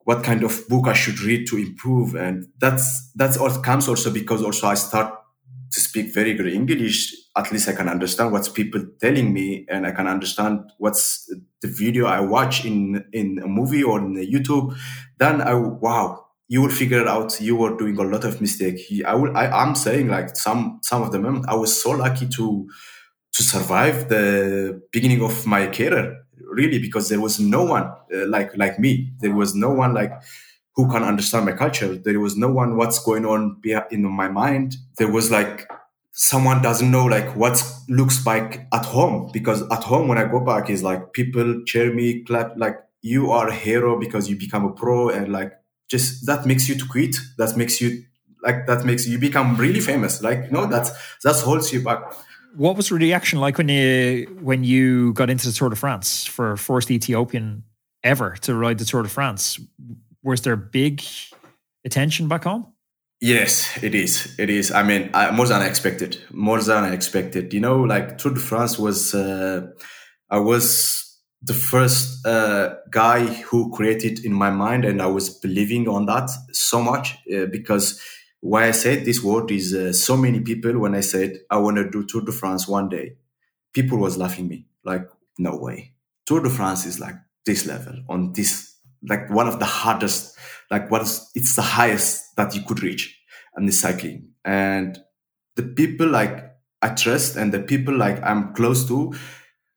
what 0.05 0.25
kind 0.25 0.43
of 0.45 0.69
book 0.69 0.87
I 0.87 0.95
should 0.95 1.21
read 1.21 1.47
to 1.49 1.59
improve 1.59 2.15
and 2.15 2.47
that's 2.59 3.13
that's 3.15 3.37
all 3.37 3.51
comes 3.61 3.89
also 3.89 4.11
because 4.11 4.43
also 4.43 4.69
I 4.69 4.75
start 4.75 5.15
to 5.73 5.81
speak 5.81 6.15
very 6.15 6.35
good 6.35 6.47
English 6.47 7.15
at 7.37 7.51
least 7.51 7.69
I 7.69 7.73
can 7.73 7.89
understand 7.89 8.33
what's 8.33 8.49
people 8.49 8.85
telling 9.01 9.33
me 9.33 9.67
and 9.69 9.87
I 9.87 9.93
can 9.93 10.07
understand 10.07 10.61
what's 10.79 11.27
the 11.63 11.69
video 11.69 12.07
I 12.07 12.21
watch 12.21 12.65
in 12.65 13.05
in 13.13 13.39
a 13.43 13.49
movie 13.49 13.83
or 13.83 13.99
in 13.99 14.15
YouTube 14.15 14.77
then 15.19 15.41
I 15.41 15.55
wow 15.55 16.27
you 16.53 16.61
will 16.61 16.69
figure 16.69 17.01
it 17.01 17.09
out. 17.09 17.41
You 17.41 17.57
were 17.57 17.79
doing 17.79 17.97
a 17.99 18.03
lot 18.03 18.25
of 18.25 18.39
mistake. 18.43 18.79
I 19.07 19.15
will. 19.15 19.35
I, 19.35 19.47
am 19.63 19.75
saying 19.75 20.09
like 20.09 20.37
some 20.37 20.81
some 20.83 21.01
of 21.03 21.11
the 21.11 21.19
moments. 21.19 21.49
I 21.49 21.55
was 21.55 21.83
so 21.83 21.93
lucky 21.93 22.29
to 22.29 22.69
to 23.33 23.43
survive 23.43 24.11
the 24.11 24.83
beginning 24.93 25.23
of 25.23 25.47
my 25.47 25.69
career. 25.69 26.19
Really, 26.37 26.79
because 26.79 27.09
there 27.09 27.23
was 27.23 27.41
no 27.41 27.65
one 27.65 27.85
uh, 27.85 28.27
like 28.29 28.55
like 28.55 28.79
me. 28.79 29.13
There 29.21 29.35
was 29.35 29.55
no 29.55 29.71
one 29.71 29.95
like 29.95 30.13
who 30.75 30.91
can 30.91 31.03
understand 31.03 31.47
my 31.47 31.53
culture. 31.53 31.97
There 31.97 32.21
was 32.21 32.37
no 32.37 32.51
one 32.51 32.77
what's 32.77 32.99
going 32.99 33.27
on 33.27 33.61
in 33.91 34.05
my 34.05 34.29
mind. 34.29 34.77
There 34.99 35.11
was 35.11 35.31
like 35.31 35.69
someone 36.13 36.63
doesn't 36.63 36.91
know 36.91 37.07
like 37.07 37.35
what 37.37 37.63
looks 37.89 38.25
like 38.27 38.67
at 38.73 38.85
home 38.85 39.31
because 39.33 39.63
at 39.71 39.83
home 39.83 40.09
when 40.09 40.19
I 40.19 40.25
go 40.25 40.41
back 40.41 40.71
is 40.71 40.83
like 40.83 41.13
people 41.13 41.63
cheer 41.67 41.93
me, 41.93 42.23
clap 42.25 42.55
like 42.57 42.77
you 43.03 43.31
are 43.33 43.49
a 43.49 43.55
hero 43.55 43.99
because 43.99 44.31
you 44.31 44.37
become 44.37 44.65
a 44.65 44.73
pro 44.73 45.09
and 45.09 45.33
like 45.33 45.53
just 45.89 46.25
that 46.27 46.47
makes 46.47 46.69
you 46.69 46.75
to 46.77 46.87
quit 46.87 47.17
that 47.37 47.57
makes 47.57 47.81
you 47.81 48.03
like 48.43 48.67
that 48.67 48.85
makes 48.85 49.07
you 49.07 49.19
become 49.19 49.57
really 49.57 49.81
famous 49.81 50.23
like 50.23 50.51
no 50.51 50.67
that's 50.67 50.91
that 51.23 51.37
holds 51.37 51.73
you 51.73 51.81
back 51.83 52.01
what 52.57 52.77
was 52.77 52.89
the 52.89 52.95
reaction 52.95 53.41
like 53.41 53.59
when 53.59 53.69
you 53.69 54.27
when 54.41 54.65
you 54.65 55.13
got 55.13 55.29
into 55.29 55.47
the 55.47 55.53
tour 55.53 55.69
de 55.69 55.77
france 55.77 56.25
for 56.25 56.57
first 56.57 56.91
ethiopian 56.91 57.63
ever 58.05 58.37
to 58.41 58.55
ride 58.55 58.79
the 58.79 58.85
tour 58.85 59.03
de 59.03 59.09
france 59.09 59.61
was 60.23 60.43
there 60.43 60.57
big 60.57 61.03
attention 61.85 62.29
back 62.29 62.45
home 62.45 62.73
Yes, 63.23 63.79
it 63.85 63.95
is. 63.95 64.35
It 64.37 64.51
is. 64.51 64.73
I 64.73 64.83
mean, 64.83 65.09
I, 65.15 65.31
more 65.31 65.47
than 65.47 65.63
I 65.63 65.69
expected. 65.69 66.19
More 66.33 66.61
than 66.61 66.83
I 66.83 66.93
expected. 66.93 67.55
You 67.55 67.61
know, 67.61 67.81
like 67.81 68.19
Tour 68.19 68.35
de 68.35 68.41
France 68.41 68.81
was. 68.81 69.15
Uh, 69.15 69.69
I 70.29 70.41
was 70.41 71.21
the 71.41 71.55
first 71.55 72.27
uh, 72.27 72.75
guy 72.91 73.27
who 73.27 73.71
created 73.71 74.25
in 74.25 74.33
my 74.33 74.51
mind, 74.51 74.85
and 74.85 75.01
I 75.01 75.07
was 75.07 75.31
believing 75.31 75.87
on 75.87 76.07
that 76.07 76.31
so 76.51 76.83
much 76.83 77.17
uh, 77.33 77.47
because 77.47 78.01
why 78.41 78.67
I 78.67 78.73
said 78.73 79.05
this 79.05 79.23
word 79.23 79.53
is 79.53 79.73
uh, 79.73 79.93
so 79.93 80.17
many 80.17 80.41
people 80.41 80.81
when 80.81 80.97
I 80.97 81.01
said 81.01 81.39
I 81.49 81.59
want 81.59 81.77
to 81.77 81.89
do 81.89 82.05
Tour 82.05 82.23
de 82.23 82.33
France 82.33 82.67
one 82.67 82.89
day, 82.89 83.19
people 83.73 83.99
was 83.99 84.19
laughing 84.19 84.49
me 84.49 84.67
like 84.85 85.09
no 85.39 85.57
way. 85.57 85.93
Tour 86.27 86.43
de 86.43 86.51
France 86.51 86.87
is 86.87 86.99
like 86.99 87.15
this 87.47 87.67
level 87.67 88.03
on 88.09 88.33
this 88.33 88.72
like 89.09 89.29
one 89.31 89.49
of 89.49 89.59
the 89.59 89.65
hardest 89.65 90.37
like 90.71 90.91
what 90.91 91.03
is 91.03 91.31
it's 91.35 91.57
the 91.57 91.63
highest 91.63 92.35
that 92.37 92.55
you 92.55 92.63
could 92.63 92.83
reach 92.83 93.19
and 93.57 93.69
the 93.69 93.73
cycling 93.73 94.29
and 94.45 94.99
the 95.57 95.63
people 95.63 96.07
like 96.09 96.45
I 96.83 96.91
trust 96.91 97.37
and 97.37 97.53
the 97.53 97.61
people 97.61 97.97
like 97.97 98.23
I'm 98.23 98.55
close 98.55 98.87
to 98.89 99.15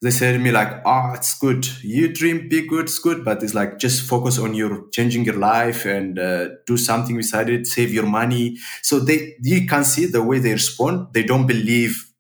they 0.01 0.11
said 0.11 0.34
to 0.34 0.39
me 0.39 0.51
like, 0.51 0.82
"Oh, 0.86 1.13
it's 1.15 1.38
good. 1.39 1.65
You 1.84 2.13
dream 2.13 2.49
big, 2.49 2.69
good, 2.69 2.86
it's 2.86 2.99
good, 2.99 3.26
but 3.26 3.41
it's 3.41 3.55
like 3.55 3.80
just 3.80 4.07
focus 4.07 4.38
on 4.38 4.53
your 4.53 4.88
changing 4.91 5.26
your 5.26 5.38
life 5.38 5.86
and 5.86 6.19
uh, 6.19 6.49
do 6.67 6.78
something 6.78 7.15
beside 7.17 7.49
it. 7.49 7.65
Save 7.65 7.93
your 7.93 8.05
money." 8.05 8.57
So 8.82 8.99
they, 8.99 9.36
you 9.41 9.65
can 9.65 9.84
see 9.84 10.05
the 10.05 10.21
way 10.21 10.39
they 10.39 10.51
respond. 10.53 11.07
They 11.13 11.23
don't 11.23 11.47
believe 11.47 12.11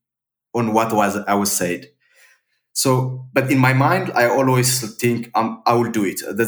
on 0.53 0.73
what 0.73 0.93
was 0.93 1.17
I 1.27 1.35
was 1.35 1.51
said. 1.51 1.87
So, 2.73 3.27
but 3.33 3.51
in 3.51 3.57
my 3.57 3.73
mind, 3.73 4.11
I 4.15 4.27
always 4.27 4.95
think 4.97 5.31
um, 5.35 5.61
I 5.65 5.73
will 5.73 5.91
do 5.91 6.03
it. 6.05 6.19
The, 6.19 6.47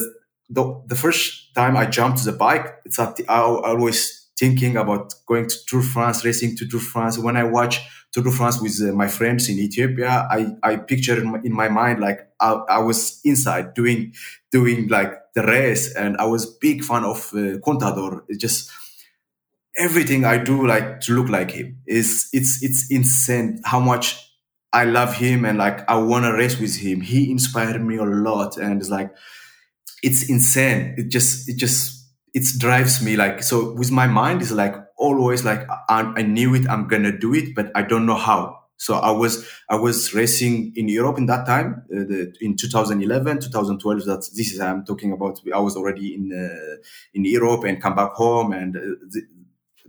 the, 0.50 0.82
the 0.88 0.96
first 0.96 1.54
time 1.56 1.76
I 1.76 1.86
jumped 1.86 2.20
to 2.20 2.26
the 2.26 2.38
bike, 2.38 2.68
it's 2.86 3.00
at 3.00 3.16
the, 3.16 3.28
I, 3.28 3.42
always 3.42 4.28
thinking 4.38 4.78
about 4.78 5.14
going 5.26 5.48
to 5.48 5.66
Tour 5.66 5.82
France, 5.82 6.24
racing 6.24 6.56
to 6.58 6.68
Tour 6.68 6.80
France. 6.80 7.18
When 7.18 7.36
I 7.36 7.44
watch 7.44 7.82
Tour 8.12 8.24
de 8.24 8.32
France 8.32 8.62
with 8.62 8.82
uh, 8.82 8.94
my 8.94 9.08
friends 9.08 9.50
in 9.50 9.58
Ethiopia, 9.58 10.28
I, 10.30 10.48
I 10.64 10.78
picture 10.78 11.20
in 11.22 11.32
my, 11.32 11.40
in 11.44 11.54
my 11.54 11.68
mind 11.68 12.00
like 12.00 12.28
I, 12.40 12.54
I, 12.70 12.80
was 12.80 13.20
inside 13.26 13.74
doing 13.74 14.14
doing 14.52 14.88
like 14.88 15.14
the 15.34 15.44
race, 15.44 15.94
and 15.94 16.18
I 16.18 16.26
was 16.26 16.46
big 16.46 16.84
fan 16.84 17.04
of 17.04 17.18
uh, 17.34 17.60
Contador. 17.60 18.22
It's 18.30 18.40
just 18.40 18.72
everything 19.78 20.24
I 20.24 20.38
do 20.38 20.66
like 20.66 21.02
to 21.02 21.14
look 21.14 21.30
like 21.30 21.52
him. 21.52 21.80
Is 21.86 22.30
it's 22.32 22.64
it's 22.64 22.90
insane 22.90 23.62
how 23.66 23.80
much 23.80 24.24
I 24.72 24.86
love 24.86 25.16
him 25.16 25.46
and 25.46 25.58
like 25.58 25.90
I 25.90 25.98
want 25.98 26.26
to 26.26 26.34
race 26.34 26.60
with 26.60 26.78
him. 26.78 27.02
He 27.02 27.30
inspired 27.30 27.84
me 27.84 27.98
a 27.98 28.04
lot, 28.04 28.58
and 28.58 28.80
it's 28.80 28.90
like 28.90 29.12
it's 30.04 30.30
insane. 30.30 30.96
It 30.98 31.10
just 31.10 31.50
it 31.50 31.58
just 31.58 31.98
it 32.34 32.46
drives 32.60 33.02
me 33.02 33.16
like 33.16 33.42
so 33.42 33.74
with 33.74 33.92
my 33.92 34.06
mind 34.06 34.42
is 34.42 34.52
like 34.52 34.76
always 34.98 35.44
like 35.44 35.66
I, 35.90 36.14
I, 36.16 36.22
knew 36.22 36.54
it 36.56 36.70
i'm 36.70 36.88
gonna 36.88 37.18
do 37.18 37.34
it 37.34 37.56
but 37.56 37.72
i 37.76 37.82
don't 37.82 38.06
know 38.06 38.16
how 38.16 38.60
so 38.78 38.96
i 38.96 39.12
was 39.12 39.48
i 39.70 39.76
was 39.76 40.14
racing 40.14 40.74
in 40.76 40.88
europe 40.88 41.18
in 41.18 41.26
that 41.28 41.46
time 41.46 41.84
uh, 41.92 42.04
the, 42.12 42.34
in 42.42 42.56
2011 42.56 43.40
2012 43.40 44.06
that 44.06 44.30
this 44.36 44.52
is 44.52 44.60
i'm 44.60 44.86
talking 44.86 45.12
about 45.12 45.40
i 45.54 45.60
was 45.60 45.76
already 45.76 46.14
in 46.14 46.32
uh, 46.32 46.76
in 47.14 47.26
europe 47.26 47.64
and 47.64 47.82
come 47.82 47.96
back 47.96 48.12
home 48.12 48.52
and 48.52 48.76
uh, 48.76 48.82
the, 49.10 49.22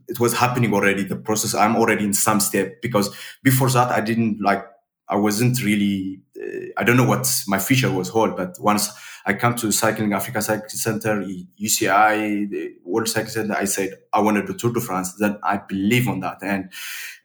it 0.09 0.18
was 0.20 0.32
happening 0.32 0.72
already 0.72 1.05
the 1.05 1.16
process 1.16 1.55
i'm 1.55 1.76
already 1.76 2.05
in 2.05 2.14
some 2.14 2.40
step 2.40 2.80
because 2.80 3.14
before 3.42 3.68
that 3.70 3.88
i 3.90 4.01
didn't 4.01 4.40
like 4.40 4.64
i 5.09 5.16
wasn't 5.16 5.62
really 5.62 6.20
uh, 6.42 6.66
i 6.78 6.84
don't 6.84 6.96
know 6.96 7.09
what 7.09 7.26
my 7.46 7.59
future 7.59 7.90
was 7.90 8.09
hold 8.09 8.36
but 8.36 8.55
once 8.61 8.90
I 9.29 9.35
come 9.35 9.55
to 9.57 9.70
Cycling 9.70 10.14
Africa 10.14 10.41
Cycling 10.41 10.70
Center, 10.70 11.22
UCI, 11.61 12.49
the 12.51 12.76
World 12.83 13.09
Cycling 13.09 13.31
Center. 13.31 13.55
I 13.55 13.66
said 13.66 13.91
I 14.11 14.20
want 14.20 14.39
to 14.39 14.43
do 14.43 14.59
Tour 14.59 14.72
de 14.72 14.81
France. 14.81 15.14
Then 15.16 15.39
I 15.43 15.59
believe 15.59 16.09
on 16.09 16.20
that, 16.20 16.39
and 16.43 16.72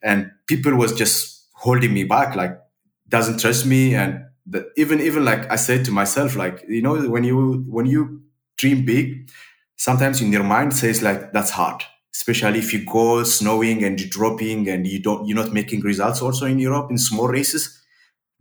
and 0.02 0.30
people 0.46 0.76
was 0.76 0.92
just 0.94 1.48
holding 1.54 1.94
me 1.94 2.04
back, 2.04 2.36
like 2.36 2.60
doesn't 3.08 3.40
trust 3.40 3.66
me, 3.66 3.96
and 3.96 4.26
the, 4.46 4.70
even 4.76 5.00
even 5.00 5.24
like 5.24 5.50
I 5.50 5.56
said 5.56 5.86
to 5.86 5.92
myself, 5.92 6.36
like 6.36 6.66
you 6.68 6.82
know 6.82 7.00
when 7.10 7.24
you 7.24 7.64
when 7.70 7.86
you 7.86 8.22
dream 8.58 8.84
big, 8.84 9.32
sometimes 9.78 10.22
in 10.22 10.34
your 10.34 10.44
mind 10.44 10.76
says 10.76 11.02
like 11.02 11.32
that's 11.32 11.52
hard 11.52 11.84
especially 12.16 12.60
if 12.60 12.72
you 12.72 12.86
go 12.86 13.24
snowing 13.24 13.84
and 13.84 13.98
dropping 14.12 14.70
and 14.70 14.86
you 14.86 15.02
don't 15.02 15.28
you're 15.28 15.36
not 15.36 15.52
making 15.52 15.82
results 15.82 16.22
also 16.22 16.46
in 16.46 16.60
Europe 16.60 16.92
in 16.92 16.98
small 16.98 17.28
races 17.28 17.83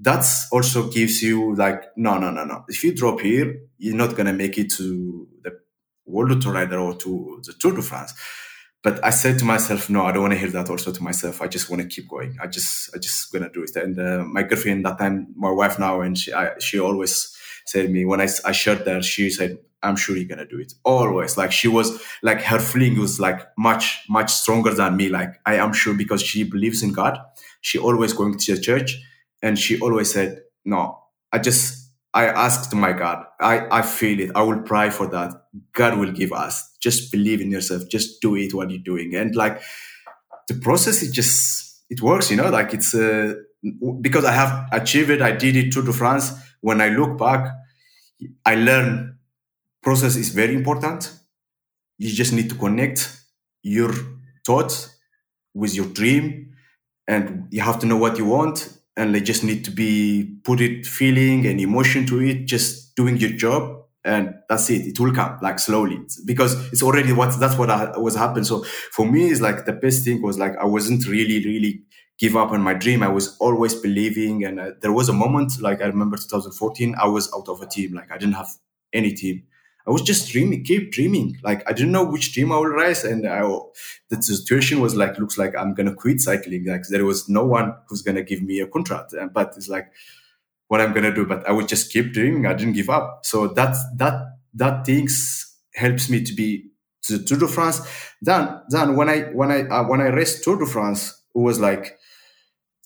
that's 0.02 0.50
also 0.52 0.90
gives 0.90 1.22
you 1.22 1.54
like 1.54 1.84
no 1.96 2.18
no 2.18 2.30
no 2.30 2.44
no 2.44 2.64
if 2.68 2.82
you 2.84 2.94
drop 2.94 3.20
here 3.20 3.56
you're 3.78 3.96
not 3.96 4.10
going 4.16 4.26
to 4.26 4.32
make 4.32 4.58
it 4.58 4.70
to 4.70 5.28
the 5.42 5.52
world 6.06 6.42
tour 6.42 6.52
rider 6.52 6.78
or 6.78 6.94
to 6.94 7.40
the 7.46 7.52
tour 7.54 7.72
de 7.72 7.82
france 7.82 8.12
but 8.82 9.02
i 9.04 9.10
said 9.10 9.38
to 9.38 9.44
myself 9.44 9.88
no 9.88 10.04
i 10.04 10.12
don't 10.12 10.22
want 10.22 10.32
to 10.32 10.38
hear 10.38 10.50
that 10.50 10.68
also 10.68 10.92
to 10.92 11.02
myself 11.02 11.40
i 11.40 11.46
just 11.46 11.70
want 11.70 11.80
to 11.80 11.88
keep 11.88 12.08
going 12.08 12.36
i 12.42 12.46
just 12.48 12.90
i 12.94 12.98
just 12.98 13.32
gonna 13.32 13.48
do 13.50 13.62
it 13.62 13.76
and 13.76 13.98
uh, 13.98 14.24
my 14.24 14.42
girlfriend 14.42 14.84
that 14.84 14.98
time 14.98 15.28
my 15.36 15.50
wife 15.50 15.78
now 15.78 16.00
and 16.00 16.18
she 16.18 16.32
I, 16.32 16.58
she 16.58 16.80
always 16.80 17.36
said 17.64 17.90
me 17.90 18.04
when 18.04 18.20
i, 18.20 18.28
I 18.44 18.52
shared 18.52 18.84
that 18.86 19.04
she 19.04 19.30
said 19.30 19.58
I'm 19.84 19.96
sure 19.96 20.16
you're 20.16 20.28
gonna 20.28 20.46
do 20.46 20.60
it. 20.60 20.74
Always. 20.84 21.36
Like 21.36 21.50
she 21.50 21.66
was 21.66 22.00
like 22.22 22.40
her 22.42 22.60
feeling 22.60 23.00
was 23.00 23.18
like 23.18 23.40
much, 23.58 24.04
much 24.08 24.30
stronger 24.32 24.72
than 24.72 24.96
me. 24.96 25.08
Like 25.08 25.40
I 25.44 25.56
am 25.56 25.72
sure 25.72 25.92
because 25.92 26.22
she 26.22 26.44
believes 26.44 26.84
in 26.84 26.92
God. 26.92 27.18
She 27.62 27.80
always 27.80 28.12
going 28.12 28.38
to 28.38 28.54
the 28.54 28.60
church 28.60 28.96
and 29.42 29.58
she 29.58 29.80
always 29.80 30.12
said, 30.12 30.42
No, 30.64 30.98
I 31.32 31.38
just 31.38 31.90
I 32.14 32.26
asked 32.26 32.74
my 32.74 32.92
God, 32.92 33.24
I, 33.40 33.66
I 33.78 33.82
feel 33.82 34.20
it. 34.20 34.32
I 34.34 34.42
will 34.42 34.60
pray 34.62 34.90
for 34.90 35.06
that. 35.08 35.32
God 35.72 35.98
will 35.98 36.12
give 36.12 36.32
us. 36.32 36.76
Just 36.78 37.10
believe 37.10 37.40
in 37.40 37.50
yourself. 37.50 37.88
Just 37.88 38.20
do 38.20 38.36
it 38.36 38.52
what 38.52 38.70
you're 38.70 38.80
doing. 38.80 39.14
And 39.14 39.34
like 39.34 39.62
the 40.48 40.54
process 40.54 41.02
is 41.02 41.10
just 41.12 41.82
it 41.88 42.02
works, 42.02 42.30
you 42.30 42.36
know, 42.36 42.50
like 42.50 42.74
it's 42.74 42.94
uh, 42.94 43.34
because 44.00 44.24
I 44.24 44.32
have 44.32 44.68
achieved 44.72 45.10
it, 45.10 45.22
I 45.22 45.32
did 45.32 45.56
it 45.56 45.72
Tour 45.72 45.84
de 45.84 45.92
France. 45.92 46.32
When 46.60 46.80
I 46.80 46.88
look 46.88 47.18
back, 47.18 47.48
I 48.44 48.54
learn 48.56 49.18
process 49.82 50.16
is 50.16 50.30
very 50.30 50.54
important. 50.54 51.12
You 51.98 52.10
just 52.12 52.32
need 52.32 52.48
to 52.50 52.56
connect 52.56 53.20
your 53.62 53.92
thoughts 54.46 54.94
with 55.54 55.74
your 55.74 55.86
dream 55.86 56.54
and 57.08 57.48
you 57.50 57.60
have 57.60 57.78
to 57.80 57.86
know 57.86 57.96
what 57.96 58.18
you 58.18 58.24
want 58.24 58.68
and 58.96 59.14
they 59.14 59.20
just 59.20 59.42
need 59.44 59.64
to 59.64 59.70
be 59.70 60.36
put 60.44 60.60
it 60.60 60.86
feeling 60.86 61.46
and 61.46 61.60
emotion 61.60 62.06
to 62.06 62.20
it, 62.20 62.46
just 62.46 62.94
doing 62.94 63.16
your 63.16 63.30
job. 63.30 63.78
And 64.04 64.34
that's 64.48 64.68
it. 64.68 64.86
It 64.86 64.98
will 65.00 65.14
come 65.14 65.38
like 65.42 65.60
slowly 65.60 66.00
because 66.26 66.54
it's 66.72 66.82
already 66.82 67.12
what 67.12 67.38
that's 67.38 67.56
what 67.56 67.70
I, 67.70 67.96
was 67.96 68.16
happened. 68.16 68.46
So 68.46 68.64
for 68.90 69.06
me, 69.06 69.28
it's 69.28 69.40
like 69.40 69.64
the 69.64 69.72
best 69.72 70.04
thing 70.04 70.20
was 70.22 70.38
like 70.38 70.56
I 70.60 70.64
wasn't 70.64 71.06
really, 71.06 71.44
really 71.44 71.82
give 72.18 72.36
up 72.36 72.50
on 72.50 72.60
my 72.60 72.74
dream. 72.74 73.02
I 73.02 73.08
was 73.08 73.36
always 73.38 73.74
believing. 73.74 74.44
And 74.44 74.60
uh, 74.60 74.70
there 74.80 74.92
was 74.92 75.08
a 75.08 75.12
moment, 75.12 75.60
like 75.60 75.80
I 75.80 75.86
remember 75.86 76.16
2014, 76.16 76.96
I 77.00 77.06
was 77.06 77.32
out 77.32 77.48
of 77.48 77.60
a 77.62 77.66
team. 77.66 77.94
Like 77.94 78.10
I 78.10 78.18
didn't 78.18 78.34
have 78.34 78.50
any 78.92 79.12
team. 79.12 79.44
I 79.86 79.90
was 79.90 80.02
just 80.02 80.30
dreaming, 80.30 80.64
keep 80.64 80.92
dreaming. 80.92 81.38
Like 81.42 81.68
I 81.68 81.72
didn't 81.72 81.92
know 81.92 82.04
which 82.04 82.32
dream 82.32 82.52
I 82.52 82.56
will 82.56 82.66
race, 82.66 83.04
and 83.04 83.26
I, 83.26 83.40
the 84.08 84.22
situation 84.22 84.80
was 84.80 84.94
like, 84.94 85.18
looks 85.18 85.38
like 85.38 85.56
I'm 85.56 85.74
gonna 85.74 85.94
quit 85.94 86.20
cycling. 86.20 86.66
Like 86.66 86.84
there 86.88 87.04
was 87.04 87.28
no 87.28 87.44
one 87.44 87.74
who's 87.88 88.02
gonna 88.02 88.22
give 88.22 88.42
me 88.42 88.60
a 88.60 88.66
contract, 88.66 89.14
but 89.32 89.54
it's 89.56 89.68
like 89.68 89.90
what 90.68 90.80
I'm 90.80 90.92
gonna 90.92 91.14
do. 91.14 91.26
But 91.26 91.48
I 91.48 91.52
would 91.52 91.68
just 91.68 91.92
keep 91.92 92.12
dreaming. 92.12 92.46
I 92.46 92.54
didn't 92.54 92.74
give 92.74 92.90
up. 92.90 93.20
So 93.24 93.48
that 93.48 93.76
that 93.96 94.36
that 94.54 94.86
things 94.86 95.56
helps 95.74 96.08
me 96.08 96.22
to 96.22 96.32
be 96.32 96.70
to 97.02 97.18
Tour 97.22 97.38
de 97.38 97.48
France. 97.48 97.80
Then 98.20 98.60
then 98.68 98.96
when 98.96 99.08
I 99.08 99.22
when 99.32 99.50
I 99.50 99.62
uh, 99.68 99.84
when 99.84 100.00
I 100.00 100.08
raced 100.08 100.44
Tour 100.44 100.58
de 100.58 100.66
France, 100.66 101.22
it 101.34 101.38
was 101.38 101.58
like 101.58 101.98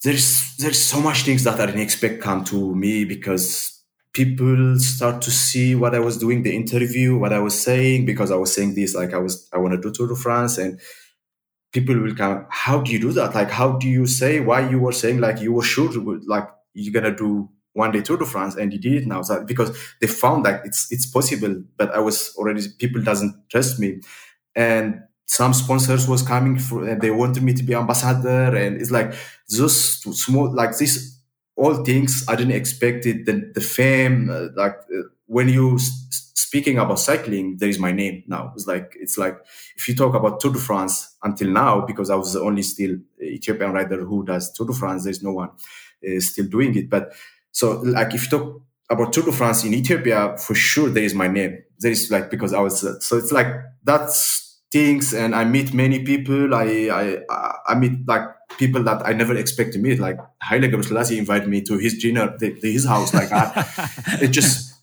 there's 0.03 0.57
there's 0.59 0.80
so 0.80 1.01
much 1.01 1.24
things 1.24 1.44
that 1.44 1.61
I 1.61 1.66
didn't 1.66 1.80
expect 1.80 2.22
come 2.22 2.44
to 2.44 2.74
me 2.74 3.05
because 3.05 3.76
people 4.17 4.79
start 4.79 5.21
to 5.21 5.31
see 5.31 5.75
what 5.75 5.95
I 5.95 5.99
was 5.99 6.17
doing, 6.17 6.43
the 6.43 6.57
interview, 6.57 7.19
what 7.19 7.35
I 7.35 7.39
was 7.39 7.61
saying, 7.61 8.07
because 8.07 8.31
I 8.31 8.37
was 8.37 8.51
saying 8.51 8.75
this, 8.75 8.95
like 8.95 9.12
I 9.12 9.19
was, 9.19 9.47
I 9.53 9.59
want 9.59 9.75
to 9.75 9.79
do 9.81 9.93
Tour 9.93 10.09
de 10.09 10.17
France 10.17 10.57
and 10.57 10.81
people 11.71 11.99
will 12.01 12.14
come, 12.14 12.47
how 12.49 12.81
do 12.81 12.93
you 12.93 12.99
do 12.99 13.12
that? 13.12 13.35
Like, 13.35 13.51
how 13.51 13.73
do 13.73 13.87
you 13.87 14.07
say 14.07 14.41
why 14.41 14.71
you 14.71 14.79
were 14.79 14.93
saying 14.93 15.21
like 15.21 15.43
you 15.43 15.53
were 15.53 15.62
sure, 15.62 15.91
like 16.27 16.49
you're 16.73 17.03
to 17.03 17.14
do 17.14 17.51
one 17.75 17.91
day 17.91 18.01
Tour 18.01 18.17
de 18.17 18.25
France 18.25 18.57
and 18.57 18.73
you 18.73 18.79
did 18.79 19.03
it 19.03 19.07
now. 19.07 19.21
So, 19.21 19.45
because 19.45 19.77
they 20.01 20.07
found 20.07 20.47
that 20.47 20.64
it's, 20.64 20.91
it's 20.91 21.05
possible, 21.05 21.62
but 21.77 21.95
I 21.95 21.99
was 21.99 22.35
already, 22.37 22.62
people 22.79 23.03
doesn't 23.03 23.35
trust 23.51 23.79
me. 23.79 24.01
And 24.55 25.03
some 25.27 25.53
sponsors 25.53 26.09
was 26.09 26.23
coming 26.23 26.59
for, 26.59 26.89
and 26.89 27.03
they 27.03 27.11
wanted 27.11 27.43
me 27.43 27.53
to 27.53 27.62
be 27.62 27.75
ambassador. 27.75 28.57
And 28.57 28.81
it's 28.81 28.91
like 28.91 29.12
those 29.51 29.77
small, 30.19 30.51
like 30.55 30.79
this 30.79 31.16
all 31.57 31.85
things 31.85 32.25
I 32.29 32.37
didn't 32.37 32.55
expect 32.55 33.07
it. 33.07 33.27
The, 33.27 33.51
the 33.55 33.61
fame, 33.61 34.31
uh, 34.31 34.49
like 34.55 34.77
uh, 34.95 35.03
when 35.27 35.49
you 35.49 35.77
s- 35.77 36.33
speaking 36.35 36.79
about 36.79 37.01
cycling, 37.01 37.57
there 37.59 37.69
is 37.69 37.79
my 37.79 37.93
name 37.93 38.23
now. 38.27 38.53
It's 38.55 38.67
like 38.67 38.97
it's 39.01 39.19
like 39.19 39.37
if 39.77 39.89
you 39.89 39.95
talk 39.95 40.15
about 40.15 40.41
Tour 40.41 40.53
de 40.53 40.59
France 40.59 41.17
until 41.23 41.49
now, 41.51 41.81
because 41.81 42.11
I 42.11 42.17
was 42.17 42.35
the 42.35 42.41
only 42.41 42.63
still 42.63 42.97
Ethiopian 43.23 43.73
rider 43.73 44.05
who 44.05 44.25
does 44.25 44.53
Tour 44.53 44.67
de 44.67 44.73
France. 44.75 45.05
There's 45.05 45.23
no 45.23 45.33
one 45.33 45.51
uh, 46.07 46.21
still 46.21 46.47
doing 46.47 46.77
it. 46.77 46.91
But 46.91 47.13
so 47.53 47.81
like 47.81 48.15
if 48.15 48.25
you 48.25 48.39
talk 48.39 48.63
about 48.91 49.13
Tour 49.13 49.25
de 49.25 49.33
France 49.33 49.65
in 49.65 49.75
Ethiopia, 49.75 50.37
for 50.39 50.55
sure 50.55 50.89
there 50.91 51.05
is 51.05 51.15
my 51.15 51.29
name. 51.29 51.59
There 51.79 51.91
is 51.91 52.11
like 52.11 52.31
because 52.31 52.53
I 52.53 52.61
was 52.61 52.85
uh, 52.85 52.99
so 53.01 53.17
it's 53.17 53.33
like 53.33 53.49
that's 53.85 54.61
things, 54.73 55.15
and 55.15 55.35
I 55.35 55.45
meet 55.45 55.75
many 55.75 56.05
people. 56.05 56.55
I 56.55 56.89
I 56.93 57.19
I 57.67 57.75
meet 57.75 58.07
like 58.07 58.23
people 58.59 58.83
that 58.85 59.07
I 59.07 59.13
never 59.13 59.37
expect 59.37 59.73
to 59.75 59.79
meet. 59.79 59.99
Like 59.99 60.19
Haile 60.43 60.69
Gebrselassie 60.69 61.19
invited 61.19 61.49
me 61.49 61.63
to 61.63 61.79
his 61.79 61.99
dinner, 61.99 62.37
to 62.39 62.55
his 62.63 62.87
house. 62.87 63.15
Like 63.15 63.33
I, 63.33 63.65
it 64.23 64.29
just 64.29 64.75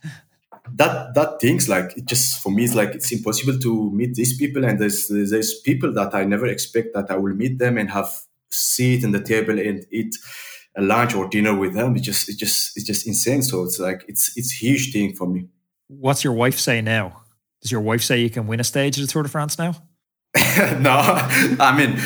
that 0.75 1.13
that 1.13 1.39
things 1.39 1.69
like 1.69 1.95
it 1.97 2.05
just 2.05 2.41
for 2.41 2.51
me 2.51 2.63
it's 2.63 2.75
like 2.75 2.95
it's 2.95 3.11
impossible 3.11 3.59
to 3.59 3.91
meet 3.91 4.15
these 4.15 4.37
people, 4.37 4.63
and 4.65 4.79
there's 4.79 5.07
there's 5.07 5.59
people 5.61 5.93
that 5.93 6.13
I 6.15 6.23
never 6.23 6.47
expect 6.47 6.93
that 6.93 7.11
I 7.11 7.17
will 7.17 7.33
meet 7.33 7.59
them 7.59 7.77
and 7.77 7.89
have 7.91 8.09
sit 8.49 9.03
in 9.03 9.11
the 9.11 9.21
table 9.21 9.59
and 9.59 9.85
eat 9.91 10.15
a 10.75 10.81
lunch 10.81 11.15
or 11.15 11.27
dinner 11.27 11.55
with 11.55 11.73
them. 11.73 11.95
It 11.95 12.01
just 12.01 12.29
it 12.29 12.37
just 12.37 12.75
it's 12.77 12.85
just 12.85 13.07
insane. 13.07 13.43
So 13.43 13.63
it's 13.63 13.79
like 13.79 14.05
it's 14.07 14.35
it's 14.37 14.51
huge 14.51 14.91
thing 14.91 15.13
for 15.13 15.27
me. 15.27 15.47
What's 15.87 16.23
your 16.23 16.33
wife 16.33 16.59
say 16.59 16.81
now? 16.81 17.21
Does 17.61 17.71
your 17.71 17.81
wife 17.81 18.01
say 18.01 18.21
you 18.21 18.29
can 18.29 18.47
win 18.47 18.59
a 18.59 18.63
stage 18.63 18.97
at 18.97 19.01
the 19.01 19.11
Tour 19.11 19.23
de 19.23 19.29
France 19.29 19.57
now? 19.57 19.75
no, 20.35 20.91
I 21.59 21.73
mean 21.77 21.99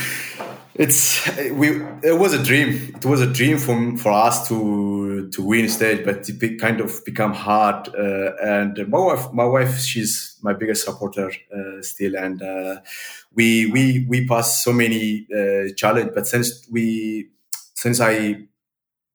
it's 0.77 1.27
we 1.53 1.81
it 2.03 2.17
was 2.19 2.33
a 2.33 2.43
dream 2.43 2.93
it 2.95 3.05
was 3.05 3.21
a 3.21 3.25
dream 3.25 3.57
for 3.57 3.97
for 3.97 4.11
us 4.11 4.47
to 4.47 5.27
to 5.31 5.41
win 5.41 5.67
stage 5.69 6.05
but 6.05 6.27
it 6.29 6.59
kind 6.59 6.79
of 6.81 7.03
become 7.03 7.33
hard 7.33 7.87
uh, 7.95 8.31
and 8.43 8.87
my 8.87 8.99
wife 8.99 9.31
my 9.33 9.45
wife 9.45 9.79
she's 9.79 10.37
my 10.43 10.53
biggest 10.53 10.85
supporter 10.85 11.31
uh, 11.55 11.81
still 11.81 12.15
and 12.15 12.41
uh, 12.43 12.75
we 13.33 13.65
we 13.71 14.05
we 14.07 14.27
passed 14.27 14.63
so 14.63 14.71
many 14.71 15.27
uh, 15.35 15.73
challenge 15.75 16.11
but 16.13 16.27
since 16.27 16.67
we 16.71 17.27
since 17.73 17.99
i 17.99 18.37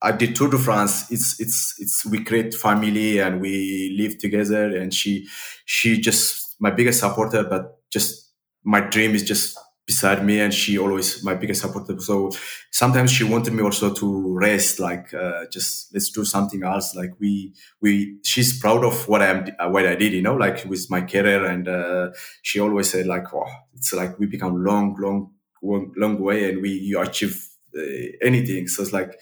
I 0.02 0.12
did 0.12 0.34
Tour 0.34 0.50
de 0.50 0.58
France. 0.58 1.10
It's 1.10 1.40
it's 1.40 1.74
it's 1.78 2.04
we 2.06 2.24
create 2.24 2.54
family 2.54 3.18
and 3.20 3.40
we 3.40 3.96
live 3.98 4.18
together. 4.18 4.76
And 4.76 4.92
she 4.92 5.28
she 5.64 6.00
just 6.00 6.56
my 6.60 6.70
biggest 6.70 7.00
supporter, 7.00 7.44
but 7.44 7.78
just 7.90 8.30
my 8.64 8.80
dream 8.80 9.14
is 9.14 9.22
just 9.22 9.58
beside 9.86 10.24
me 10.24 10.40
and 10.40 10.54
she 10.54 10.78
always 10.78 11.24
my 11.24 11.34
biggest 11.34 11.62
supporter. 11.62 11.98
So 12.00 12.30
sometimes 12.70 13.10
she 13.10 13.24
wanted 13.24 13.52
me 13.52 13.62
also 13.62 13.92
to 13.92 14.38
rest 14.38 14.78
like 14.80 15.12
uh, 15.12 15.46
just 15.50 15.92
let's 15.92 16.10
do 16.10 16.24
something 16.24 16.62
else. 16.62 16.94
Like 16.94 17.12
we 17.18 17.52
we 17.80 18.18
she's 18.22 18.58
proud 18.60 18.84
of 18.84 19.08
what 19.08 19.22
i'm 19.22 19.46
what 19.72 19.86
i 19.86 19.94
did 19.94 20.12
you 20.12 20.22
know 20.22 20.34
like 20.34 20.64
with 20.66 20.88
my 20.90 21.00
career. 21.02 21.44
And 21.44 21.68
uh, 21.68 22.10
she 22.42 22.60
always 22.60 22.90
said 22.90 23.06
like 23.06 23.32
oh 23.34 23.46
it's 23.74 23.92
like 23.92 24.18
we 24.18 24.26
become 24.26 24.62
long 24.64 24.96
long 24.98 25.30
long 25.62 25.92
long 25.96 26.20
way 26.20 26.48
and 26.50 26.62
we 26.62 26.70
you 26.70 27.00
achieve 27.00 27.48
uh, 27.76 27.82
anything. 28.22 28.68
So 28.68 28.82
it's 28.82 28.92
like 28.92 29.18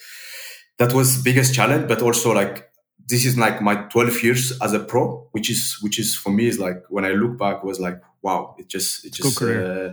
that 0.78 0.92
was 0.92 1.22
biggest 1.22 1.54
challenge. 1.54 1.88
But 1.88 2.02
also 2.02 2.32
like 2.32 2.70
this 3.08 3.26
is 3.26 3.36
like 3.36 3.60
my 3.60 3.74
12 3.74 4.22
years 4.22 4.52
as 4.60 4.72
a 4.72 4.78
pro 4.78 5.28
which 5.32 5.50
is 5.50 5.78
which 5.80 5.98
is 5.98 6.14
for 6.14 6.30
me 6.30 6.46
is 6.46 6.58
like 6.60 6.82
when 6.88 7.04
i 7.04 7.08
look 7.10 7.36
back 7.36 7.64
was 7.64 7.80
like 7.80 8.00
wow 8.22 8.54
it 8.56 8.68
just 8.68 9.04
it 9.04 9.12
just 9.12 9.42
uh, 9.42 9.92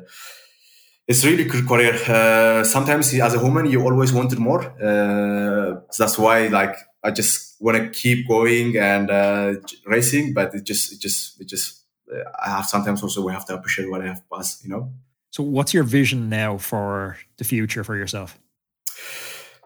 it's 1.07 1.25
really 1.25 1.45
good 1.45 1.67
career. 1.67 1.93
Uh, 2.07 2.63
sometimes 2.63 3.13
as 3.13 3.33
a 3.33 3.39
woman, 3.39 3.65
you 3.65 3.81
always 3.81 4.11
wanted 4.11 4.39
more. 4.39 4.61
Uh, 4.81 5.81
that's 5.97 6.17
why, 6.17 6.47
like, 6.47 6.75
I 7.03 7.11
just 7.11 7.55
want 7.61 7.77
to 7.77 7.89
keep 7.89 8.27
going 8.27 8.77
and 8.77 9.09
uh, 9.09 9.53
racing. 9.85 10.33
But 10.33 10.53
it 10.53 10.63
just, 10.63 10.93
it 10.93 10.99
just, 10.99 11.39
it 11.41 11.47
just. 11.47 11.83
Uh, 12.11 12.23
I 12.45 12.49
have 12.49 12.65
sometimes 12.65 13.03
also 13.03 13.25
we 13.25 13.33
have 13.33 13.45
to 13.45 13.53
appreciate 13.53 13.89
what 13.89 14.01
I 14.01 14.07
have 14.07 14.21
passed. 14.29 14.63
You 14.63 14.69
know. 14.69 14.91
So, 15.31 15.43
what's 15.43 15.73
your 15.73 15.83
vision 15.83 16.29
now 16.29 16.57
for 16.57 17.17
the 17.37 17.43
future 17.43 17.83
for 17.83 17.95
yourself? 17.95 18.37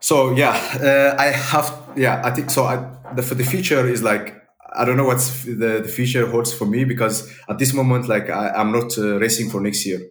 So 0.02 0.32
yeah, 0.32 0.50
uh, 0.82 1.16
I 1.22 1.28
have. 1.28 1.80
Yeah, 1.96 2.22
I 2.26 2.32
think 2.32 2.50
so. 2.50 2.64
I, 2.64 2.84
the, 3.16 3.22
for 3.22 3.36
the 3.36 3.44
future 3.44 3.88
is 3.88 4.02
like 4.02 4.36
I 4.74 4.84
don't 4.84 4.98
know 4.98 5.06
what's 5.06 5.44
the, 5.44 5.82
the 5.84 5.88
future 5.88 6.28
holds 6.28 6.52
for 6.54 6.66
me 6.66 6.86
because 6.86 7.32
at 7.48 7.60
this 7.60 7.74
moment, 7.74 8.08
like 8.08 8.30
I, 8.30 8.60
am 8.60 8.72
not 8.72 8.98
uh, 8.98 9.20
racing 9.20 9.50
for 9.50 9.62
next 9.62 9.86
year 9.86 10.02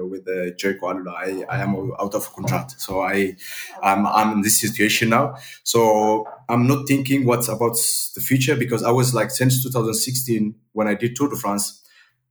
uh, 0.00 0.06
with 0.06 0.26
uh, 0.28 0.52
Jayco 0.56 0.80
AlUla. 0.82 1.12
I, 1.14 1.44
I 1.48 1.62
am 1.62 1.92
out 2.00 2.14
of 2.14 2.32
contract, 2.34 2.80
so 2.80 3.02
I 3.02 3.36
I'm, 3.82 4.06
I'm 4.06 4.32
in 4.34 4.40
this 4.42 4.60
situation 4.60 5.10
now. 5.10 5.36
So 5.62 6.26
I'm 6.48 6.66
not 6.66 6.86
thinking 6.86 7.26
what's 7.26 7.48
about 7.48 7.76
the 8.14 8.20
future 8.20 8.56
because 8.56 8.82
I 8.82 8.90
was 8.90 9.14
like 9.14 9.30
since 9.30 9.62
2016 9.62 10.54
when 10.72 10.88
I 10.88 10.94
did 10.94 11.16
Tour 11.16 11.28
de 11.28 11.36
France. 11.36 11.82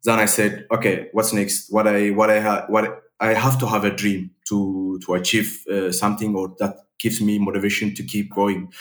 Then 0.04 0.18
I 0.18 0.26
said, 0.26 0.66
okay, 0.72 1.10
what's 1.12 1.34
next? 1.34 1.72
What 1.72 1.88
I 1.88 2.10
what 2.12 2.30
I 2.30 2.40
ha- 2.40 2.66
what 2.70 3.04
I 3.20 3.34
have 3.34 3.60
to 3.60 3.68
have 3.68 3.84
a 3.84 3.92
dream 3.94 4.32
to 4.48 5.00
to 5.06 5.14
achieve 5.16 5.64
uh, 5.72 5.92
something 5.92 6.36
or 6.36 6.56
that 6.60 6.76
gives 7.00 7.22
me 7.22 7.38
motivation 7.40 7.94
to 7.96 8.04
keep 8.04 8.34
going, 8.34 8.72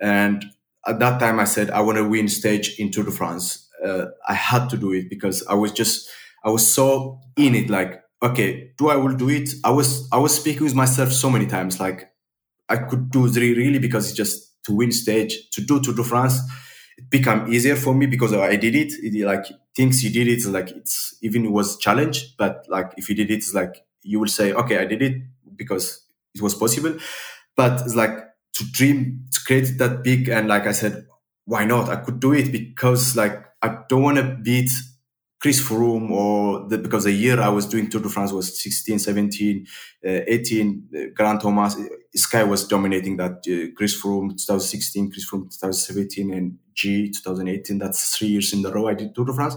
and 0.00 0.44
at 0.86 0.98
that 1.00 1.18
time 1.18 1.40
I 1.40 1.44
said 1.44 1.70
I 1.70 1.80
want 1.80 1.98
to 1.98 2.08
win 2.08 2.28
stage 2.28 2.78
in 2.78 2.90
Tour 2.90 3.04
de 3.04 3.10
France. 3.10 3.68
Uh, 3.84 4.06
I 4.28 4.34
had 4.34 4.68
to 4.70 4.76
do 4.76 4.92
it 4.92 5.08
because 5.08 5.44
I 5.46 5.54
was 5.54 5.72
just 5.72 6.08
I 6.44 6.50
was 6.50 6.66
so 6.66 7.20
in 7.36 7.54
it. 7.54 7.70
Like, 7.70 8.02
okay, 8.22 8.72
do 8.78 8.88
I 8.88 8.96
will 8.96 9.14
do 9.16 9.28
it? 9.28 9.50
I 9.64 9.70
was 9.70 10.08
I 10.12 10.18
was 10.18 10.34
speaking 10.34 10.64
with 10.64 10.74
myself 10.74 11.12
so 11.12 11.30
many 11.30 11.46
times. 11.46 11.80
Like, 11.80 12.10
I 12.68 12.76
could 12.76 13.10
do 13.10 13.28
three 13.28 13.54
really 13.54 13.78
because 13.78 14.08
it's 14.08 14.16
just 14.16 14.62
to 14.64 14.72
win 14.74 14.92
stage 14.92 15.50
to 15.52 15.60
do 15.62 15.80
to 15.80 15.94
do 15.94 16.04
France. 16.04 16.40
It 16.96 17.10
became 17.10 17.52
easier 17.52 17.76
for 17.76 17.94
me 17.94 18.06
because 18.06 18.32
I 18.34 18.56
did 18.56 18.74
it. 18.74 18.92
it 19.02 19.24
like 19.24 19.46
things 19.76 20.02
you 20.02 20.10
did 20.10 20.26
it 20.28 20.44
like 20.50 20.70
it's 20.72 21.16
even 21.22 21.44
it 21.44 21.52
was 21.52 21.76
challenge 21.78 22.36
but 22.36 22.64
like 22.68 22.92
if 22.96 23.08
you 23.08 23.14
did 23.14 23.30
it 23.30 23.34
it's 23.36 23.54
like 23.54 23.84
you 24.02 24.18
will 24.18 24.26
say 24.26 24.52
okay 24.52 24.78
i 24.78 24.84
did 24.84 25.00
it 25.02 25.14
because 25.56 26.02
it 26.34 26.42
was 26.42 26.54
possible 26.54 26.96
but 27.56 27.80
it's 27.82 27.94
like 27.94 28.18
to 28.54 28.64
dream 28.72 29.24
to 29.32 29.40
create 29.46 29.78
that 29.78 30.02
big 30.02 30.28
and 30.28 30.48
like 30.48 30.66
i 30.66 30.72
said 30.72 31.06
why 31.44 31.64
not 31.64 31.88
i 31.88 31.96
could 31.96 32.20
do 32.20 32.32
it 32.32 32.50
because 32.50 33.16
like 33.16 33.44
i 33.62 33.78
don't 33.88 34.02
want 34.02 34.16
to 34.16 34.24
beat 34.42 34.70
Chris 35.40 35.60
Froome 35.60 36.10
or 36.10 36.68
the, 36.68 36.78
because 36.78 37.04
the 37.04 37.12
year 37.12 37.40
I 37.40 37.48
was 37.48 37.66
doing 37.66 37.88
Tour 37.88 38.02
de 38.02 38.08
France 38.08 38.32
was 38.32 38.60
16, 38.60 38.98
17, 38.98 39.66
uh, 40.04 40.20
18, 40.26 40.88
uh, 40.92 40.98
Geraint 41.16 41.40
Thomas, 41.40 41.76
Sky 42.14 42.42
was 42.42 42.66
dominating 42.66 43.16
that. 43.18 43.44
Uh, 43.46 43.72
Chris 43.76 44.00
Froome 44.00 44.30
2016, 44.30 45.10
Chris 45.12 45.30
Froome 45.30 45.44
2017, 45.44 46.32
and 46.32 46.58
G 46.74 47.10
2018. 47.10 47.78
That's 47.78 48.16
three 48.16 48.28
years 48.28 48.52
in 48.52 48.64
a 48.66 48.70
row 48.70 48.88
I 48.88 48.94
did 48.94 49.14
Tour 49.14 49.26
de 49.26 49.32
France. 49.32 49.56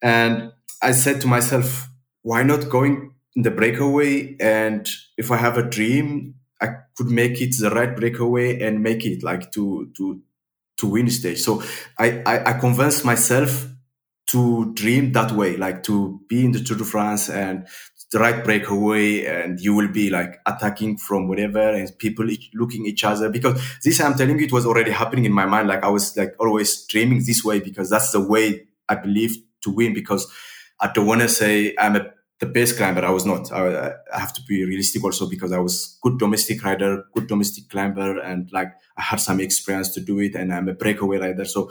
And 0.00 0.52
I 0.82 0.92
said 0.92 1.20
to 1.20 1.28
myself, 1.28 1.88
why 2.22 2.42
not 2.42 2.68
going 2.68 3.14
in 3.36 3.42
the 3.42 3.50
breakaway? 3.50 4.36
And 4.40 4.88
if 5.16 5.30
I 5.30 5.36
have 5.36 5.56
a 5.56 5.62
dream, 5.62 6.34
I 6.60 6.68
could 6.96 7.08
make 7.10 7.40
it 7.40 7.54
the 7.58 7.70
right 7.70 7.94
breakaway 7.94 8.60
and 8.60 8.82
make 8.82 9.04
it 9.04 9.22
like 9.22 9.52
to, 9.52 9.90
to, 9.96 10.20
to 10.78 10.86
win 10.86 11.08
stage. 11.10 11.40
So 11.40 11.62
I, 11.98 12.22
I, 12.26 12.50
I 12.50 12.52
convinced 12.58 13.04
myself 13.04 13.68
to 14.32 14.72
dream 14.74 15.12
that 15.12 15.32
way, 15.32 15.56
like 15.58 15.82
to 15.84 16.20
be 16.26 16.44
in 16.44 16.52
the 16.52 16.60
Tour 16.60 16.78
de 16.78 16.84
France 16.84 17.28
and 17.28 17.66
the 18.12 18.18
right 18.18 18.44
breakaway 18.44 19.24
and 19.24 19.60
you 19.60 19.74
will 19.74 19.88
be 19.88 20.10
like 20.10 20.38
attacking 20.46 20.98
from 20.98 21.28
whatever 21.28 21.70
and 21.70 21.90
people 21.98 22.26
looking 22.54 22.86
each 22.86 23.04
other. 23.04 23.28
Because 23.30 23.60
this 23.84 24.00
I'm 24.00 24.14
telling 24.14 24.38
you 24.38 24.46
it 24.46 24.52
was 24.52 24.66
already 24.66 24.90
happening 24.90 25.26
in 25.26 25.32
my 25.32 25.46
mind. 25.46 25.68
Like 25.68 25.84
I 25.84 25.88
was 25.88 26.16
like 26.16 26.34
always 26.38 26.84
dreaming 26.86 27.22
this 27.26 27.44
way 27.44 27.60
because 27.60 27.90
that's 27.90 28.12
the 28.12 28.20
way 28.20 28.66
I 28.88 28.96
believe 28.96 29.36
to 29.64 29.70
win 29.70 29.92
because 29.94 30.30
I 30.80 30.90
don't 30.92 31.06
want 31.06 31.22
to 31.22 31.28
say 31.28 31.74
I'm 31.78 31.96
a, 31.96 32.06
the 32.40 32.46
best 32.46 32.76
climber. 32.76 33.04
I 33.04 33.10
was 33.10 33.24
not. 33.24 33.52
I, 33.52 33.92
I 34.14 34.18
have 34.18 34.32
to 34.34 34.42
be 34.48 34.64
realistic 34.64 35.04
also 35.04 35.28
because 35.28 35.52
I 35.52 35.58
was 35.58 35.98
good 36.02 36.18
domestic 36.18 36.64
rider 36.64 37.04
good 37.14 37.28
domestic 37.28 37.68
climber 37.68 38.18
and 38.18 38.50
like 38.52 38.72
I 38.96 39.02
had 39.02 39.20
some 39.20 39.40
experience 39.40 39.90
to 39.90 40.00
do 40.00 40.18
it 40.20 40.34
and 40.34 40.52
I'm 40.52 40.68
a 40.68 40.74
breakaway 40.74 41.18
rider. 41.18 41.44
So 41.44 41.70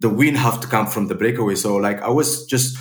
the 0.00 0.08
win 0.08 0.34
have 0.34 0.60
to 0.60 0.66
come 0.66 0.86
from 0.86 1.08
the 1.08 1.14
breakaway. 1.14 1.54
So 1.54 1.76
like 1.76 2.00
I 2.02 2.10
was 2.10 2.44
just 2.46 2.76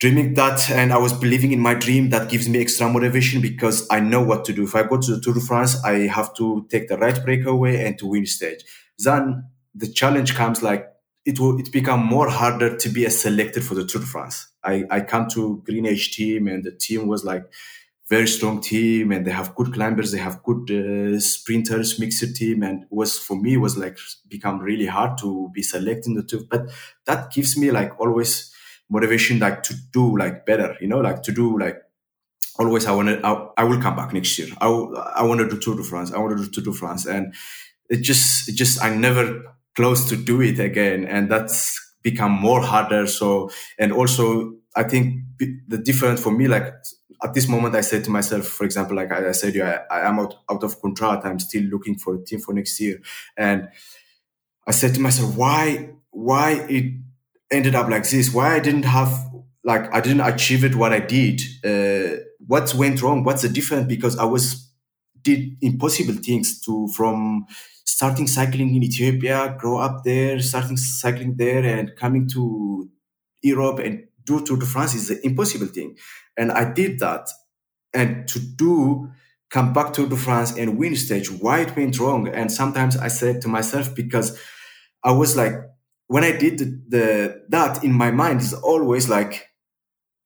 dreaming 0.00 0.34
that 0.34 0.68
and 0.70 0.92
I 0.92 0.98
was 0.98 1.12
believing 1.12 1.52
in 1.52 1.60
my 1.60 1.74
dream 1.74 2.10
that 2.10 2.30
gives 2.30 2.48
me 2.48 2.60
extra 2.60 2.88
motivation 2.88 3.40
because 3.40 3.86
I 3.90 4.00
know 4.00 4.22
what 4.22 4.44
to 4.46 4.52
do. 4.52 4.64
If 4.64 4.74
I 4.74 4.82
go 4.82 4.98
to 4.98 5.14
the 5.14 5.20
Tour 5.20 5.34
de 5.34 5.40
France, 5.40 5.82
I 5.84 6.08
have 6.08 6.34
to 6.34 6.66
take 6.70 6.88
the 6.88 6.98
right 6.98 7.22
breakaway 7.24 7.84
and 7.84 7.96
to 7.98 8.06
win 8.06 8.26
stage. 8.26 8.64
Then 8.98 9.44
the 9.74 9.86
challenge 9.86 10.34
comes 10.34 10.62
like 10.62 10.88
it 11.24 11.38
will 11.38 11.60
it 11.60 11.70
become 11.70 12.04
more 12.04 12.28
harder 12.28 12.76
to 12.76 12.88
be 12.88 13.04
a 13.04 13.10
selected 13.10 13.62
for 13.62 13.74
the 13.74 13.86
Tour 13.86 14.00
de 14.00 14.06
France. 14.08 14.48
I, 14.64 14.84
I 14.90 15.00
come 15.02 15.28
to 15.34 15.62
Green 15.64 15.86
Edge 15.86 16.12
team 16.12 16.48
and 16.48 16.64
the 16.64 16.72
team 16.72 17.06
was 17.06 17.24
like 17.24 17.44
very 18.12 18.28
strong 18.28 18.60
team 18.60 19.10
and 19.10 19.26
they 19.26 19.30
have 19.40 19.54
good 19.54 19.72
climbers 19.72 20.12
they 20.12 20.22
have 20.28 20.42
good 20.48 20.64
uh, 20.70 21.18
sprinters 21.18 21.98
mixer 21.98 22.30
team 22.40 22.62
and 22.62 22.84
was 22.90 23.18
for 23.26 23.36
me 23.44 23.56
was 23.56 23.74
like 23.84 23.96
become 24.28 24.56
really 24.60 24.88
hard 24.96 25.12
to 25.22 25.50
be 25.54 25.62
selecting 25.62 26.14
the 26.14 26.22
two. 26.22 26.44
But 26.52 26.62
that 27.06 27.32
gives 27.32 27.56
me 27.56 27.70
like 27.70 27.90
always 27.98 28.52
motivation 28.90 29.38
like 29.38 29.62
to 29.68 29.74
do 29.96 30.04
like 30.22 30.44
better 30.44 30.76
you 30.82 30.88
know 30.88 31.00
like 31.08 31.22
to 31.22 31.32
do 31.32 31.46
like 31.64 31.78
always 32.58 32.84
i 32.86 32.92
want 32.92 33.08
to 33.08 33.16
I, 33.26 33.32
I, 33.62 33.64
will 33.64 33.80
come 33.80 33.96
back 33.96 34.12
next 34.12 34.38
year. 34.38 34.48
I, 34.60 34.66
I 35.20 35.22
want 35.28 35.40
to 35.40 35.48
do 35.48 35.58
tour 35.58 35.76
de 35.76 35.82
france. 35.82 36.12
I 36.12 36.18
want 36.18 36.36
to 36.36 36.44
do 36.44 36.50
tour 36.50 36.64
de 36.64 36.72
france. 36.78 37.06
And 37.06 37.34
it 37.88 38.00
just 38.10 38.48
it 38.50 38.56
just 38.62 38.74
i 38.84 38.88
never 38.94 39.24
close 39.74 40.00
to 40.10 40.16
do 40.16 40.42
it 40.42 40.58
again. 40.60 41.06
And 41.06 41.30
that's 41.32 41.56
become 42.02 42.32
more 42.32 42.60
harder. 42.60 43.06
So 43.06 43.50
and 43.78 43.90
also 43.92 44.24
i 44.82 44.82
think 44.82 45.04
the 45.72 45.78
difference 45.88 46.20
for 46.24 46.32
me 46.38 46.44
like 46.48 46.66
at 47.22 47.34
this 47.34 47.48
moment, 47.48 47.74
I 47.74 47.82
said 47.82 48.04
to 48.04 48.10
myself, 48.10 48.46
for 48.46 48.64
example, 48.64 48.96
like 48.96 49.12
I, 49.12 49.32
said, 49.32 49.56
I, 49.58 49.94
I 49.94 50.08
am 50.08 50.18
out, 50.18 50.34
out 50.50 50.62
of 50.64 50.80
contract. 50.80 51.24
I'm 51.24 51.38
still 51.38 51.62
looking 51.64 51.96
for 51.96 52.16
a 52.16 52.24
team 52.24 52.40
for 52.40 52.52
next 52.52 52.80
year. 52.80 53.00
And 53.36 53.68
I 54.66 54.72
said 54.72 54.94
to 54.94 55.00
myself, 55.00 55.36
why, 55.36 55.90
why 56.10 56.66
it 56.68 56.94
ended 57.50 57.74
up 57.74 57.88
like 57.88 58.08
this? 58.08 58.32
Why 58.32 58.56
I 58.56 58.60
didn't 58.60 58.84
have, 58.84 59.12
like, 59.62 59.92
I 59.94 60.00
didn't 60.00 60.22
achieve 60.22 60.64
it 60.64 60.74
what 60.74 60.92
I 60.92 61.00
did. 61.00 61.40
Uh, 61.64 62.22
what 62.46 62.74
went 62.74 63.00
wrong? 63.02 63.22
What's 63.22 63.42
the 63.42 63.48
difference? 63.48 63.86
Because 63.86 64.18
I 64.18 64.24
was, 64.24 64.70
did 65.22 65.56
impossible 65.60 66.14
things 66.14 66.60
to, 66.62 66.88
from 66.88 67.46
starting 67.84 68.26
cycling 68.26 68.74
in 68.74 68.82
Ethiopia, 68.82 69.54
grow 69.58 69.78
up 69.78 70.02
there, 70.02 70.40
starting 70.40 70.76
cycling 70.76 71.36
there 71.36 71.64
and 71.64 71.94
coming 71.94 72.28
to 72.30 72.90
Europe 73.42 73.78
and 73.78 74.08
do 74.24 74.44
Tour 74.44 74.56
de 74.56 74.66
France 74.66 74.94
is 74.94 75.10
an 75.10 75.20
impossible 75.24 75.66
thing. 75.66 75.96
And 76.36 76.52
I 76.52 76.72
did 76.72 76.98
that. 77.00 77.28
And 77.94 78.26
to 78.28 78.38
do, 78.38 79.10
come 79.50 79.72
back 79.72 79.92
to 79.94 80.06
the 80.06 80.16
France 80.16 80.56
and 80.56 80.78
win 80.78 80.96
stage, 80.96 81.30
why 81.30 81.60
it 81.60 81.76
went 81.76 81.98
wrong? 82.00 82.26
And 82.28 82.50
sometimes 82.50 82.96
I 82.96 83.08
said 83.08 83.42
to 83.42 83.48
myself, 83.48 83.94
because 83.94 84.38
I 85.04 85.12
was 85.12 85.36
like, 85.36 85.54
when 86.06 86.24
I 86.24 86.32
did 86.32 86.58
the, 86.58 86.82
the 86.88 87.44
that 87.50 87.84
in 87.84 87.92
my 87.92 88.10
mind 88.10 88.40
is 88.40 88.54
always 88.54 89.08
like, 89.08 89.48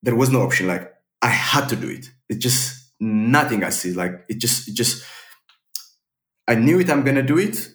there 0.03 0.15
was 0.15 0.31
no 0.31 0.43
option. 0.43 0.67
Like 0.67 0.93
I 1.23 1.29
had 1.29 1.69
to 1.71 1.77
do 1.77 1.89
it. 1.89 2.11
It 2.29 2.39
just 2.39 2.93
nothing 3.01 3.65
I 3.65 3.71
see. 3.71 3.93
Like 3.93 4.25
it 4.29 4.39
just, 4.39 4.69
it 4.69 4.75
just, 4.75 5.05
I 6.47 6.55
knew 6.55 6.79
it. 6.79 6.91
I'm 6.91 7.05
to 7.05 7.23
do 7.23 7.39
it. 7.39 7.69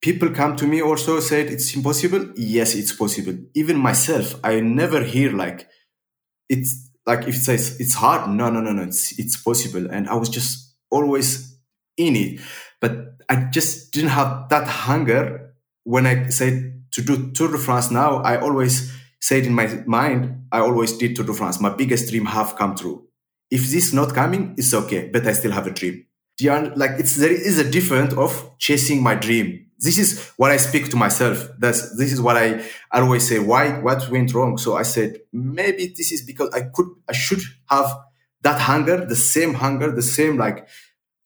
People 0.00 0.30
come 0.30 0.56
to 0.56 0.66
me 0.66 0.82
also 0.82 1.20
said 1.20 1.46
it's 1.46 1.74
impossible. 1.74 2.32
Yes, 2.36 2.74
it's 2.74 2.92
possible. 2.92 3.36
Even 3.54 3.76
myself, 3.76 4.34
I 4.44 4.60
never 4.60 5.02
hear 5.02 5.32
like 5.32 5.68
it's 6.48 6.85
like 7.06 7.20
if 7.28 7.36
it 7.36 7.40
says 7.40 7.80
it's 7.80 7.94
hard, 7.94 8.28
no, 8.30 8.50
no, 8.50 8.60
no, 8.60 8.72
no, 8.72 8.82
it's 8.82 9.18
it's 9.18 9.36
possible. 9.36 9.88
And 9.90 10.08
I 10.08 10.14
was 10.14 10.28
just 10.28 10.74
always 10.90 11.56
in 11.96 12.16
it, 12.16 12.40
but 12.80 13.16
I 13.28 13.44
just 13.50 13.92
didn't 13.92 14.10
have 14.10 14.48
that 14.50 14.66
hunger 14.66 15.54
when 15.84 16.06
I 16.06 16.28
said 16.28 16.84
to 16.92 17.02
do 17.02 17.30
Tour 17.32 17.52
de 17.52 17.58
France. 17.58 17.90
Now 17.90 18.16
I 18.18 18.40
always 18.40 18.92
said 19.20 19.44
in 19.44 19.54
my 19.54 19.66
mind, 19.86 20.46
I 20.52 20.60
always 20.60 20.92
did 20.92 21.16
Tour 21.16 21.26
de 21.26 21.32
France. 21.32 21.60
My 21.60 21.70
biggest 21.70 22.10
dream 22.10 22.26
have 22.26 22.56
come 22.56 22.74
true. 22.74 23.08
If 23.50 23.68
this 23.70 23.92
not 23.92 24.14
coming, 24.14 24.54
it's 24.58 24.74
okay, 24.74 25.08
but 25.12 25.26
I 25.26 25.32
still 25.32 25.52
have 25.52 25.66
a 25.66 25.70
dream. 25.70 26.06
Like 26.42 26.98
it's 26.98 27.16
there 27.16 27.30
is 27.30 27.58
a 27.58 27.70
difference 27.70 28.14
of 28.14 28.58
chasing 28.58 29.02
my 29.02 29.14
dream 29.14 29.65
this 29.78 29.98
is 29.98 30.32
what 30.36 30.50
I 30.50 30.56
speak 30.56 30.90
to 30.90 30.96
myself. 30.96 31.48
That's 31.58 31.96
this 31.96 32.12
is 32.12 32.20
what 32.20 32.36
I, 32.36 32.64
always 32.92 33.28
say. 33.28 33.38
Why 33.38 33.78
what 33.80 34.10
went 34.10 34.32
wrong? 34.34 34.56
So 34.58 34.76
I 34.76 34.82
said 34.82 35.20
maybe 35.32 35.92
this 35.96 36.12
is 36.12 36.22
because 36.22 36.50
I 36.54 36.62
could 36.72 36.86
I 37.08 37.12
should 37.12 37.42
have 37.68 37.94
that 38.42 38.60
hunger, 38.60 39.04
the 39.04 39.16
same 39.16 39.54
hunger, 39.54 39.90
the 39.92 40.02
same 40.02 40.36
like 40.38 40.66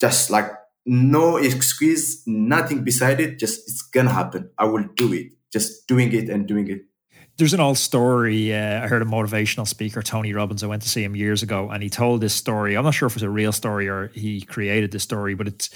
just 0.01 0.31
like 0.31 0.51
no 0.85 1.37
excuse, 1.37 2.23
nothing 2.27 2.83
beside 2.83 3.21
it. 3.21 3.39
Just 3.39 3.69
it's 3.69 3.83
gonna 3.83 4.11
happen. 4.11 4.51
I 4.59 4.65
will 4.65 4.85
do 4.97 5.13
it. 5.13 5.33
Just 5.53 5.87
doing 5.87 6.13
it 6.13 6.29
and 6.29 6.47
doing 6.47 6.69
it. 6.69 6.83
There's 7.41 7.55
an 7.55 7.61
old 7.61 7.79
story. 7.79 8.55
Uh, 8.55 8.85
I 8.85 8.87
heard 8.87 9.01
a 9.01 9.07
motivational 9.07 9.67
speaker, 9.67 10.03
Tony 10.03 10.35
Robbins. 10.35 10.63
I 10.63 10.67
went 10.67 10.83
to 10.83 10.91
see 10.91 11.03
him 11.03 11.17
years 11.17 11.43
ago, 11.43 11.71
and 11.71 11.83
he 11.83 11.89
told 11.89 12.21
this 12.21 12.35
story. 12.35 12.77
I'm 12.77 12.85
not 12.85 12.93
sure 12.93 13.07
if 13.07 13.15
it's 13.15 13.23
a 13.23 13.31
real 13.31 13.53
story 13.53 13.89
or 13.89 14.09
he 14.09 14.43
created 14.43 14.91
the 14.91 15.01
story, 15.01 15.35
but 15.35 15.49
it's 15.49 15.71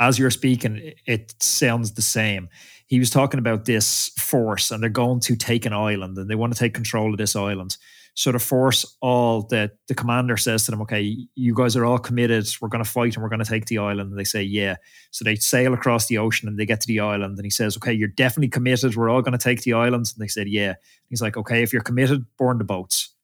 as 0.00 0.18
you're 0.18 0.30
speaking, 0.30 0.92
it 1.06 1.34
sounds 1.42 1.92
the 1.92 2.02
same. 2.02 2.48
He 2.86 2.98
was 2.98 3.10
talking 3.10 3.38
about 3.38 3.64
this 3.64 4.10
force, 4.16 4.70
and 4.70 4.82
they're 4.82 4.90
going 4.90 5.20
to 5.20 5.36
take 5.36 5.66
an 5.66 5.72
island, 5.72 6.16
and 6.16 6.30
they 6.30 6.34
want 6.34 6.52
to 6.52 6.58
take 6.58 6.74
control 6.74 7.12
of 7.12 7.18
this 7.18 7.36
island. 7.36 7.76
So 8.14 8.32
the 8.32 8.40
force, 8.40 8.96
all 9.00 9.42
the 9.42 9.70
the 9.86 9.94
commander 9.94 10.36
says 10.36 10.64
to 10.64 10.72
them, 10.72 10.82
"Okay, 10.82 11.16
you 11.36 11.54
guys 11.54 11.76
are 11.76 11.84
all 11.84 11.98
committed. 11.98 12.48
We're 12.60 12.68
going 12.68 12.82
to 12.82 12.90
fight, 12.90 13.14
and 13.14 13.22
we're 13.22 13.28
going 13.28 13.44
to 13.44 13.48
take 13.48 13.66
the 13.66 13.78
island." 13.78 14.10
And 14.10 14.18
they 14.18 14.24
say, 14.24 14.42
"Yeah." 14.42 14.76
So 15.12 15.24
they 15.24 15.36
sail 15.36 15.72
across 15.72 16.08
the 16.08 16.18
ocean, 16.18 16.48
and 16.48 16.58
they 16.58 16.66
get 16.66 16.80
to 16.80 16.88
the 16.88 16.98
island, 16.98 17.38
and 17.38 17.44
he 17.44 17.50
says, 17.50 17.76
"Okay, 17.76 17.92
you're 17.92 18.08
definitely 18.08 18.48
committed. 18.48 18.96
We're 18.96 19.10
all 19.10 19.22
going 19.22 19.38
to 19.38 19.44
take 19.44 19.62
the 19.62 19.74
island." 19.74 20.12
And 20.12 20.24
they 20.24 20.28
said, 20.28 20.48
"Yeah." 20.48 20.74
He's 21.08 21.22
like, 21.22 21.36
"Okay, 21.36 21.62
if 21.62 21.72
you're 21.72 21.82
committed, 21.82 22.26
burn 22.36 22.58
the 22.58 22.64
boats." 22.64 23.14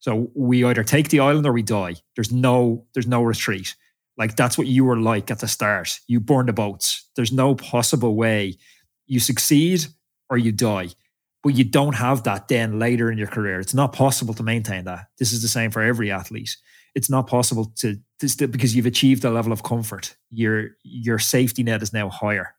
So 0.00 0.30
we 0.34 0.64
either 0.64 0.84
take 0.84 1.08
the 1.08 1.20
island 1.20 1.46
or 1.46 1.52
we 1.52 1.62
die. 1.62 1.94
There's 2.14 2.30
no 2.30 2.84
there's 2.92 3.06
no 3.06 3.22
retreat. 3.22 3.74
Like 4.18 4.36
that's 4.36 4.56
what 4.56 4.66
you 4.66 4.84
were 4.84 4.98
like 4.98 5.30
at 5.30 5.40
the 5.40 5.48
start. 5.48 6.00
You 6.06 6.20
burn 6.20 6.46
the 6.46 6.52
boats. 6.52 7.08
There's 7.16 7.32
no 7.32 7.54
possible 7.54 8.14
way 8.14 8.56
you 9.06 9.20
succeed 9.20 9.86
or 10.30 10.38
you 10.38 10.52
die. 10.52 10.88
But 11.42 11.54
you 11.54 11.64
don't 11.64 11.94
have 11.94 12.24
that 12.24 12.48
then 12.48 12.78
later 12.78 13.10
in 13.10 13.18
your 13.18 13.28
career. 13.28 13.60
It's 13.60 13.74
not 13.74 13.92
possible 13.92 14.34
to 14.34 14.42
maintain 14.42 14.84
that. 14.84 15.06
This 15.18 15.32
is 15.32 15.42
the 15.42 15.48
same 15.48 15.70
for 15.70 15.80
every 15.80 16.10
athlete. 16.10 16.56
It's 16.96 17.10
not 17.10 17.28
possible 17.28 17.72
to, 17.76 17.96
to 18.20 18.48
because 18.48 18.74
you've 18.74 18.86
achieved 18.86 19.24
a 19.24 19.30
level 19.30 19.52
of 19.52 19.62
comfort. 19.62 20.16
Your 20.30 20.70
your 20.82 21.18
safety 21.18 21.62
net 21.62 21.82
is 21.82 21.92
now 21.92 22.08
higher. 22.08 22.54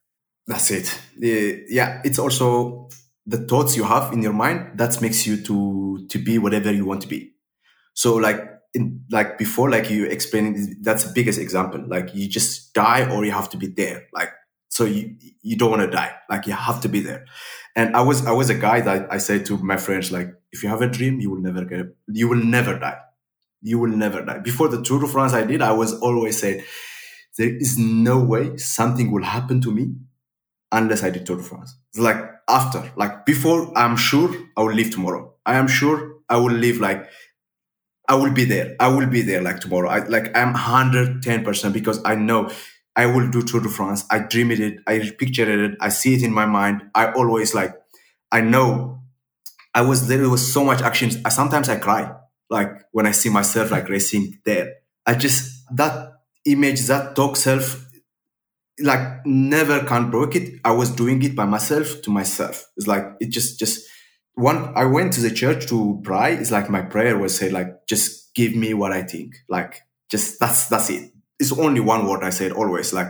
That's 0.45 0.71
it. 0.71 1.01
Yeah, 1.17 2.01
it's 2.05 2.19
also 2.19 2.87
the 3.25 3.39
thoughts 3.39 3.75
you 3.75 3.83
have 3.83 4.13
in 4.13 4.21
your 4.21 4.31
mind 4.31 4.77
that 4.77 5.01
makes 5.01 5.27
you 5.27 5.37
to 5.43 6.07
to 6.07 6.19
be 6.19 6.37
whatever 6.37 6.71
you 6.71 6.85
want 6.85 7.01
to 7.01 7.07
be. 7.07 7.33
So 7.93 8.15
like 8.15 8.39
in, 8.73 9.03
like 9.09 9.37
before, 9.37 9.69
like 9.69 9.89
you 9.89 10.05
explaining, 10.05 10.77
that's 10.81 11.03
the 11.03 11.13
biggest 11.13 11.39
example. 11.39 11.83
Like 11.87 12.13
you 12.13 12.27
just 12.27 12.73
die 12.73 13.09
or 13.09 13.25
you 13.25 13.31
have 13.31 13.49
to 13.49 13.57
be 13.57 13.67
there. 13.67 14.07
Like, 14.13 14.29
so 14.69 14.85
you, 14.85 15.15
you 15.41 15.55
don't 15.57 15.71
want 15.71 15.81
to 15.83 15.89
die. 15.89 16.13
Like 16.29 16.45
you 16.45 16.53
have 16.53 16.81
to 16.81 16.89
be 16.89 16.99
there. 16.99 17.25
And 17.75 17.95
I 17.95 18.01
was, 18.01 18.25
I 18.25 18.31
was 18.31 18.49
a 18.49 18.55
guy 18.55 18.81
that 18.81 19.11
I 19.11 19.17
said 19.17 19.45
to 19.47 19.57
my 19.57 19.77
friends, 19.77 20.11
like, 20.11 20.29
if 20.51 20.63
you 20.63 20.69
have 20.69 20.81
a 20.81 20.87
dream, 20.87 21.19
you 21.19 21.29
will 21.29 21.41
never 21.41 21.65
get, 21.65 21.87
you 22.07 22.27
will 22.27 22.43
never 22.43 22.77
die. 22.77 22.97
You 23.61 23.79
will 23.79 23.89
never 23.89 24.23
die. 24.23 24.39
Before 24.39 24.67
the 24.67 24.81
Tour 24.81 25.01
de 25.01 25.07
France 25.07 25.33
I 25.33 25.43
did, 25.43 25.61
I 25.61 25.73
was 25.73 25.93
always 25.99 26.39
said, 26.39 26.63
there 27.37 27.55
is 27.55 27.77
no 27.77 28.19
way 28.23 28.57
something 28.57 29.11
will 29.11 29.23
happen 29.23 29.61
to 29.61 29.71
me 29.71 29.93
unless 30.71 31.03
I 31.03 31.09
did 31.09 31.25
Tour 31.25 31.37
de 31.37 31.43
France. 31.43 31.75
It's 31.89 31.99
like 31.99 32.17
after, 32.47 32.91
like 32.95 33.25
before, 33.25 33.75
I'm 33.77 33.95
sure 33.95 34.33
I 34.55 34.61
will 34.61 34.73
leave 34.73 34.91
tomorrow. 34.91 35.33
I 35.45 35.55
am 35.55 35.67
sure 35.67 36.17
I 36.29 36.37
will 36.37 36.51
live 36.51 36.79
like 36.79 37.07
I 38.07 38.15
will 38.15 38.31
be 38.31 38.45
there. 38.45 38.75
I 38.79 38.87
will 38.87 39.07
be 39.07 39.21
there 39.21 39.41
like 39.41 39.59
tomorrow. 39.59 39.89
I 39.89 40.05
like 40.07 40.35
I'm 40.35 40.53
110% 40.53 41.73
because 41.73 41.99
I 42.05 42.15
know 42.15 42.49
I 42.95 43.05
will 43.05 43.29
do 43.29 43.41
Tour 43.43 43.61
de 43.61 43.69
France. 43.69 44.05
I 44.09 44.19
dream 44.19 44.51
it, 44.51 44.79
I 44.87 44.99
picture 45.17 45.65
it, 45.65 45.77
I 45.81 45.89
see 45.89 46.15
it 46.15 46.23
in 46.23 46.33
my 46.33 46.45
mind. 46.45 46.83
I 46.95 47.11
always 47.11 47.53
like 47.53 47.75
I 48.31 48.41
know 48.41 49.01
I 49.73 49.81
was 49.81 50.07
there 50.07 50.23
It 50.23 50.27
was 50.27 50.51
so 50.53 50.63
much 50.63 50.81
action. 50.81 51.11
I, 51.25 51.29
sometimes 51.29 51.69
I 51.69 51.77
cry 51.77 52.13
like 52.49 52.71
when 52.91 53.05
I 53.05 53.11
see 53.11 53.29
myself 53.29 53.71
like 53.71 53.89
racing 53.89 54.39
there. 54.45 54.75
I 55.05 55.15
just 55.15 55.63
that 55.75 56.13
image, 56.45 56.81
that 56.87 57.15
talk 57.15 57.35
self 57.35 57.85
like 58.79 59.25
never 59.25 59.83
can 59.85 60.09
break 60.11 60.35
it. 60.35 60.59
I 60.63 60.71
was 60.71 60.91
doing 60.91 61.21
it 61.23 61.35
by 61.35 61.45
myself 61.45 62.01
to 62.03 62.11
myself. 62.11 62.65
It's 62.77 62.87
like 62.87 63.05
it 63.19 63.29
just 63.29 63.59
just 63.59 63.87
one 64.37 64.71
I 64.75 64.85
went 64.85 65.13
to 65.13 65.21
the 65.21 65.31
church 65.31 65.67
to 65.67 65.99
pray. 66.03 66.35
It's 66.35 66.51
like 66.51 66.69
my 66.69 66.81
prayer 66.83 67.17
was 67.17 67.35
say 67.35 67.49
like 67.49 67.87
just 67.87 68.33
give 68.35 68.55
me 68.55 68.73
what 68.75 68.91
I 68.91 69.01
think. 69.01 69.33
Like 69.49 69.81
just 70.11 70.39
that's 70.39 70.69
that's 70.69 70.89
it. 70.91 71.11
It's 71.39 71.51
only 71.51 71.79
one 71.79 72.07
word 72.07 72.23
I 72.23 72.29
said 72.29 72.51
always. 72.51 72.93
Like 72.93 73.07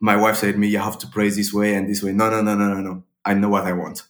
my 0.00 0.16
wife 0.16 0.36
said 0.36 0.58
me, 0.58 0.68
you 0.68 0.78
have 0.78 0.96
to 0.98 1.08
pray 1.08 1.28
this 1.28 1.52
way 1.52 1.74
and 1.74 1.88
this 1.88 2.02
way. 2.02 2.12
No, 2.12 2.30
no, 2.30 2.40
no, 2.40 2.54
no, 2.54 2.72
no, 2.72 2.80
no. 2.80 3.04
I 3.24 3.34
know 3.34 3.48
what 3.48 3.64
I 3.64 3.72
want. 3.72 4.04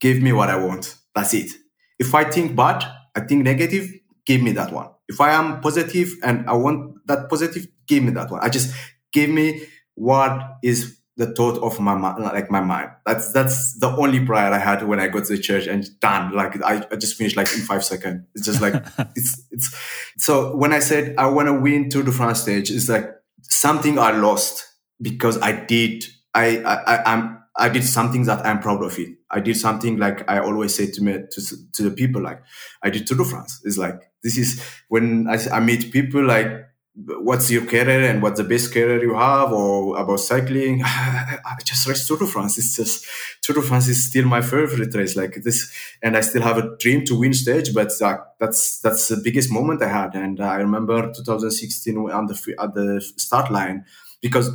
Give 0.00 0.22
me 0.22 0.32
what 0.32 0.48
I 0.48 0.56
want. 0.56 0.96
That's 1.14 1.34
it. 1.34 1.50
If 1.98 2.14
I 2.14 2.24
think 2.24 2.56
bad, 2.56 2.82
I 3.14 3.20
think 3.20 3.44
negative, 3.44 3.90
give 4.24 4.42
me 4.42 4.52
that 4.52 4.72
one. 4.72 4.88
If 5.08 5.20
I 5.20 5.32
am 5.32 5.60
positive 5.60 6.14
and 6.24 6.48
I 6.48 6.54
want 6.54 7.06
that 7.06 7.28
positive, 7.28 7.66
give 7.86 8.02
me 8.02 8.12
that 8.12 8.30
one. 8.30 8.40
I 8.42 8.48
just 8.48 8.74
give 9.12 9.28
me 9.28 9.66
what 9.94 10.56
is 10.62 10.98
the 11.16 11.34
thought 11.34 11.58
of 11.62 11.80
my 11.80 11.94
mind, 11.94 12.22
like 12.22 12.50
my 12.50 12.60
mind. 12.60 12.90
That's 13.06 13.32
that's 13.32 13.78
the 13.78 13.88
only 13.88 14.24
prayer 14.24 14.52
I 14.52 14.58
had 14.58 14.82
when 14.82 15.00
I 15.00 15.08
got 15.08 15.24
to 15.24 15.36
the 15.36 15.42
church 15.42 15.66
and 15.66 15.88
done. 16.00 16.34
Like 16.34 16.62
I, 16.62 16.86
I 16.90 16.96
just 16.96 17.16
finished 17.16 17.36
like 17.36 17.52
in 17.54 17.60
five 17.60 17.84
seconds. 17.84 18.26
It's 18.34 18.44
just 18.44 18.60
like 18.60 18.74
it's 19.16 19.42
it's. 19.50 19.74
So 20.18 20.54
when 20.56 20.72
I 20.72 20.80
said 20.80 21.14
I 21.16 21.26
want 21.26 21.48
to 21.48 21.54
win 21.54 21.88
Tour 21.88 22.02
de 22.02 22.12
France 22.12 22.42
stage, 22.42 22.70
it's 22.70 22.88
like 22.88 23.10
something 23.42 23.98
I 23.98 24.10
lost 24.12 24.66
because 25.00 25.40
I 25.40 25.52
did. 25.52 26.04
I 26.34 26.58
I 26.58 27.12
I'm 27.12 27.42
I 27.56 27.70
did 27.70 27.84
something 27.84 28.24
that 28.24 28.44
I'm 28.44 28.60
proud 28.60 28.84
of 28.84 28.98
it. 28.98 29.08
I 29.30 29.40
did 29.40 29.56
something 29.56 29.96
like 29.96 30.28
I 30.30 30.38
always 30.40 30.74
say 30.74 30.90
to 30.90 31.02
me 31.02 31.14
to 31.30 31.56
to 31.72 31.82
the 31.82 31.90
people 31.90 32.22
like 32.22 32.42
I 32.82 32.90
did 32.90 33.06
Tour 33.06 33.18
de 33.18 33.24
France. 33.24 33.62
It's 33.64 33.78
like 33.78 34.02
this 34.22 34.36
is 34.36 34.62
when 34.88 35.28
I, 35.28 35.38
I 35.50 35.60
meet 35.60 35.92
people 35.92 36.22
like 36.24 36.65
what's 36.96 37.50
your 37.50 37.66
career 37.66 38.10
and 38.10 38.22
what's 38.22 38.38
the 38.38 38.48
best 38.48 38.72
career 38.72 39.02
you 39.02 39.14
have 39.14 39.52
or 39.52 39.98
about 39.98 40.20
cycling? 40.20 40.82
I 40.84 41.56
just 41.64 41.86
race 41.86 42.06
tour 42.06 42.18
de 42.18 42.26
france. 42.26 42.56
It's 42.58 42.76
just 42.76 43.06
tour 43.42 43.56
de 43.56 43.62
france 43.62 43.88
is 43.88 44.08
still 44.08 44.24
my 44.24 44.40
favorite 44.40 44.94
race. 44.94 45.14
Like 45.16 45.42
this 45.42 45.70
and 46.02 46.16
i 46.16 46.20
still 46.20 46.42
have 46.42 46.58
a 46.58 46.76
dream 46.78 47.04
to 47.04 47.18
win 47.18 47.34
stage 47.34 47.74
but 47.74 47.90
uh, 48.00 48.18
that's 48.40 48.80
that's 48.80 49.08
the 49.08 49.18
biggest 49.18 49.52
moment 49.52 49.82
i 49.82 49.88
had. 49.88 50.14
And 50.14 50.40
i 50.40 50.56
remember 50.56 51.12
2016 51.12 51.96
on 51.98 52.26
the 52.26 52.54
at 52.58 52.74
the 52.74 53.00
start 53.16 53.50
line 53.50 53.84
because 54.22 54.50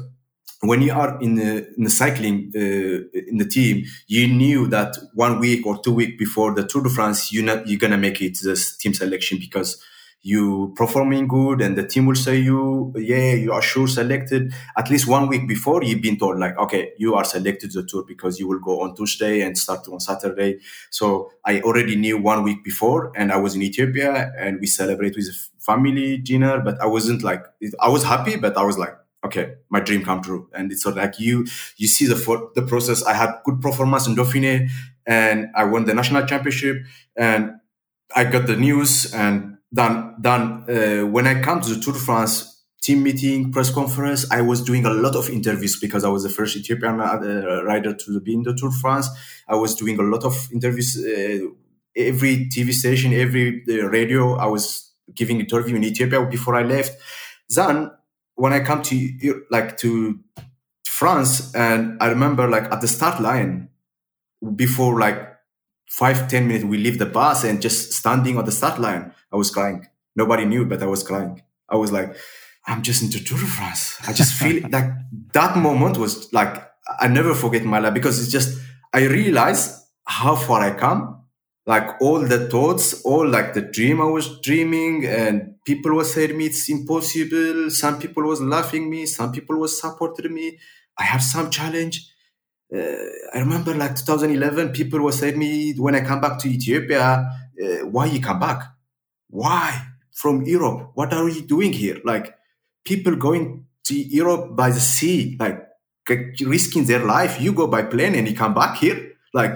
when 0.64 0.82
you 0.82 0.94
are 0.94 1.20
in 1.22 1.36
the, 1.36 1.74
in 1.76 1.86
the 1.86 1.90
cycling 1.90 2.52
uh, 2.56 3.20
in 3.30 3.38
the 3.38 3.48
team, 3.48 3.84
you 4.08 4.28
knew 4.28 4.68
that 4.68 4.96
one 5.16 5.40
week 5.40 5.66
or 5.66 5.82
two 5.82 5.92
week 5.92 6.20
before 6.20 6.54
the 6.54 6.64
Tour 6.64 6.84
de 6.84 6.90
France, 6.90 7.34
you're 7.34 7.44
not 7.44 7.68
you're 7.68 7.80
gonna 7.80 7.98
make 7.98 8.22
it 8.22 8.38
the 8.42 8.56
team 8.80 8.94
selection 8.94 9.40
because 9.40 9.82
you 10.24 10.74
performing 10.76 11.28
good 11.28 11.62
and 11.62 11.76
the 11.76 11.86
team 11.86 12.06
will 12.06 12.16
say 12.16 12.38
you 12.38 12.94
yeah 12.96 13.34
you 13.34 13.52
are 13.52 13.62
sure 13.62 13.88
selected. 13.88 14.54
At 14.78 14.90
least 14.90 15.08
one 15.08 15.28
week 15.28 15.48
before 15.48 15.84
you've 15.84 16.02
been 16.02 16.18
told 16.18 16.40
like 16.40 16.58
okay 16.58 16.92
you 16.98 17.16
are 17.16 17.24
selected 17.24 17.72
the 17.74 17.84
tour 17.84 18.04
because 18.08 18.40
you 18.40 18.48
will 18.48 18.60
go 18.60 18.82
on 18.82 18.96
tuesday 18.96 19.42
and 19.42 19.58
start 19.58 19.88
on 19.88 20.00
saturday. 20.00 20.60
So 20.92 21.32
i 21.46 21.62
already 21.62 21.96
knew 21.96 22.18
one 22.18 22.44
week 22.44 22.64
before 22.64 23.12
and 23.16 23.32
i 23.32 23.38
was 23.38 23.56
in 23.56 23.62
ethiopia 23.64 24.32
and 24.38 24.60
we 24.60 24.68
celebrate 24.68 25.16
with 25.16 25.50
family 25.60 26.18
dinner 26.18 26.60
but 26.60 26.80
i 26.82 26.86
wasn't 26.86 27.24
like 27.24 27.44
i 27.80 27.90
was 27.90 28.04
happy 28.04 28.36
but 28.36 28.58
i 28.58 28.64
was 28.64 28.78
like 28.78 28.96
okay 29.26 29.54
my 29.70 29.80
dream 29.80 30.04
come 30.04 30.22
true. 30.22 30.50
And 30.54 30.72
it's 30.72 30.84
sort 30.84 30.98
of 30.98 31.04
like 31.04 31.20
you 31.20 31.46
you 31.78 31.88
see 31.88 32.06
the 32.08 32.16
for, 32.16 32.50
the 32.56 32.62
process. 32.62 33.04
I 33.04 33.14
had 33.14 33.32
good 33.46 33.62
performance 33.62 34.08
in 34.08 34.16
dauphiné 34.16 34.70
and 35.06 35.48
i 35.56 35.64
won 35.64 35.86
the 35.86 35.94
national 35.94 36.26
championship 36.28 36.78
and 37.16 37.54
i 38.16 38.24
got 38.24 38.46
the 38.48 38.56
news 38.56 39.12
and 39.14 39.58
then 39.72 40.16
then 40.20 40.42
uh, 40.68 41.06
when 41.08 41.28
I 41.28 41.42
come 41.42 41.62
to 41.62 41.70
the 41.74 41.82
Tour 41.82 41.94
de 41.94 42.00
France 42.00 42.64
team 42.82 43.04
meeting, 43.04 43.52
press 43.52 43.70
conference, 43.70 44.30
I 44.32 44.42
was 44.42 44.62
doing 44.62 44.86
a 44.86 44.90
lot 44.90 45.16
of 45.16 45.30
interviews 45.30 45.80
because 45.80 46.04
I 46.04 46.10
was 46.10 46.24
the 46.24 46.30
first 46.30 46.58
Ethiopian 46.58 47.00
uh, 47.00 47.62
rider 47.64 47.94
to 47.94 48.20
be 48.20 48.34
in 48.34 48.44
the 48.44 48.54
Tour 48.56 48.70
de 48.70 48.76
France. 48.76 49.08
I 49.48 49.56
was 49.56 49.76
doing 49.76 50.00
a 50.00 50.04
lot 50.04 50.24
of 50.24 50.50
interviews. 50.52 50.98
Uh, 50.98 51.48
every 51.96 52.50
TV 52.50 52.72
station, 52.74 53.14
every 53.14 53.64
uh, 53.70 53.88
radio, 53.88 54.36
I 54.36 54.48
was 54.48 54.92
giving 55.14 55.40
interview 55.40 55.76
in 55.76 55.84
Ethiopia 55.84 56.26
before 56.26 56.56
I 56.56 56.64
left. 56.64 56.98
Then 57.50 57.92
when 58.36 58.54
I 58.54 58.62
come 58.62 58.82
to 58.84 59.46
like 59.52 59.78
to 59.78 60.20
France, 60.86 61.54
and 61.54 61.98
I 62.02 62.08
remember 62.08 62.48
like 62.48 62.72
at 62.72 62.82
the 62.82 62.88
start 62.88 63.22
line 63.22 63.70
before 64.56 65.00
like 65.00 65.28
five 65.90 66.28
ten 66.28 66.48
minutes 66.48 66.66
we 66.66 66.78
leave 66.78 66.98
the 66.98 67.06
bus 67.06 67.44
and 67.44 67.62
just 67.62 67.94
standing 67.94 68.38
on 68.38 68.46
the 68.46 68.52
start 68.52 68.80
line 68.80 69.14
i 69.32 69.36
was 69.36 69.52
crying. 69.52 69.88
Nobody 70.16 70.46
knew 70.46 70.66
but 70.66 70.82
i 70.84 70.88
was 70.88 71.04
crying. 71.04 71.42
I 71.70 71.76
was 71.78 71.92
like 71.92 72.16
i'm 72.68 72.82
just 72.82 73.02
into 73.04 73.24
tour 73.24 73.40
de 73.40 73.46
france. 73.46 73.98
I 74.08 74.14
just 74.14 74.34
feel 74.34 74.62
like 74.78 74.90
that 75.34 75.58
moment 75.58 75.98
was 75.98 76.32
like 76.34 76.54
i 77.00 77.08
never 77.08 77.34
forget 77.34 77.64
my 77.66 77.80
life 77.80 77.94
because 77.94 78.22
it's 78.22 78.32
just 78.32 78.60
i 78.94 79.02
realized 79.06 79.68
how 80.06 80.36
far 80.36 80.62
i 80.62 80.72
come. 80.72 81.18
Like 81.68 82.02
all 82.02 82.20
the 82.34 82.50
thoughts 82.50 83.02
all 83.04 83.28
like 83.28 83.54
the 83.54 83.62
dream 83.62 84.02
i 84.02 84.06
was 84.18 84.28
dreaming 84.42 85.06
and 85.06 85.56
people 85.66 85.94
were 85.94 86.04
saying 86.16 86.36
me 86.38 86.46
it's 86.48 86.68
impossible. 86.70 87.70
Some 87.70 88.00
people 88.00 88.24
was 88.24 88.42
laughing 88.42 88.90
me. 88.90 89.06
Some 89.06 89.32
people 89.32 89.58
was 89.58 89.80
supporting 89.80 90.34
me. 90.34 90.58
I 90.98 91.04
have 91.04 91.22
some 91.24 91.50
challenge. 91.52 91.96
Uh, 92.74 92.80
I 93.36 93.40
remember 93.40 93.74
like 93.76 93.96
2011, 93.96 94.70
people 94.72 95.02
were 95.02 95.12
saying 95.12 95.38
me 95.38 95.74
when 95.74 95.96
I 95.96 96.02
come 96.02 96.22
back 96.22 96.40
to 96.40 96.50
Ethiopia, 96.50 97.04
uh, 97.64 97.86
why 97.88 98.06
you 98.06 98.22
come 98.22 98.40
back? 98.40 98.64
Why 99.32 99.88
from 100.14 100.44
Europe? 100.44 100.92
What 100.94 101.14
are 101.14 101.28
you 101.28 101.42
doing 101.42 101.74
here? 101.74 101.98
Like 102.04 102.36
people 102.86 103.16
going 103.16 103.66
to 103.86 103.96
Europe 103.96 104.56
by 104.56 104.70
the 104.70 104.80
sea, 104.80 105.38
like 105.40 105.68
risking 106.42 106.86
their 106.86 107.04
life. 107.04 107.42
You 107.42 107.54
go 107.54 107.68
by 107.68 107.84
plane 107.84 108.16
and 108.16 108.28
you 108.28 108.36
come 108.36 108.54
back 108.54 108.78
here. 108.78 109.14
Like 109.34 109.54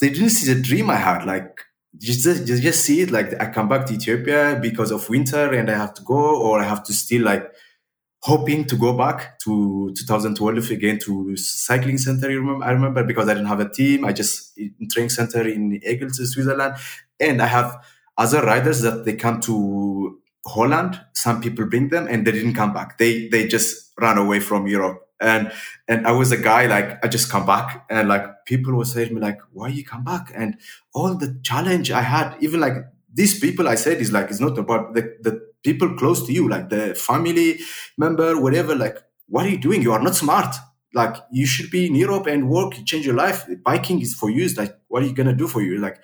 they 0.00 0.10
didn't 0.10 0.30
see 0.30 0.52
the 0.52 0.60
dream 0.60 0.90
I 0.90 0.96
had. 0.96 1.24
Like 1.24 1.60
just, 1.96 2.24
just, 2.24 2.62
just 2.62 2.84
see 2.84 3.02
it. 3.02 3.10
Like 3.10 3.40
I 3.40 3.46
come 3.50 3.68
back 3.68 3.86
to 3.86 3.94
Ethiopia 3.94 4.58
because 4.60 4.90
of 4.90 5.08
winter 5.08 5.54
and 5.54 5.70
I 5.70 5.76
have 5.76 5.94
to 5.94 6.02
go 6.02 6.42
or 6.42 6.60
I 6.60 6.64
have 6.64 6.84
to 6.84 6.92
still 6.92 7.22
like 7.22 7.50
hoping 8.20 8.64
to 8.66 8.76
go 8.76 8.92
back 8.92 9.38
to 9.40 9.94
2012 9.96 10.70
again 10.70 10.98
to 10.98 11.36
cycling 11.36 11.98
center. 11.98 12.30
You 12.30 12.40
remember? 12.40 12.64
I 12.64 12.72
remember 12.72 13.04
because 13.04 13.28
I 13.28 13.34
didn't 13.34 13.48
have 13.48 13.60
a 13.60 13.68
team. 13.68 14.04
I 14.04 14.12
just 14.12 14.58
in 14.58 14.88
training 14.90 15.10
center 15.10 15.46
in 15.46 15.80
Aigle, 15.86 16.12
Switzerland, 16.12 16.74
and 17.20 17.40
I 17.40 17.46
have 17.46 17.76
other 18.18 18.42
riders 18.42 18.82
that 18.82 19.06
they 19.06 19.14
come 19.14 19.40
to 19.42 20.18
Holland. 20.46 21.00
Some 21.14 21.40
people 21.40 21.66
bring 21.66 21.88
them, 21.88 22.06
and 22.08 22.26
they 22.26 22.32
didn't 22.32 22.54
come 22.54 22.74
back. 22.74 22.98
They 22.98 23.28
they 23.28 23.46
just 23.48 23.92
ran 24.00 24.18
away 24.18 24.40
from 24.40 24.66
Europe. 24.66 25.02
And 25.20 25.52
and 25.88 26.06
I 26.06 26.12
was 26.12 26.32
a 26.32 26.36
guy 26.36 26.66
like 26.66 27.04
I 27.04 27.08
just 27.08 27.30
come 27.30 27.46
back, 27.46 27.86
and 27.90 28.08
like 28.08 28.44
people 28.46 28.74
were 28.74 28.84
saying 28.84 29.08
to 29.08 29.14
me 29.14 29.20
like, 29.20 29.38
"Why 29.52 29.68
you 29.68 29.84
come 29.84 30.04
back?" 30.04 30.32
And 30.34 30.58
all 30.94 31.16
the 31.16 31.40
challenge 31.42 31.90
I 31.90 32.02
had, 32.02 32.36
even 32.40 32.60
like 32.60 32.76
these 33.12 33.38
people 33.40 33.68
I 33.68 33.76
said 33.76 34.00
is 34.00 34.12
like 34.12 34.30
it's 34.30 34.40
not 34.40 34.58
about 34.58 34.94
the, 34.94 35.02
the 35.22 35.48
people 35.64 35.94
close 35.96 36.26
to 36.26 36.32
you, 36.32 36.48
like 36.48 36.68
the 36.70 36.94
family 36.94 37.60
member, 37.96 38.40
whatever, 38.40 38.74
like, 38.74 38.98
what 39.28 39.46
are 39.46 39.48
you 39.48 39.58
doing? 39.58 39.82
You 39.82 39.92
are 39.92 40.02
not 40.02 40.14
smart. 40.14 40.54
Like, 40.94 41.16
you 41.30 41.46
should 41.46 41.70
be 41.70 41.86
in 41.86 41.94
Europe 41.94 42.26
and 42.26 42.48
work, 42.48 42.72
change 42.86 43.04
your 43.04 43.14
life. 43.14 43.44
Biking 43.64 44.00
is 44.00 44.14
for 44.14 44.30
you. 44.30 44.44
It's 44.44 44.56
like, 44.56 44.74
what 44.88 45.02
are 45.02 45.06
you 45.06 45.14
to 45.14 45.34
do 45.34 45.46
for 45.46 45.60
you? 45.60 45.78
Like, 45.78 45.98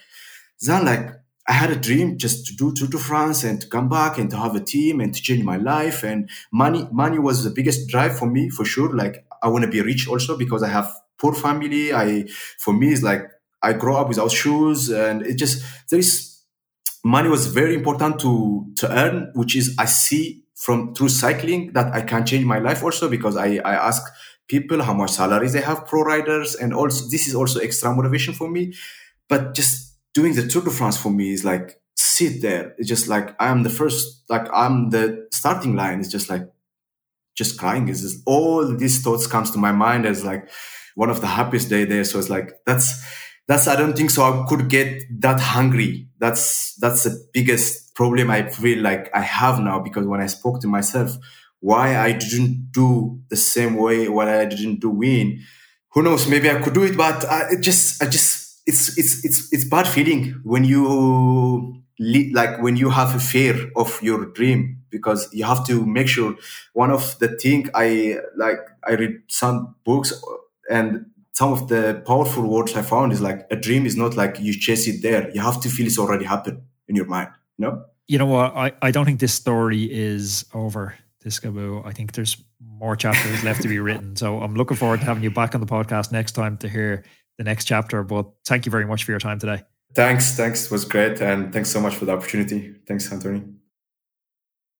then, 0.60 0.84
like, 0.84 1.10
I 1.46 1.52
had 1.52 1.70
a 1.70 1.76
dream 1.76 2.16
just 2.16 2.46
to 2.46 2.56
do 2.56 2.72
Tour 2.72 2.88
de 2.88 2.98
France 2.98 3.44
and 3.44 3.60
to 3.60 3.66
come 3.68 3.88
back 3.88 4.18
and 4.18 4.30
to 4.30 4.36
have 4.36 4.54
a 4.54 4.60
team 4.60 5.00
and 5.00 5.14
to 5.14 5.20
change 5.20 5.44
my 5.44 5.56
life. 5.56 6.02
And 6.02 6.30
money, 6.50 6.88
money 6.90 7.18
was 7.18 7.44
the 7.44 7.50
biggest 7.50 7.88
drive 7.88 8.18
for 8.18 8.26
me, 8.26 8.48
for 8.48 8.64
sure. 8.64 8.94
Like, 8.94 9.26
I 9.42 9.48
want 9.48 9.64
to 9.64 9.70
be 9.70 9.82
rich 9.82 10.08
also 10.08 10.36
because 10.38 10.62
I 10.62 10.68
have 10.68 10.90
poor 11.18 11.34
family. 11.34 11.92
I, 11.92 12.26
for 12.58 12.72
me, 12.72 12.92
it's 12.92 13.02
like, 13.02 13.30
I 13.62 13.74
grow 13.74 13.96
up 13.96 14.08
without 14.08 14.30
shoes 14.30 14.90
and 14.90 15.22
it 15.26 15.34
just, 15.36 15.62
there 15.90 15.98
is 15.98 16.34
money 17.04 17.28
was 17.28 17.46
very 17.46 17.74
important 17.74 18.18
to 18.20 18.66
to 18.76 18.90
earn, 18.90 19.30
which 19.34 19.54
is 19.56 19.74
I 19.78 19.84
see 19.86 20.44
from 20.54 20.94
through 20.94 21.10
cycling 21.10 21.72
that 21.72 21.92
I 21.92 22.02
can 22.02 22.24
change 22.24 22.44
my 22.44 22.58
life 22.58 22.82
also 22.82 23.08
because 23.08 23.36
I, 23.36 23.56
I 23.64 23.74
ask 23.74 24.02
people 24.48 24.82
how 24.82 24.94
much 24.94 25.10
salaries 25.10 25.52
they 25.52 25.60
have 25.60 25.86
pro 25.86 26.02
riders 26.02 26.54
and 26.54 26.72
also 26.72 27.04
this 27.10 27.26
is 27.26 27.34
also 27.34 27.60
extra 27.60 27.94
motivation 27.94 28.34
for 28.34 28.48
me. 28.50 28.74
But 29.28 29.54
just 29.54 29.83
doing 30.14 30.34
the 30.34 30.46
Tour 30.46 30.62
de 30.62 30.70
France 30.70 30.96
for 30.96 31.10
me 31.10 31.32
is 31.32 31.44
like 31.44 31.80
sit 31.96 32.40
there. 32.42 32.74
It's 32.78 32.88
just 32.88 33.08
like 33.08 33.34
I'm 33.40 33.62
the 33.62 33.70
first, 33.70 34.24
like 34.28 34.46
I'm 34.52 34.90
the 34.90 35.28
starting 35.32 35.76
line. 35.76 36.00
It's 36.00 36.10
just 36.10 36.30
like 36.30 36.48
just 37.36 37.58
crying. 37.58 37.88
Is 37.88 38.02
just 38.02 38.22
all 38.26 38.66
these 38.76 39.02
thoughts 39.02 39.26
comes 39.26 39.50
to 39.52 39.58
my 39.58 39.72
mind 39.72 40.06
as 40.06 40.24
like 40.24 40.48
one 40.94 41.10
of 41.10 41.20
the 41.20 41.26
happiest 41.26 41.68
day 41.68 41.84
there. 41.84 42.04
So 42.04 42.18
it's 42.18 42.30
like 42.30 42.52
that's 42.64 43.04
that's 43.48 43.66
I 43.66 43.76
don't 43.76 43.96
think 43.96 44.10
so. 44.10 44.22
I 44.22 44.46
could 44.48 44.68
get 44.68 45.02
that 45.20 45.40
hungry. 45.40 46.08
That's 46.18 46.74
that's 46.76 47.04
the 47.04 47.26
biggest 47.32 47.94
problem 47.94 48.30
I 48.30 48.48
feel 48.48 48.82
like 48.82 49.10
I 49.14 49.20
have 49.20 49.60
now 49.60 49.80
because 49.80 50.06
when 50.06 50.20
I 50.20 50.26
spoke 50.26 50.60
to 50.60 50.68
myself, 50.68 51.16
why 51.60 51.96
I 51.96 52.12
didn't 52.12 52.70
do 52.72 53.20
the 53.28 53.36
same 53.36 53.76
way 53.76 54.08
what 54.08 54.28
I 54.28 54.44
didn't 54.44 54.80
do 54.80 54.90
win. 54.90 55.40
Who 55.92 56.02
knows? 56.02 56.28
Maybe 56.28 56.50
I 56.50 56.60
could 56.60 56.74
do 56.74 56.84
it, 56.84 56.96
but 56.96 57.24
I 57.24 57.52
it 57.52 57.60
just 57.60 58.02
I 58.02 58.06
just 58.06 58.43
it's 58.66 58.96
it's 58.98 59.24
it's 59.24 59.52
it's 59.52 59.64
bad 59.64 59.86
feeling 59.86 60.40
when 60.42 60.64
you 60.64 61.82
like 62.32 62.60
when 62.60 62.76
you 62.76 62.90
have 62.90 63.14
a 63.14 63.20
fear 63.20 63.70
of 63.76 64.02
your 64.02 64.26
dream 64.26 64.78
because 64.90 65.28
you 65.32 65.44
have 65.44 65.64
to 65.66 65.84
make 65.86 66.08
sure 66.08 66.34
one 66.72 66.90
of 66.90 67.16
the 67.20 67.28
thing 67.28 67.68
i 67.74 68.18
like 68.36 68.58
i 68.86 68.92
read 68.94 69.22
some 69.28 69.74
books 69.84 70.12
and 70.68 71.06
some 71.32 71.52
of 71.52 71.68
the 71.68 72.02
powerful 72.06 72.48
words 72.48 72.74
i 72.76 72.82
found 72.82 73.12
is 73.12 73.20
like 73.20 73.46
a 73.50 73.56
dream 73.56 73.86
is 73.86 73.96
not 73.96 74.16
like 74.16 74.40
you 74.40 74.52
chase 74.58 74.86
it 74.88 75.02
there. 75.02 75.30
You 75.30 75.40
have 75.40 75.60
to 75.62 75.68
feel 75.68 75.86
it's 75.86 75.98
already 75.98 76.24
happened 76.24 76.62
in 76.88 76.96
your 76.96 77.06
mind 77.06 77.28
you 77.58 77.66
know? 77.66 77.84
You 78.06 78.18
know 78.18 78.26
what? 78.26 78.54
I, 78.54 78.72
I 78.82 78.90
don't 78.90 79.04
think 79.04 79.20
this 79.20 79.32
story 79.32 79.84
is 79.90 80.44
over 80.52 80.94
Tsgabu. 81.24 81.86
i 81.86 81.92
think 81.92 82.12
there's 82.12 82.36
more 82.60 82.96
chapters 82.96 83.42
left 83.44 83.62
to 83.62 83.68
be 83.68 83.78
written. 83.78 84.16
So 84.16 84.40
i'm 84.40 84.54
looking 84.54 84.76
forward 84.76 85.00
to 85.00 85.06
having 85.06 85.22
you 85.22 85.30
back 85.30 85.54
on 85.54 85.60
the 85.60 85.66
podcast 85.66 86.12
next 86.12 86.32
time 86.32 86.56
to 86.58 86.68
hear 86.68 87.04
the 87.38 87.44
next 87.44 87.64
chapter 87.64 88.02
but 88.02 88.26
thank 88.46 88.66
you 88.66 88.70
very 88.70 88.86
much 88.86 89.04
for 89.04 89.12
your 89.12 89.20
time 89.20 89.38
today 89.38 89.62
Thanks. 89.94 90.32
Thanks. 90.36 90.66
It 90.66 90.70
was 90.72 90.84
great. 90.84 91.20
And 91.20 91.52
thanks 91.52 91.70
so 91.70 91.80
much 91.80 91.94
for 91.94 92.04
the 92.04 92.12
opportunity. 92.12 92.74
Thanks, 92.86 93.10
Anthony. 93.10 93.44